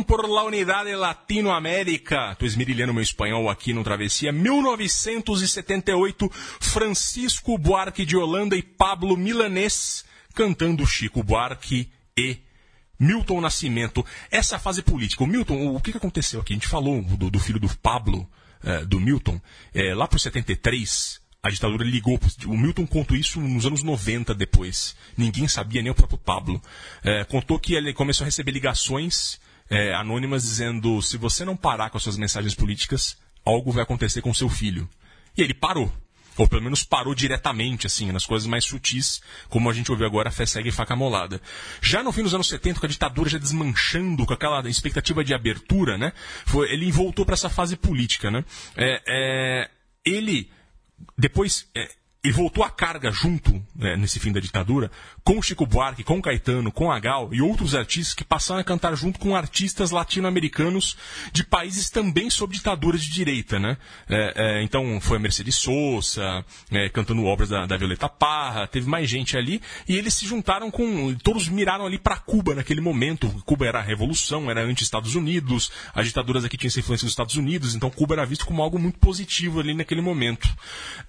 Por 0.06 0.28
la 0.28 0.44
Unidade 0.44 0.94
Latinoamérica. 0.94 2.36
Tô 2.36 2.46
esmerilhando 2.46 2.94
meu 2.94 3.02
espanhol 3.02 3.50
aqui 3.50 3.74
no 3.74 3.86
Travessia. 3.86 4.30
1978, 4.30 6.30
Francisco 6.60 7.58
Buarque 7.58 8.06
de 8.06 8.18
Holanda 8.18 8.58
e 8.58 8.62
Pablo 8.62 9.16
Milanês 9.16 10.04
cantando 10.36 10.86
Chico 10.86 11.24
Buarque 11.24 11.90
e 12.18 12.40
Milton 13.00 13.40
Nascimento. 13.40 14.06
Essa 14.30 14.60
fase 14.60 14.82
política. 14.82 15.24
O 15.24 15.28
Milton, 15.28 15.74
o 15.74 15.80
que, 15.80 15.96
aconteceu 15.96 16.42
aqui? 16.42 16.52
A 16.52 16.58
gente 16.58 16.68
falou 16.68 17.02
do, 17.02 17.32
do 17.32 17.40
filho 17.40 17.60
do 17.60 17.74
Pablo, 17.78 18.30
eh, 18.66 18.84
do 18.84 19.00
Milton. 19.00 19.40
Eh, 19.74 19.96
lá 19.96 20.06
por 20.06 20.20
73, 20.20 21.22
a 21.42 21.50
ditadura 21.50 21.86
ligou. 21.86 22.20
O 22.46 22.58
Milton 22.58 22.86
contou 22.86 23.16
isso 23.16 23.40
nos 23.40 23.66
anos 23.66 23.84
90 23.84 24.36
depois. 24.36 24.98
Ninguém 25.16 25.48
sabia, 25.48 25.82
nem 25.82 25.94
o 25.94 25.96
próprio 25.96 26.20
Pablo. 26.20 26.62
Eh, 27.06 27.24
contou 27.24 27.58
que 27.58 27.74
ele 27.74 27.94
começou 27.94 28.26
a 28.26 28.28
receber 28.28 28.52
ligações 28.52 29.40
eh, 29.72 29.94
anônimas 29.94 30.44
dizendo: 30.44 31.02
se 31.02 31.18
você 31.18 31.46
não 31.46 31.56
parar 31.56 31.90
com 31.90 31.98
as 31.98 32.04
suas 32.04 32.18
mensagens 32.18 32.54
políticas, 32.54 33.18
algo 33.46 33.72
vai 33.72 33.82
acontecer 33.82 34.22
com 34.22 34.34
seu 34.34 34.50
filho. 34.50 34.88
E 35.36 35.42
ele 35.42 35.54
parou. 35.54 35.92
Ou 36.38 36.48
pelo 36.48 36.62
menos 36.62 36.84
parou 36.84 37.14
diretamente, 37.14 37.86
assim, 37.86 38.12
nas 38.12 38.26
coisas 38.26 38.48
mais 38.48 38.64
sutis, 38.64 39.22
como 39.50 39.70
a 39.70 39.74
gente 39.74 39.92
ouviu 39.92 40.06
agora, 40.06 40.30
a 40.30 40.32
fé 40.32 40.46
segue 40.46 40.72
faca 40.72 40.96
molada. 40.96 41.42
Já 41.82 42.02
no 42.02 42.12
fim 42.12 42.24
dos 42.24 42.34
anos 42.34 42.48
70, 42.48 42.80
com 42.80 42.86
a 42.86 42.90
ditadura 42.90 43.30
já 43.30 43.38
desmanchando, 43.38 44.26
com 44.26 44.34
aquela 44.34 44.68
expectativa 44.70 45.24
de 45.24 45.34
abertura, 45.34 45.98
né? 45.98 46.14
Foi, 46.46 46.72
ele 46.72 46.92
voltou 46.92 47.26
para 47.26 47.34
essa 47.34 47.50
fase 47.50 47.76
política, 47.76 48.32
né? 48.32 48.46
É, 48.76 49.02
é, 49.08 49.70
ele 50.06 50.50
depois 51.18 51.68
ele 52.24 52.34
voltou 52.34 52.64
à 52.64 52.70
carga 52.70 53.12
junto 53.12 53.52
né, 53.76 53.98
nesse 53.98 54.20
fim 54.20 54.32
da 54.32 54.40
ditadura 54.40 54.92
com 55.24 55.42
Chico 55.42 55.66
Buarque, 55.66 56.04
com 56.04 56.22
Caetano, 56.22 56.72
com 56.72 56.92
a 56.92 57.00
Gal 57.00 57.34
e 57.34 57.42
outros 57.42 57.74
artistas 57.74 58.14
que 58.14 58.24
passaram 58.24 58.62
a 58.62 58.64
cantar 58.64 58.96
junto 58.96 59.18
com 59.20 59.36
artistas 59.36 59.90
latino-americanos 59.90 60.96
de 61.34 61.44
países 61.44 61.90
também 61.90 62.30
sob 62.30 62.54
ditaduras 62.54 63.04
de 63.04 63.12
direita, 63.12 63.60
né? 63.60 63.76
É, 64.08 64.34
é, 64.36 64.64
então 64.64 65.00
foi 65.02 65.18
a 65.18 65.20
Mercedes 65.20 65.56
Sosa 65.56 66.46
é, 66.72 66.90
cantando 66.90 67.26
obras 67.26 67.50
da, 67.50 67.66
da 67.66 67.76
Violeta 67.76 68.08
Parra, 68.08 68.68
teve 68.68 68.88
mais 68.88 69.10
gente 69.10 69.36
ali 69.36 69.60
e 69.88 69.96
eles 69.96 70.14
se 70.14 70.28
juntaram 70.28 70.70
com 70.70 71.16
todos 71.16 71.50
miraram 71.50 71.88
ali 71.88 71.98
para 71.98 72.18
Cuba 72.18 72.54
naquele 72.54 72.82
momento. 72.82 73.30
Cuba 73.46 73.66
era 73.66 73.80
a 73.80 73.84
revolução, 73.84 74.50
era 74.50 74.62
anti-Estados 74.64 75.16
Unidos, 75.16 75.72
as 75.94 76.06
ditaduras 76.06 76.46
aqui 76.46 76.56
tinham 76.56 76.70
essa 76.70 76.80
influência 76.80 77.06
dos 77.06 77.14
Estados 77.14 77.36
Unidos, 77.36 77.74
então 77.74 77.90
Cuba 77.90 78.14
era 78.14 78.26
visto 78.26 78.46
como 78.46 78.62
algo 78.62 78.78
muito 78.78 79.00
positivo 79.00 79.60
ali 79.60 79.74
naquele 79.74 80.02
momento. 80.02 80.48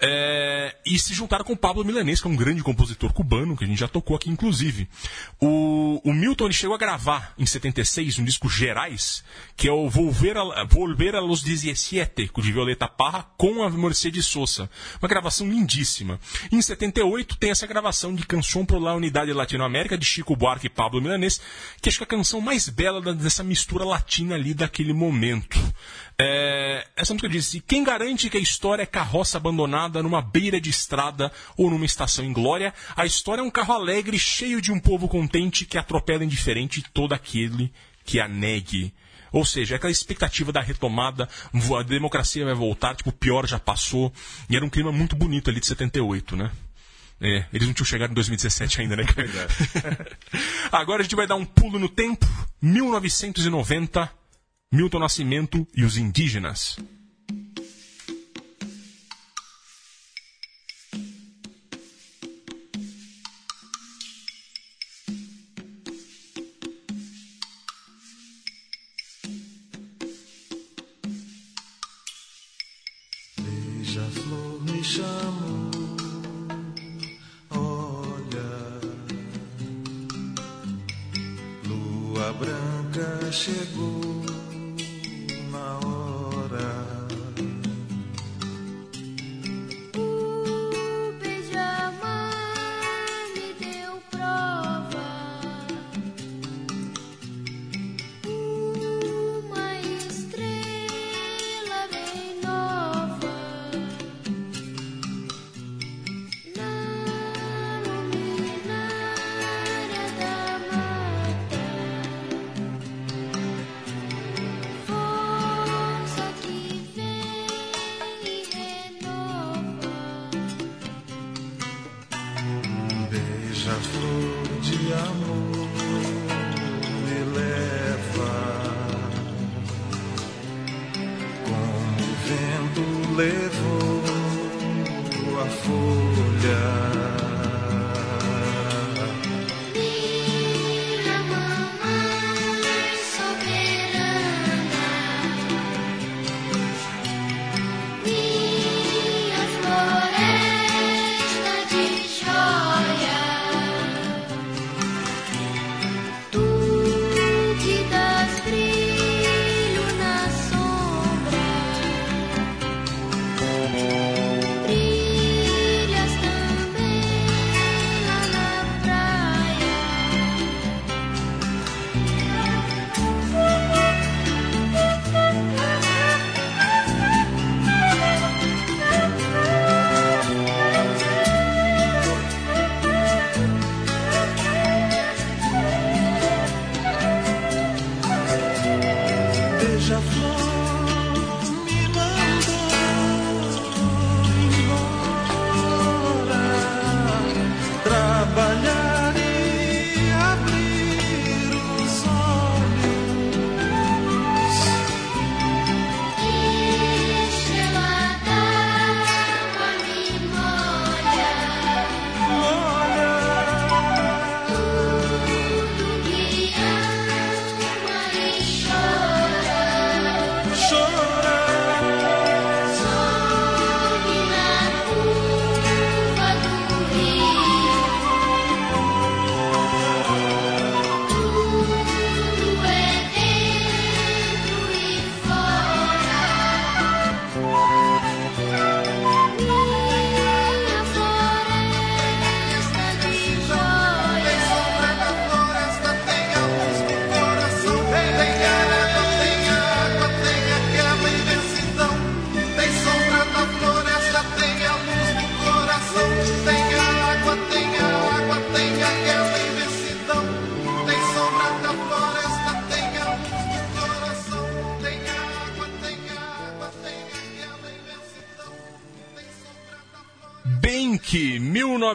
É, 0.00 0.74
e 0.86 1.01
se 1.02 1.14
juntaram 1.14 1.44
com 1.44 1.52
o 1.52 1.56
Pablo 1.56 1.84
Milanês, 1.84 2.20
que 2.20 2.26
é 2.26 2.30
um 2.30 2.36
grande 2.36 2.62
compositor 2.62 3.12
cubano, 3.12 3.56
que 3.56 3.64
a 3.64 3.66
gente 3.66 3.78
já 3.78 3.88
tocou 3.88 4.16
aqui, 4.16 4.30
inclusive. 4.30 4.88
O, 5.40 6.00
o 6.04 6.12
Milton 6.12 6.50
chegou 6.52 6.74
a 6.74 6.78
gravar 6.78 7.34
em 7.38 7.46
76 7.46 8.18
um 8.18 8.24
disco 8.24 8.48
Gerais, 8.48 9.24
que 9.56 9.68
é 9.68 9.72
o 9.72 9.88
Volver 9.88 10.36
a, 10.36 10.64
Volver 10.64 11.14
a 11.14 11.20
los 11.20 11.42
17, 11.42 12.30
de 12.36 12.52
Violeta 12.52 12.88
Parra, 12.88 13.24
com 13.36 13.62
a 13.62 13.70
Mercedes 13.70 14.26
Sosa. 14.26 14.70
Uma 15.00 15.08
gravação 15.08 15.48
lindíssima. 15.48 16.20
Em 16.50 16.60
78 16.60 17.36
tem 17.36 17.50
essa 17.50 17.66
gravação 17.66 18.14
de 18.14 18.26
Canção 18.26 18.64
por 18.64 18.78
la 18.78 18.94
Unidade 18.94 19.32
Latinoamérica, 19.32 19.98
de 19.98 20.04
Chico 20.04 20.36
Buarque 20.36 20.66
e 20.66 20.70
Pablo 20.70 21.00
Milanês, 21.00 21.40
que 21.80 21.88
acho 21.88 21.98
que 21.98 22.04
é 22.04 22.06
a 22.06 22.08
canção 22.08 22.40
mais 22.40 22.68
bela 22.68 23.00
dessa 23.14 23.42
mistura 23.42 23.84
latina 23.84 24.34
ali 24.34 24.54
daquele 24.54 24.92
momento. 24.92 25.58
É, 26.24 26.86
essa 26.94 27.12
música 27.12 27.28
diz: 27.28 27.52
"E 27.54 27.60
quem 27.60 27.82
garante 27.82 28.30
que 28.30 28.36
a 28.36 28.40
história 28.40 28.84
é 28.84 28.86
carroça 28.86 29.36
abandonada 29.36 30.02
numa 30.02 30.22
beira 30.22 30.60
de 30.60 30.70
estrada 30.70 31.32
ou 31.56 31.68
numa 31.68 31.84
estação 31.84 32.24
inglória? 32.24 32.72
A 32.94 33.04
história 33.04 33.40
é 33.40 33.44
um 33.44 33.50
carro 33.50 33.74
alegre, 33.74 34.16
cheio 34.20 34.60
de 34.60 34.70
um 34.70 34.78
povo 34.78 35.08
contente 35.08 35.64
que 35.64 35.76
atropela 35.76 36.24
indiferente 36.24 36.80
todo 36.94 37.12
aquele 37.12 37.72
que 38.04 38.20
a 38.20 38.28
negue. 38.28 38.94
Ou 39.32 39.44
seja, 39.44 39.74
é 39.74 39.76
aquela 39.76 39.90
expectativa 39.90 40.52
da 40.52 40.60
retomada, 40.60 41.28
a 41.52 41.82
democracia 41.82 42.44
vai 42.44 42.54
voltar, 42.54 42.94
tipo, 42.94 43.10
o 43.10 43.12
pior 43.12 43.46
já 43.46 43.58
passou. 43.58 44.12
E 44.48 44.54
era 44.54 44.64
um 44.64 44.70
clima 44.70 44.92
muito 44.92 45.16
bonito 45.16 45.50
ali 45.50 45.58
de 45.58 45.66
78, 45.66 46.36
né? 46.36 46.52
É, 47.20 47.46
eles 47.52 47.66
não 47.66 47.74
tinham 47.74 47.86
chegado 47.86 48.10
em 48.10 48.14
2017 48.14 48.80
ainda, 48.80 48.94
né? 48.94 49.04
cara? 49.04 49.98
Agora 50.70 51.00
a 51.00 51.02
gente 51.02 51.16
vai 51.16 51.26
dar 51.26 51.36
um 51.36 51.44
pulo 51.44 51.78
no 51.78 51.88
tempo. 51.88 52.26
1990, 52.60 54.21
Milton 54.74 55.00
Nascimento 55.00 55.68
e 55.76 55.84
os 55.84 55.98
indígenas. 55.98 56.78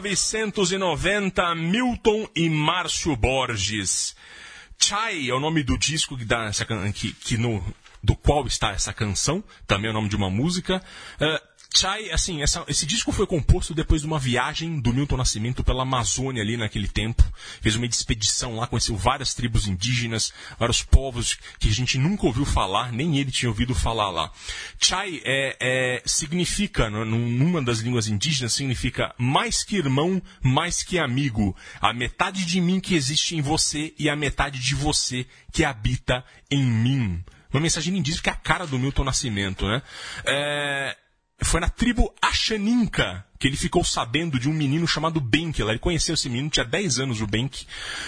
1990, 0.08 1.54
Milton 1.54 2.28
e 2.34 2.48
Márcio 2.48 3.14
Borges. 3.14 4.16
Chai 4.78 5.28
é 5.28 5.34
o 5.34 5.40
nome 5.40 5.62
do 5.62 5.76
disco 5.76 6.16
que 6.16 6.24
dá 6.24 6.46
essa, 6.46 6.64
que, 6.64 7.12
que 7.12 7.36
no, 7.36 7.62
do 8.02 8.16
qual 8.16 8.46
está 8.46 8.70
essa 8.70 8.92
canção, 8.92 9.42
também 9.66 9.88
é 9.88 9.90
o 9.90 9.94
nome 9.94 10.08
de 10.08 10.16
uma 10.16 10.30
música. 10.30 10.82
Eh, 11.20 11.42
Chai, 11.78 12.10
assim, 12.10 12.42
essa- 12.42 12.64
esse 12.66 12.84
disco 12.84 13.12
foi 13.12 13.24
composto 13.24 13.72
depois 13.72 14.00
de 14.00 14.06
uma 14.08 14.18
viagem 14.18 14.80
do 14.80 14.92
Milton 14.92 15.16
Nascimento 15.16 15.62
pela 15.62 15.82
Amazônia 15.82 16.42
ali 16.42 16.56
naquele 16.56 16.88
tempo. 16.88 17.22
Fez 17.60 17.76
uma 17.76 17.86
expedição 17.86 18.56
lá, 18.56 18.66
conheceu 18.66 18.96
várias 18.96 19.32
tribos 19.32 19.68
indígenas, 19.68 20.32
vários 20.58 20.82
povos 20.82 21.38
que 21.58 21.68
a 21.68 21.72
gente 21.72 21.96
nunca 21.96 22.26
ouviu 22.26 22.44
falar, 22.44 22.90
nem 22.90 23.18
ele 23.18 23.30
tinha 23.30 23.48
ouvido 23.48 23.76
falar 23.76 24.10
lá. 24.10 24.32
Chai 24.80 25.20
é, 25.24 25.56
é- 25.60 26.02
significa, 26.04 26.90
numa 26.90 27.62
das 27.62 27.78
línguas 27.78 28.08
indígenas, 28.08 28.54
significa 28.54 29.14
mais 29.16 29.62
que 29.62 29.76
irmão, 29.76 30.20
mais 30.42 30.82
que 30.82 30.98
amigo. 30.98 31.56
A 31.80 31.92
metade 31.92 32.44
de 32.44 32.60
mim 32.60 32.80
que 32.80 32.96
existe 32.96 33.36
em 33.36 33.40
você 33.40 33.94
e 33.96 34.10
a 34.10 34.16
metade 34.16 34.58
de 34.58 34.74
você 34.74 35.26
que 35.52 35.64
habita 35.64 36.24
em 36.50 36.64
mim. 36.64 37.22
Uma 37.52 37.60
mensagem 37.60 37.96
indígena 37.96 38.22
que 38.22 38.28
é 38.30 38.32
a 38.32 38.36
cara 38.36 38.66
do 38.66 38.78
Milton 38.78 39.04
Nascimento, 39.04 39.66
né? 39.66 39.80
É, 40.26 40.96
foi 41.40 41.60
na 41.60 41.68
tribo 41.68 42.12
Axaninca 42.20 43.24
que 43.38 43.46
ele 43.46 43.56
ficou 43.56 43.84
sabendo 43.84 44.38
de 44.38 44.48
um 44.48 44.52
menino 44.52 44.86
chamado 44.86 45.20
Benk. 45.20 45.60
Ele 45.60 45.78
conheceu 45.78 46.14
esse 46.14 46.28
menino, 46.28 46.50
tinha 46.50 46.64
10 46.64 46.98
anos 46.98 47.20
o 47.20 47.26
Benk. 47.26 47.66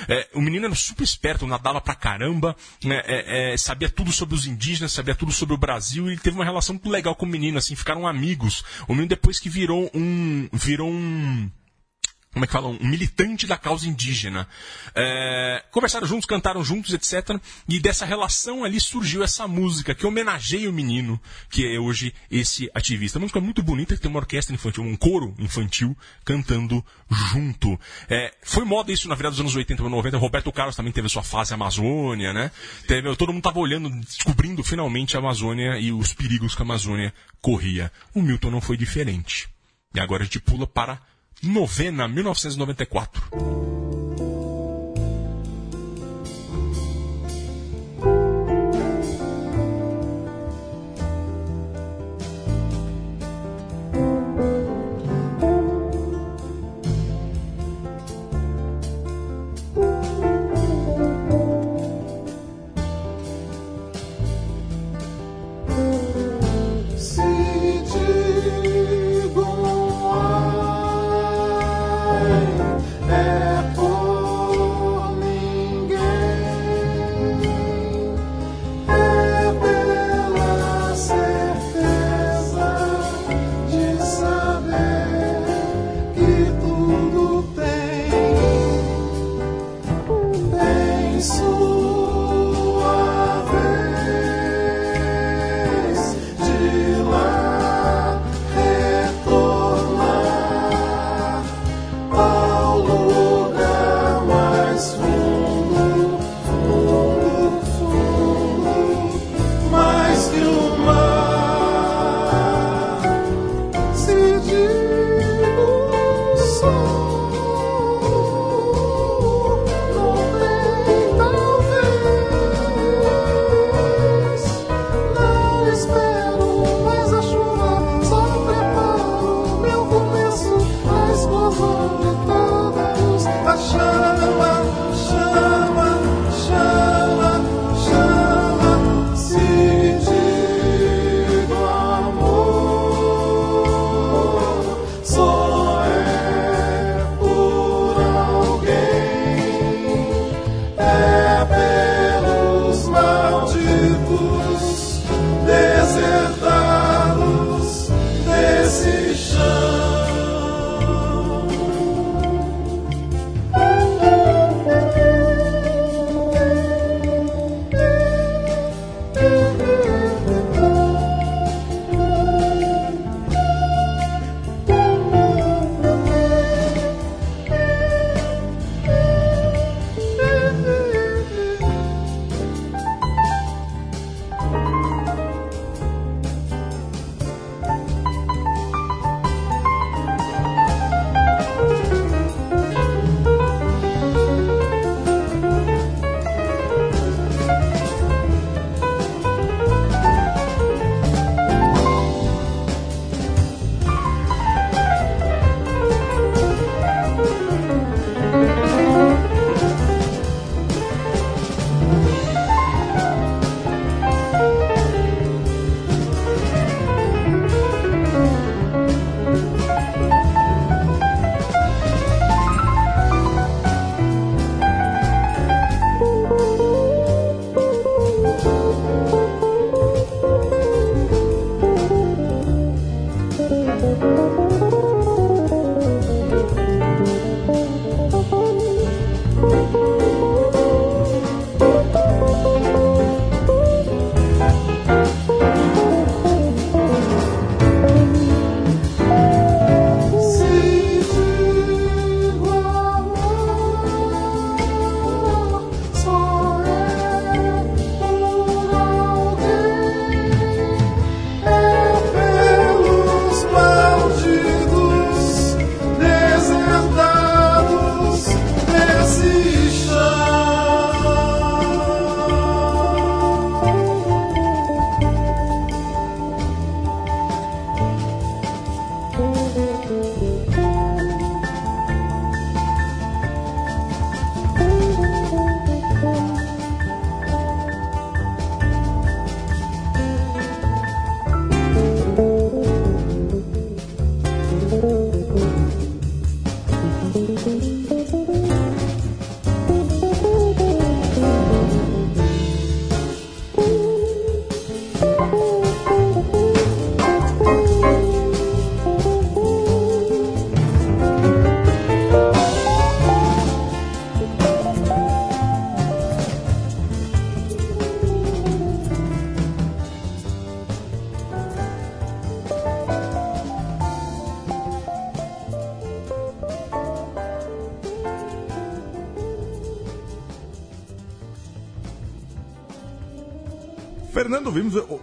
É, 0.08 0.28
o 0.34 0.40
menino 0.40 0.66
era 0.66 0.74
super 0.74 1.04
esperto, 1.04 1.46
nadava 1.46 1.80
pra 1.80 1.94
caramba, 1.94 2.56
né, 2.82 3.00
é, 3.04 3.52
é, 3.52 3.56
sabia 3.56 3.88
tudo 3.88 4.10
sobre 4.10 4.34
os 4.34 4.46
indígenas, 4.46 4.92
sabia 4.92 5.14
tudo 5.14 5.30
sobre 5.30 5.54
o 5.54 5.58
Brasil, 5.58 6.08
e 6.08 6.12
ele 6.12 6.20
teve 6.20 6.36
uma 6.36 6.44
relação 6.44 6.74
muito 6.74 6.90
legal 6.90 7.14
com 7.14 7.24
o 7.24 7.28
menino, 7.28 7.58
assim, 7.58 7.76
ficaram 7.76 8.06
amigos. 8.06 8.64
O 8.88 8.92
menino 8.92 9.08
depois 9.08 9.38
que 9.38 9.48
virou 9.48 9.88
um. 9.94 10.48
virou 10.52 10.90
um 10.90 11.48
como 12.32 12.44
é 12.44 12.46
que 12.46 12.52
fala, 12.52 12.68
um 12.68 12.86
militante 12.86 13.44
da 13.44 13.58
causa 13.58 13.88
indígena. 13.88 14.46
É, 14.94 15.64
conversaram 15.72 16.06
juntos, 16.06 16.26
cantaram 16.26 16.62
juntos, 16.62 16.94
etc. 16.94 17.40
E 17.68 17.80
dessa 17.80 18.04
relação 18.04 18.62
ali 18.62 18.80
surgiu 18.80 19.24
essa 19.24 19.48
música 19.48 19.96
que 19.96 20.06
homenageia 20.06 20.70
o 20.70 20.72
menino, 20.72 21.20
que 21.50 21.66
é 21.66 21.80
hoje 21.80 22.14
esse 22.30 22.70
ativista. 22.72 23.18
A 23.18 23.20
música 23.20 23.40
é 23.40 23.42
muito 23.42 23.64
bonita, 23.64 23.96
que 23.96 24.00
tem 24.00 24.08
uma 24.08 24.20
orquestra 24.20 24.54
infantil, 24.54 24.84
um 24.84 24.94
coro 24.94 25.34
infantil 25.40 25.96
cantando 26.24 26.84
junto. 27.10 27.78
É, 28.08 28.32
foi 28.42 28.64
moda 28.64 28.92
isso 28.92 29.08
na 29.08 29.16
virada 29.16 29.32
dos 29.32 29.40
anos 29.40 29.56
80 29.56 29.82
e 29.82 29.88
90. 29.88 30.16
Roberto 30.16 30.52
Carlos 30.52 30.76
também 30.76 30.92
teve 30.92 31.08
sua 31.08 31.24
fase 31.24 31.52
Amazônia, 31.52 32.32
né? 32.32 32.52
Teve, 32.86 33.14
todo 33.16 33.32
mundo 33.32 33.38
estava 33.38 33.58
olhando, 33.58 33.90
descobrindo 33.90 34.62
finalmente 34.62 35.16
a 35.16 35.18
Amazônia 35.18 35.80
e 35.80 35.90
os 35.90 36.14
perigos 36.14 36.54
que 36.54 36.62
a 36.62 36.64
Amazônia 36.64 37.12
corria. 37.42 37.90
O 38.14 38.22
Milton 38.22 38.52
não 38.52 38.60
foi 38.60 38.76
diferente. 38.76 39.48
E 39.92 39.98
agora 39.98 40.22
a 40.22 40.24
gente 40.24 40.38
pula 40.38 40.68
para 40.68 41.00
Novena, 41.42 42.06
1994. 42.06 43.30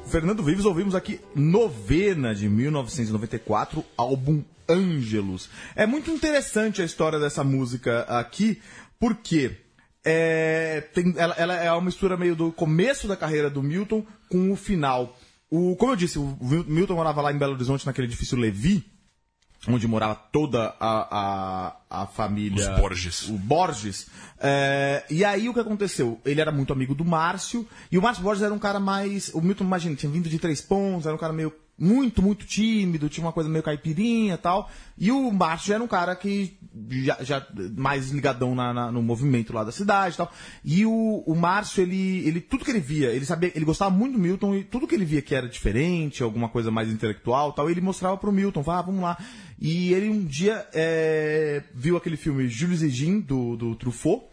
Fernando 0.09 0.43
Vives 0.43 0.65
ouvimos 0.65 0.95
aqui 0.95 1.19
Novena 1.35 2.33
de 2.33 2.47
1994, 2.47 3.83
álbum 3.97 4.43
Ângelos. 4.69 5.49
É 5.75 5.85
muito 5.85 6.11
interessante 6.11 6.81
a 6.81 6.85
história 6.85 7.19
dessa 7.19 7.43
música 7.43 8.01
aqui, 8.03 8.61
porque 8.99 9.51
é, 10.03 10.81
tem- 10.93 11.13
ela, 11.17 11.33
ela 11.37 11.55
é 11.55 11.71
uma 11.71 11.81
mistura 11.81 12.15
meio 12.17 12.35
do 12.35 12.51
começo 12.51 13.07
da 13.07 13.15
carreira 13.15 13.49
do 13.49 13.61
Milton 13.63 14.05
com 14.29 14.51
o 14.51 14.55
final. 14.55 15.17
O, 15.49 15.75
como 15.77 15.93
eu 15.93 15.95
disse, 15.95 16.19
o 16.19 16.37
Milton 16.67 16.95
morava 16.95 17.21
lá 17.21 17.31
em 17.31 17.37
Belo 17.37 17.53
Horizonte, 17.53 17.85
naquele 17.85 18.07
edifício 18.07 18.37
Levi, 18.37 18.85
onde 19.67 19.87
morava 19.87 20.15
toda 20.15 20.73
a, 20.79 21.75
a, 21.89 22.01
a 22.03 22.05
família. 22.07 22.71
Os 22.73 22.79
Borges. 22.79 23.27
O 23.29 23.33
Borges. 23.37 24.07
É, 24.39 25.03
e 25.09 25.23
aí 25.25 25.49
o 25.49 25.53
que 25.53 25.59
aconteceu? 25.59 26.19
Ele 26.25 26.41
era 26.41 26.51
muito 26.51 26.73
amigo 26.73 26.93
do 26.93 27.03
Márcio, 27.05 27.67
e 27.91 27.97
o 27.97 28.01
Márcio 28.01 28.23
Borges 28.23 28.43
era 28.43 28.53
um 28.53 28.59
cara 28.59 28.79
mais. 28.79 29.29
O 29.33 29.41
Milton, 29.41 29.63
imagina, 29.63 29.95
tinha 29.95 30.11
vindo 30.11 30.29
de 30.29 30.39
três 30.39 30.61
pontos, 30.61 31.05
era 31.05 31.15
um 31.15 31.19
cara 31.19 31.33
meio. 31.33 31.53
Muito, 31.79 32.23
muito 32.23 32.43
tímido, 32.43 33.07
tinha 33.07 33.23
uma 33.23 33.31
coisa 33.31 33.47
meio 33.47 33.61
caipirinha 33.63 34.33
e 34.33 34.37
tal. 34.37 34.67
E 34.97 35.11
o 35.11 35.29
Márcio 35.31 35.67
já 35.67 35.75
era 35.75 35.83
um 35.83 35.87
cara 35.87 36.15
que 36.15 36.57
já, 36.89 37.17
já 37.23 37.47
mais 37.77 38.09
ligadão 38.09 38.55
na- 38.55 38.73
na- 38.73 38.91
no 38.91 39.03
movimento 39.03 39.53
lá 39.53 39.63
da 39.63 39.71
cidade 39.71 40.15
e 40.15 40.17
tal. 40.17 40.31
E 40.65 40.87
o, 40.87 41.23
o 41.27 41.35
Márcio, 41.35 41.83
ele, 41.83 42.27
ele, 42.27 42.41
tudo 42.41 42.65
que 42.65 42.71
ele 42.71 42.79
via, 42.79 43.11
ele 43.11 43.25
sabia, 43.25 43.51
ele 43.53 43.63
gostava 43.63 43.91
muito 43.91 44.13
do 44.13 44.19
Milton 44.19 44.55
e 44.55 44.63
tudo 44.63 44.87
que 44.87 44.95
ele 44.95 45.05
via 45.05 45.21
que 45.21 45.35
era 45.35 45.47
diferente, 45.47 46.23
alguma 46.23 46.49
coisa 46.49 46.71
mais 46.71 46.89
intelectual 46.89 47.51
e 47.51 47.55
tal, 47.55 47.69
ele 47.69 47.79
mostrava 47.79 48.17
pro 48.17 48.31
Milton, 48.31 48.63
falava, 48.63 48.81
ah, 48.81 48.85
vamos 48.87 49.01
lá. 49.03 49.17
E 49.59 49.93
ele 49.93 50.09
um 50.09 50.23
dia 50.23 50.67
é, 50.73 51.63
viu 51.73 51.97
aquele 51.97 52.17
filme 52.17 52.47
Jules 52.47 52.81
e 52.81 52.89
Jean, 52.89 53.19
do, 53.19 53.55
do 53.55 53.75
Truffaut, 53.75 54.25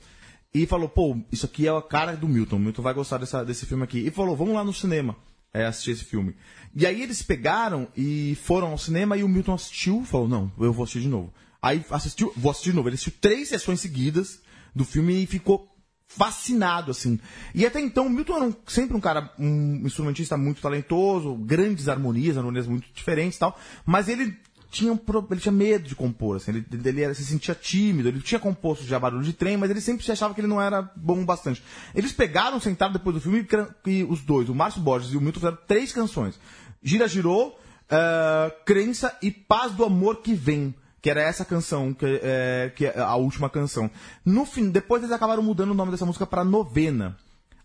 e 0.52 0.66
falou, 0.66 0.88
pô, 0.88 1.18
isso 1.32 1.46
aqui 1.46 1.66
é 1.66 1.70
a 1.70 1.82
cara 1.82 2.14
do 2.14 2.28
Milton, 2.28 2.56
o 2.56 2.60
Milton 2.60 2.82
vai 2.82 2.94
gostar 2.94 3.18
dessa, 3.18 3.44
desse 3.44 3.66
filme 3.66 3.82
aqui. 3.82 3.98
E 3.98 4.10
falou, 4.10 4.36
vamos 4.36 4.54
lá 4.54 4.62
no 4.62 4.72
cinema 4.72 5.16
é, 5.52 5.64
assistir 5.64 5.92
esse 5.92 6.04
filme. 6.04 6.34
E 6.76 6.86
aí 6.86 7.02
eles 7.02 7.22
pegaram 7.22 7.88
e 7.96 8.36
foram 8.42 8.68
ao 8.68 8.78
cinema 8.78 9.16
e 9.16 9.24
o 9.24 9.28
Milton 9.28 9.54
assistiu, 9.54 10.04
falou, 10.04 10.28
não, 10.28 10.52
eu 10.58 10.72
vou 10.72 10.84
assistir 10.84 11.02
de 11.02 11.08
novo. 11.08 11.32
Aí 11.62 11.84
assistiu, 11.90 12.32
vou 12.36 12.50
assistir 12.50 12.70
de 12.70 12.76
novo. 12.76 12.88
Ele 12.88 12.94
assistiu 12.94 13.14
três 13.20 13.48
sessões 13.48 13.80
seguidas 13.80 14.40
do 14.74 14.84
filme 14.84 15.22
e 15.22 15.26
ficou 15.26 15.68
fascinado, 16.06 16.90
assim. 16.90 17.18
E 17.54 17.64
até 17.64 17.80
então, 17.80 18.06
o 18.06 18.10
Milton 18.10 18.36
era 18.36 18.44
um- 18.44 18.54
sempre 18.66 18.96
um 18.96 19.00
cara, 19.00 19.32
um 19.38 19.82
instrumentista 19.86 20.36
muito 20.36 20.60
talentoso, 20.60 21.34
grandes 21.34 21.88
harmonias, 21.88 22.36
harmonias 22.36 22.66
muito 22.66 22.86
diferentes 22.94 23.36
e 23.36 23.40
tal, 23.40 23.58
mas 23.86 24.08
ele 24.08 24.36
tinha, 24.74 24.92
um 24.92 24.98
ele 25.30 25.40
tinha 25.40 25.52
medo 25.52 25.88
de 25.88 25.94
compor, 25.94 26.36
assim, 26.36 26.50
ele, 26.50 26.66
ele 26.84 27.02
era- 27.02 27.14
se 27.14 27.24
sentia 27.24 27.54
tímido, 27.54 28.08
ele 28.08 28.20
tinha 28.20 28.38
composto 28.40 28.84
já 28.84 28.98
barulho 28.98 29.22
de 29.22 29.32
trem, 29.32 29.56
mas 29.56 29.70
ele 29.70 29.80
sempre 29.80 30.04
se 30.04 30.10
achava 30.12 30.34
que 30.34 30.40
ele 30.40 30.48
não 30.48 30.60
era 30.60 30.82
bom 30.96 31.24
bastante. 31.24 31.62
Eles 31.94 32.12
pegaram, 32.12 32.58
sentaram 32.58 32.92
depois 32.92 33.14
do 33.14 33.20
filme 33.20 33.46
e, 33.86 34.04
os 34.04 34.20
dois, 34.20 34.48
o 34.48 34.54
Márcio 34.54 34.80
Borges 34.80 35.12
e 35.12 35.16
o 35.16 35.20
Milton, 35.20 35.40
fizeram 35.40 35.58
três 35.66 35.92
canções. 35.92 36.38
Gira 36.82 37.06
Girou, 37.08 37.58
eh, 37.88 38.54
Crença 38.66 39.16
e 39.22 39.30
Paz 39.30 39.72
do 39.72 39.84
Amor 39.84 40.16
que 40.22 40.34
Vem. 40.34 40.74
Que 41.00 41.10
era 41.10 41.20
essa 41.20 41.44
canção, 41.44 41.92
que 41.92 42.06
é, 42.22 42.72
que 42.74 42.86
é 42.86 42.98
a 42.98 43.14
última 43.14 43.50
canção. 43.50 43.90
No 44.24 44.46
fim, 44.46 44.70
depois 44.70 45.02
eles 45.02 45.14
acabaram 45.14 45.42
mudando 45.42 45.72
o 45.72 45.74
nome 45.74 45.90
dessa 45.90 46.06
música 46.06 46.26
pra 46.26 46.42
Novena. 46.42 47.18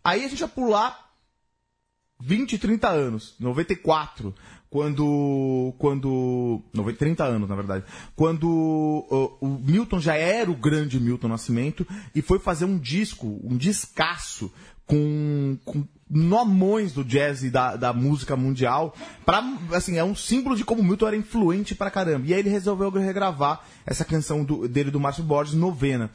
Aí 0.03 0.25
a 0.25 0.27
gente 0.27 0.41
ia 0.41 0.47
pular 0.47 1.09
20, 2.21 2.57
30 2.57 2.89
anos, 2.89 3.35
94, 3.39 4.35
quando 4.69 5.73
quando 5.77 6.61
90, 6.73 6.97
30 6.97 7.23
anos, 7.23 7.49
na 7.49 7.55
verdade. 7.55 7.83
Quando 8.15 8.45
uh, 8.47 9.37
o 9.41 9.47
Milton 9.47 9.99
já 9.99 10.15
era 10.15 10.49
o 10.49 10.55
grande 10.55 10.99
Milton 10.99 11.27
Nascimento 11.27 11.85
e 12.13 12.21
foi 12.21 12.39
fazer 12.39 12.65
um 12.65 12.77
disco, 12.77 13.39
um 13.43 13.57
discaço 13.57 14.51
com, 14.85 15.57
com 15.65 15.83
nomões 16.09 16.91
do 16.93 17.03
jazz 17.03 17.43
e 17.43 17.51
da, 17.51 17.75
da 17.75 17.93
música 17.93 18.35
mundial, 18.35 18.95
para 19.23 19.43
assim, 19.73 19.97
é 19.97 20.03
um 20.03 20.15
símbolo 20.15 20.55
de 20.55 20.65
como 20.65 20.83
Milton 20.83 21.07
era 21.07 21.15
influente 21.15 21.75
pra 21.75 21.91
caramba. 21.91 22.25
E 22.27 22.33
aí 22.33 22.39
ele 22.39 22.49
resolveu 22.49 22.89
regravar 22.89 23.61
essa 23.85 24.03
canção 24.03 24.43
do- 24.43 24.67
dele 24.67 24.89
do 24.89 24.99
Márcio 24.99 25.23
Borges, 25.23 25.53
Novena. 25.53 26.09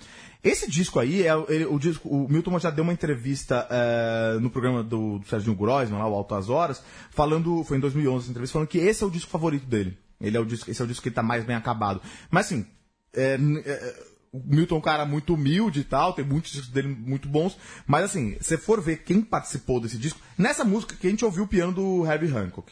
Esse 0.45 0.71
disco 0.71 1.01
aí, 1.01 1.27
é, 1.27 1.35
o- 1.35 1.47
ele- 1.49 1.65
o, 1.65 1.79
disco, 1.79 2.07
o 2.09 2.29
Milton 2.31 2.59
já 2.61 2.69
deu 2.71 2.85
uma 2.85 2.93
entrevista 2.93 3.67
eh, 3.71 4.39
no 4.41 4.51
programa 4.51 4.83
do, 4.83 5.19
do 5.19 5.27
Serginho 5.27 5.57
Groisman, 5.57 5.99
lá, 5.99 6.07
o 6.07 6.15
Altas 6.15 6.51
Horas, 6.51 6.83
falando, 7.11 7.65
foi 7.65 7.79
em 7.79 7.81
2011 7.81 8.25
essa 8.25 8.31
entrevista, 8.31 8.53
falando 8.53 8.69
que 8.69 8.79
esse 8.79 9.03
é 9.03 9.07
o 9.07 9.11
disco 9.11 9.31
favorito 9.31 9.65
dele. 9.67 9.97
Ele 10.21 10.37
é 10.37 10.41
o 10.41 10.45
disco, 10.45 10.71
esse 10.71 10.81
é 10.81 10.85
o 10.85 10.89
disco 10.89 11.03
que 11.03 11.09
ele 11.09 11.15
tá 11.17 11.23
mais 11.23 11.45
bem 11.45 11.57
acabado. 11.57 12.01
Mas 12.31 12.47
assim, 12.47 12.67
é, 13.15 13.39
n- 13.39 13.63
é, 13.65 14.03
o 14.33 14.43
Milton 14.45 14.75
é 14.75 14.79
um 14.79 14.83
cara 14.83 15.07
muito 15.07 15.33
humilde 15.35 15.81
e 15.81 15.85
tal, 15.85 16.13
tem 16.13 16.25
muitos 16.25 16.53
discos 16.53 16.69
dele 16.71 16.89
muito 16.89 17.27
bons, 17.29 17.57
mas 17.87 18.05
assim, 18.05 18.37
se 18.41 18.59
for 18.59 18.81
ver 18.83 18.99
quem 19.03 19.23
participou 19.23 19.81
desse 19.81 19.97
disco, 19.97 20.21
nessa 20.37 20.63
música 20.65 20.95
que 20.95 21.07
a 21.07 21.11
gente 21.11 21.25
ouviu 21.25 21.45
o 21.45 21.49
piano 21.49 21.73
do 21.73 22.05
Herbie 22.07 22.29
Hancock. 22.37 22.71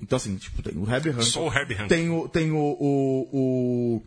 Então 0.00 0.16
assim, 0.16 0.34
tipo, 0.36 0.60
tem 0.62 0.76
o 0.76 0.82
Herbie 0.90 1.10
Hancock. 1.10 1.24
Só 1.26 1.48
o 1.48 1.52
Herbie 1.54 1.74
Hancock. 1.74 1.88
Tem 1.88 2.10
o, 2.10 2.28
tem 2.28 2.50
o, 2.50 2.56
o, 2.58 3.28
o- 3.32 4.02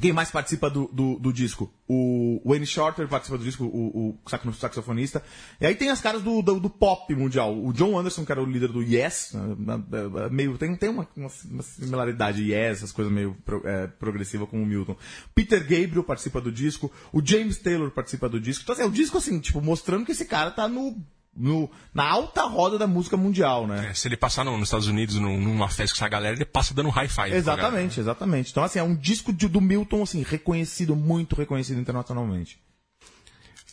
quem 0.00 0.12
mais 0.12 0.30
participa 0.30 0.68
do, 0.68 0.88
do, 0.92 1.18
do 1.18 1.32
disco? 1.32 1.72
O 1.88 2.42
Wayne 2.44 2.66
Shorter 2.66 3.08
participa 3.08 3.38
do 3.38 3.44
disco, 3.44 3.64
o, 3.64 4.10
o 4.10 4.18
saxo- 4.28 4.52
saxofonista. 4.52 5.22
E 5.58 5.66
aí 5.66 5.74
tem 5.74 5.88
as 5.88 6.00
caras 6.00 6.22
do, 6.22 6.42
do, 6.42 6.60
do 6.60 6.68
pop 6.68 7.14
mundial. 7.14 7.56
O 7.56 7.72
John 7.72 7.98
Anderson, 7.98 8.24
que 8.24 8.32
era 8.32 8.42
o 8.42 8.44
líder 8.44 8.68
do 8.68 8.82
Yes, 8.82 9.32
né, 9.34 9.82
é, 9.92 10.26
é, 10.26 10.28
meio, 10.28 10.58
tem, 10.58 10.76
tem 10.76 10.90
uma, 10.90 11.08
uma, 11.16 11.30
similaridade 11.62 12.42
Yes, 12.42 12.78
essas 12.78 12.92
coisas 12.92 13.12
meio 13.12 13.36
pro, 13.44 13.66
é, 13.66 13.86
progressiva 13.86 14.46
com 14.46 14.62
o 14.62 14.66
Milton. 14.66 14.96
Peter 15.34 15.60
Gabriel 15.60 16.04
participa 16.04 16.42
do 16.42 16.52
disco. 16.52 16.92
O 17.10 17.24
James 17.24 17.56
Taylor 17.58 17.90
participa 17.90 18.28
do 18.28 18.38
disco. 18.38 18.64
Então 18.64 18.74
assim, 18.74 18.82
é 18.82 18.86
o 18.86 18.90
disco 18.90 19.16
assim, 19.16 19.38
tipo, 19.40 19.62
mostrando 19.62 20.04
que 20.04 20.12
esse 20.12 20.26
cara 20.26 20.50
tá 20.50 20.68
no, 20.68 21.02
no, 21.36 21.70
na 21.92 22.04
alta 22.08 22.42
roda 22.44 22.78
da 22.78 22.86
música 22.86 23.16
mundial, 23.16 23.66
né? 23.66 23.88
É, 23.90 23.94
se 23.94 24.08
ele 24.08 24.16
passar 24.16 24.44
no- 24.44 24.56
nos 24.56 24.68
Estados 24.68 24.86
Unidos 24.86 25.16
num- 25.16 25.40
numa 25.40 25.68
festa 25.68 25.94
com 25.96 26.02
essa 26.04 26.08
galera, 26.08 26.34
ele 26.34 26.44
passa 26.44 26.72
dando 26.72 26.90
pra 27.34 27.44
galera. 27.44 27.66
Exatamente, 27.68 28.00
exatamente. 28.00 28.50
Então, 28.50 28.64
assim, 28.64 28.78
é 28.78 28.82
um 28.82 28.94
disco 28.96 29.32
de- 29.32 29.48
do 29.48 29.60
Milton, 29.60 30.02
assim, 30.02 30.22
reconhecido, 30.22 30.96
muito 30.96 31.36
reconhecido 31.36 31.78
internacionalmente. 31.80 32.58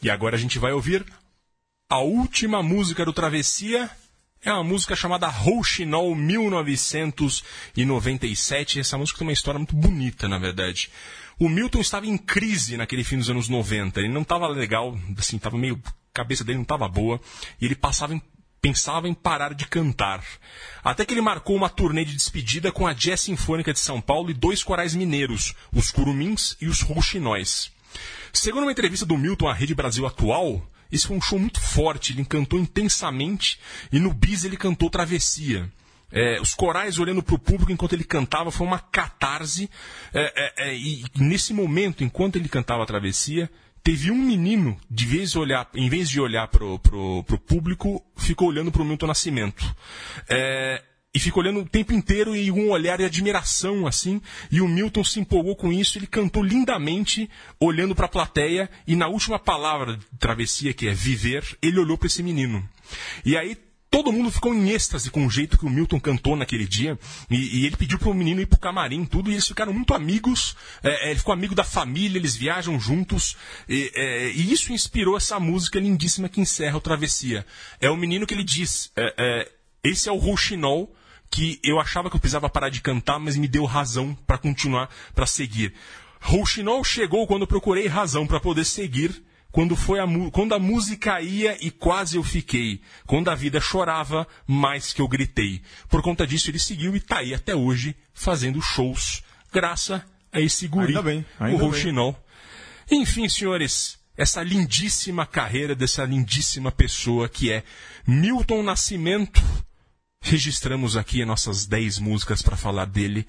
E 0.02 0.10
agora 0.10 0.36
a 0.36 0.40
gente 0.40 0.60
vai 0.60 0.74
ouvir 0.74 1.06
a 1.90 2.00
última 2.00 2.62
música 2.62 3.06
do 3.06 3.14
Travessia. 3.14 3.90
É 4.46 4.52
uma 4.52 4.64
música 4.66 4.94
chamada 4.96 5.28
Rouxinol 5.28 6.14
1997. 7.74 8.80
Essa 8.80 8.98
música 8.98 9.20
tem 9.20 9.28
uma 9.28 9.34
história 9.34 9.58
muito 9.58 9.76
bonita, 9.76 10.28
na 10.28 10.38
verdade. 10.38 10.90
O 11.40 11.48
Milton 11.50 11.80
estava 11.80 12.06
em 12.06 12.18
crise 12.18 12.78
naquele 12.78 13.04
fim 13.04 13.18
dos 13.18 13.30
anos 13.30 13.48
90. 13.50 14.00
Ele 14.00 14.10
não 14.12 14.22
estava 14.22 14.48
legal, 14.48 14.98
assim, 15.18 15.38
estava 15.38 15.58
meio. 15.58 15.82
Cabeça 16.14 16.44
dele 16.44 16.58
não 16.58 16.64
estava 16.64 16.88
boa. 16.88 17.20
E 17.60 17.66
ele 17.66 17.76
passava 17.76 18.14
em- 18.14 18.22
pensava 18.62 19.10
em 19.10 19.14
parar 19.14 19.54
de 19.54 19.66
cantar. 19.66 20.24
Até 20.84 21.06
que 21.06 21.14
ele 21.14 21.22
marcou 21.22 21.56
uma 21.56 21.70
turnê 21.70 22.06
de 22.06 22.16
despedida 22.16 22.72
com 22.72 22.88
a 22.88 22.94
Jazz 22.94 23.22
Sinfônica 23.22 23.74
de 23.74 23.80
São 23.80 24.00
Paulo 24.00 24.30
e 24.30 24.34
dois 24.34 24.64
corais 24.64 24.96
mineiros, 24.96 25.54
os 25.74 25.92
Curumins 25.92 26.56
e 26.62 26.68
os 26.68 26.82
Rouxinóis. 26.82 27.72
Segundo 28.32 28.64
uma 28.64 28.72
entrevista 28.72 29.06
do 29.06 29.18
Milton 29.18 29.48
à 29.48 29.54
Rede 29.54 29.76
Brasil 29.76 30.08
Atual, 30.08 30.66
esse 30.92 31.08
foi 31.08 31.18
um 31.18 31.22
show 31.22 31.38
muito 31.38 31.60
forte, 31.60 32.14
ele 32.14 32.24
cantou 32.24 32.60
intensamente 32.60 33.60
e 33.92 34.00
no 34.00 34.14
bis 34.14 34.44
ele 34.44 34.56
cantou 34.56 34.90
Travessia. 34.90 35.70
É, 36.12 36.40
os 36.40 36.54
corais 36.54 37.00
olhando 37.00 37.24
para 37.24 37.34
o 37.34 37.40
público 37.40 37.72
enquanto 37.72 37.94
ele 37.94 38.04
cantava 38.04 38.52
foi 38.52 38.66
uma 38.68 38.78
catarse. 38.78 39.68
É, 40.14 40.34
é, 40.36 40.70
é, 40.70 40.78
e 40.78 41.04
nesse 41.16 41.54
momento, 41.54 42.04
enquanto 42.04 42.36
ele 42.36 42.48
cantava 42.48 42.84
a 42.84 42.86
Travessia, 42.86 43.50
teve 43.84 44.10
um 44.10 44.18
menino, 44.18 44.80
de 44.90 45.06
vez 45.06 45.36
olhar, 45.36 45.70
em 45.76 45.90
vez 45.90 46.10
de 46.10 46.20
olhar 46.22 46.48
pro, 46.48 46.80
pro, 46.80 47.24
pro 47.24 47.38
público, 47.38 48.04
ficou 48.16 48.48
olhando 48.48 48.72
pro 48.72 48.86
Milton 48.86 49.08
Nascimento. 49.08 49.76
É, 50.30 50.82
e 51.14 51.20
ficou 51.20 51.44
olhando 51.44 51.60
o 51.60 51.70
tempo 51.70 51.94
inteiro 51.94 52.36
e 52.36 52.50
um 52.50 52.72
olhar 52.72 52.98
de 52.98 53.04
admiração, 53.04 53.86
assim. 53.86 54.20
E 54.50 54.62
o 54.62 54.68
Milton 54.68 55.04
se 55.04 55.20
empolgou 55.20 55.56
com 55.56 55.72
isso, 55.72 55.98
ele 55.98 56.08
cantou 56.08 56.42
lindamente, 56.42 57.30
olhando 57.60 57.94
para 57.94 58.06
a 58.06 58.10
plateia, 58.10 58.70
e 58.88 58.96
na 58.96 59.08
última 59.08 59.38
palavra 59.38 59.98
de 59.98 60.06
travessia, 60.18 60.74
que 60.74 60.88
é 60.88 60.94
viver, 60.94 61.46
ele 61.62 61.80
olhou 61.80 61.98
para 61.98 62.08
esse 62.08 62.24
menino. 62.24 62.68
E 63.24 63.38
aí 63.38 63.56
todo 63.94 64.12
mundo 64.12 64.32
ficou 64.32 64.56
em 64.56 64.72
êxtase 64.72 65.12
com 65.12 65.24
o 65.24 65.30
jeito 65.30 65.56
que 65.56 65.68
o 65.68 65.70
Milton 65.70 66.00
cantou 66.00 66.36
naquele 66.36 66.66
dia. 66.66 66.98
E, 67.30 67.60
e 67.60 67.66
ele 67.68 67.78
pediu 67.78 68.00
pro 68.00 68.12
menino 68.12 68.42
ir 68.42 68.48
pro 68.48 68.58
camarim, 68.58 69.06
tudo, 69.06 69.30
e 69.30 69.36
eles 69.36 69.48
ficaram 69.48 69.72
muito 69.72 69.94
amigos. 69.94 70.56
É, 70.82 71.06
é, 71.06 71.10
ele 71.12 71.20
ficou 71.20 71.32
amigo 71.32 71.54
da 71.54 71.64
família, 71.64 72.18
eles 72.18 72.36
viajam 72.36 72.80
juntos. 72.80 73.38
E, 73.70 73.92
é, 73.94 74.32
e 74.32 74.52
isso 74.52 74.74
inspirou 74.74 75.16
essa 75.16 75.40
música 75.40 75.80
lindíssima 75.80 76.28
que 76.28 76.42
encerra 76.42 76.76
o 76.76 76.82
Travessia. 76.82 77.46
É 77.80 77.88
o 77.88 77.96
menino 77.96 78.26
que 78.26 78.34
ele 78.34 78.44
diz: 78.44 78.92
é, 78.96 79.14
é, 79.16 79.52
esse 79.84 80.10
é 80.10 80.12
o 80.12 80.18
Rouxinol 80.18 80.92
que 81.30 81.60
eu 81.64 81.80
achava 81.80 82.10
que 82.10 82.16
eu 82.16 82.20
precisava 82.20 82.50
parar 82.50 82.70
de 82.70 82.82
cantar, 82.82 83.20
mas 83.20 83.38
me 83.38 83.48
deu 83.48 83.64
razão 83.66 84.18
para 84.26 84.40
continuar, 84.40 84.90
para 85.14 85.28
seguir. 85.28 85.72
Rouxinol 86.20 86.84
chegou 86.84 87.28
quando 87.28 87.46
procurei 87.46 87.86
razão 87.86 88.26
para 88.26 88.40
poder 88.40 88.66
seguir 88.66 89.24
quando, 89.54 89.76
foi 89.76 90.00
a, 90.00 90.06
quando 90.32 90.56
a 90.56 90.60
música 90.60 91.22
ia 91.22 91.56
e 91.64 91.70
quase 91.70 92.18
eu 92.18 92.24
fiquei. 92.24 92.82
Quando 93.06 93.30
a 93.30 93.36
vida 93.36 93.62
chorava, 93.62 94.28
mais 94.48 94.92
que 94.92 95.00
eu 95.00 95.08
gritei. 95.08 95.62
Por 95.88 96.02
conta 96.02 96.26
disso, 96.26 96.50
ele 96.50 96.58
seguiu 96.58 96.96
e 96.96 97.00
tá 97.00 97.20
aí 97.20 97.36
até 97.36 97.56
hoje, 97.56 97.96
fazendo 98.16 98.60
shows, 98.60 99.22
graças 99.52 100.02
a 100.32 100.42
esse 100.42 100.68
guri, 100.68 100.88
Ainda 100.88 101.04
bem, 101.04 101.20
o 101.40 101.44
ainda 101.44 101.58
bem. 101.60 101.68
Rouxinol. 101.68 102.20
Enfim, 102.90 103.30
senhores, 103.30 104.00
essa 104.18 104.42
lindíssima 104.42 105.24
carreira 105.24 105.76
dessa 105.76 106.04
lindíssima 106.04 106.72
pessoa 106.72 107.30
que 107.30 107.52
é 107.52 107.64
Milton 108.08 108.64
Nascimento. 108.64 109.40
Registramos 110.20 110.98
aqui 110.98 111.22
as 111.22 111.28
nossas 111.28 111.68
10 111.68 112.00
músicas 112.00 112.42
para 112.42 112.58
falar 112.58 112.86
dele. 112.86 113.28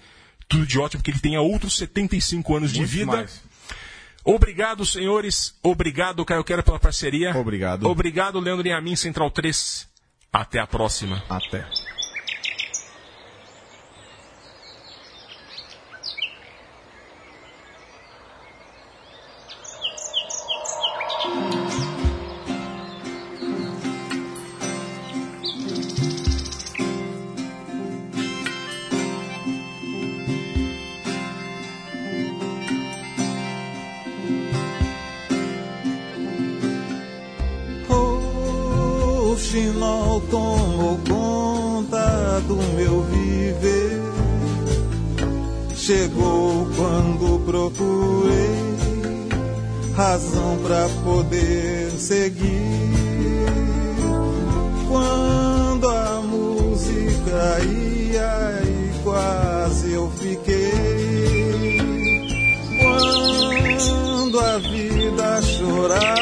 Tudo 0.48 0.66
de 0.66 0.78
ótimo, 0.78 1.02
porque 1.02 1.10
ele 1.10 1.20
tenha 1.20 1.42
outros 1.42 1.76
75 1.76 2.56
anos 2.56 2.72
de 2.72 2.78
Muito 2.78 2.90
vida. 2.90 3.12
mais. 3.12 3.42
Obrigado, 4.24 4.86
senhores. 4.86 5.54
Obrigado, 5.62 6.24
Caio 6.24 6.42
Quero, 6.42 6.62
pela 6.62 6.78
parceria. 6.78 7.36
Obrigado. 7.36 7.86
Obrigado, 7.86 8.40
Leandro 8.40 8.66
e 8.66 8.72
a 8.72 8.80
mim, 8.80 8.96
Central 8.96 9.30
3. 9.30 9.86
Até 10.32 10.58
a 10.58 10.66
próxima. 10.66 11.22
Até. 11.28 11.83
Poder 51.94 51.98
seguir. 51.98 52.60
Quando 54.88 55.88
a 55.88 56.20
música 56.22 57.58
ia 57.62 58.62
e 58.62 59.02
quase 59.02 59.92
eu 59.92 60.10
fiquei. 60.10 61.82
Quando 62.82 64.40
a 64.40 64.58
vida 64.58 65.42
chorava 65.42 66.16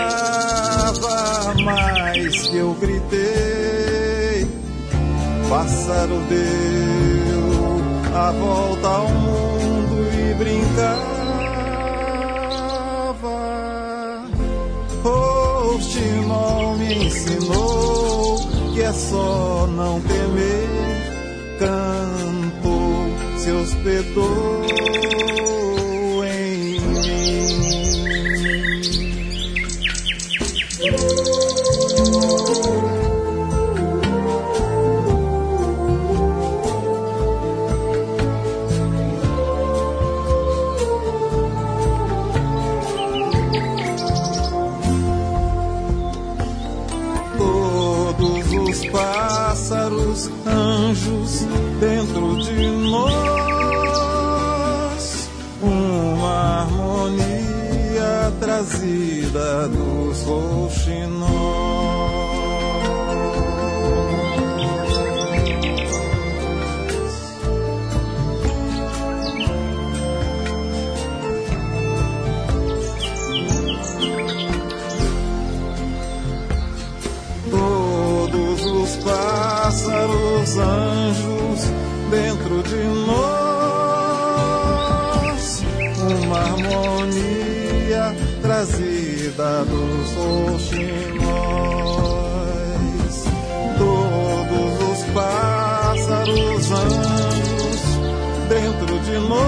mais 1.65 2.49
que 2.49 2.57
eu 2.57 2.75
gritei, 2.75 4.47
pássaro 5.49 6.21
deu 6.29 7.83
a 8.15 8.31
volta 8.33 8.89
ao 8.89 9.22
só 18.93 19.67
não 19.69 20.01
temer, 20.01 20.69
cantou, 21.59 23.39
se 23.39 23.51
hospedou 23.51 24.63
anjos 51.23 51.47
dentro 51.81 52.37
de 52.39 52.71
nós, 52.91 53.13
uma 55.63 56.63
harmonia 56.63 58.33
trazida 58.41 59.69
dos 59.69 60.27
os 78.65 78.97
pássaros, 78.97 80.59
trazida 89.43 89.65
dos 89.65 90.13
roxinóis. 90.13 91.15
Todos 93.79 94.73
os 94.91 95.01
pássaros, 95.13 96.71
anjos 96.71 97.83
dentro 98.49 98.99
de 99.01 99.19
nós, 99.19 99.43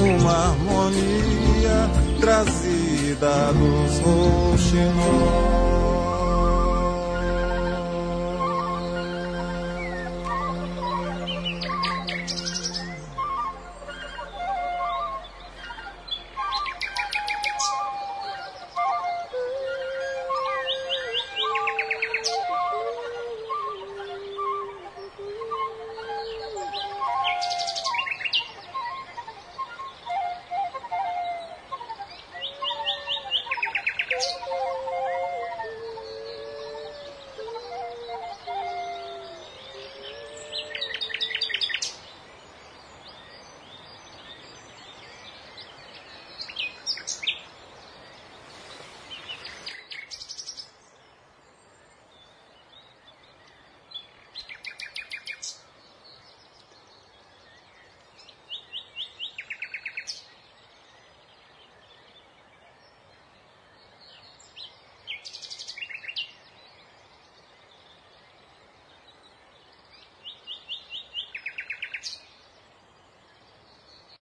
uma 0.00 0.32
harmonia 0.48 1.78
trazida 2.20 3.52
dos 3.52 3.98
roxinóis. 4.00 5.49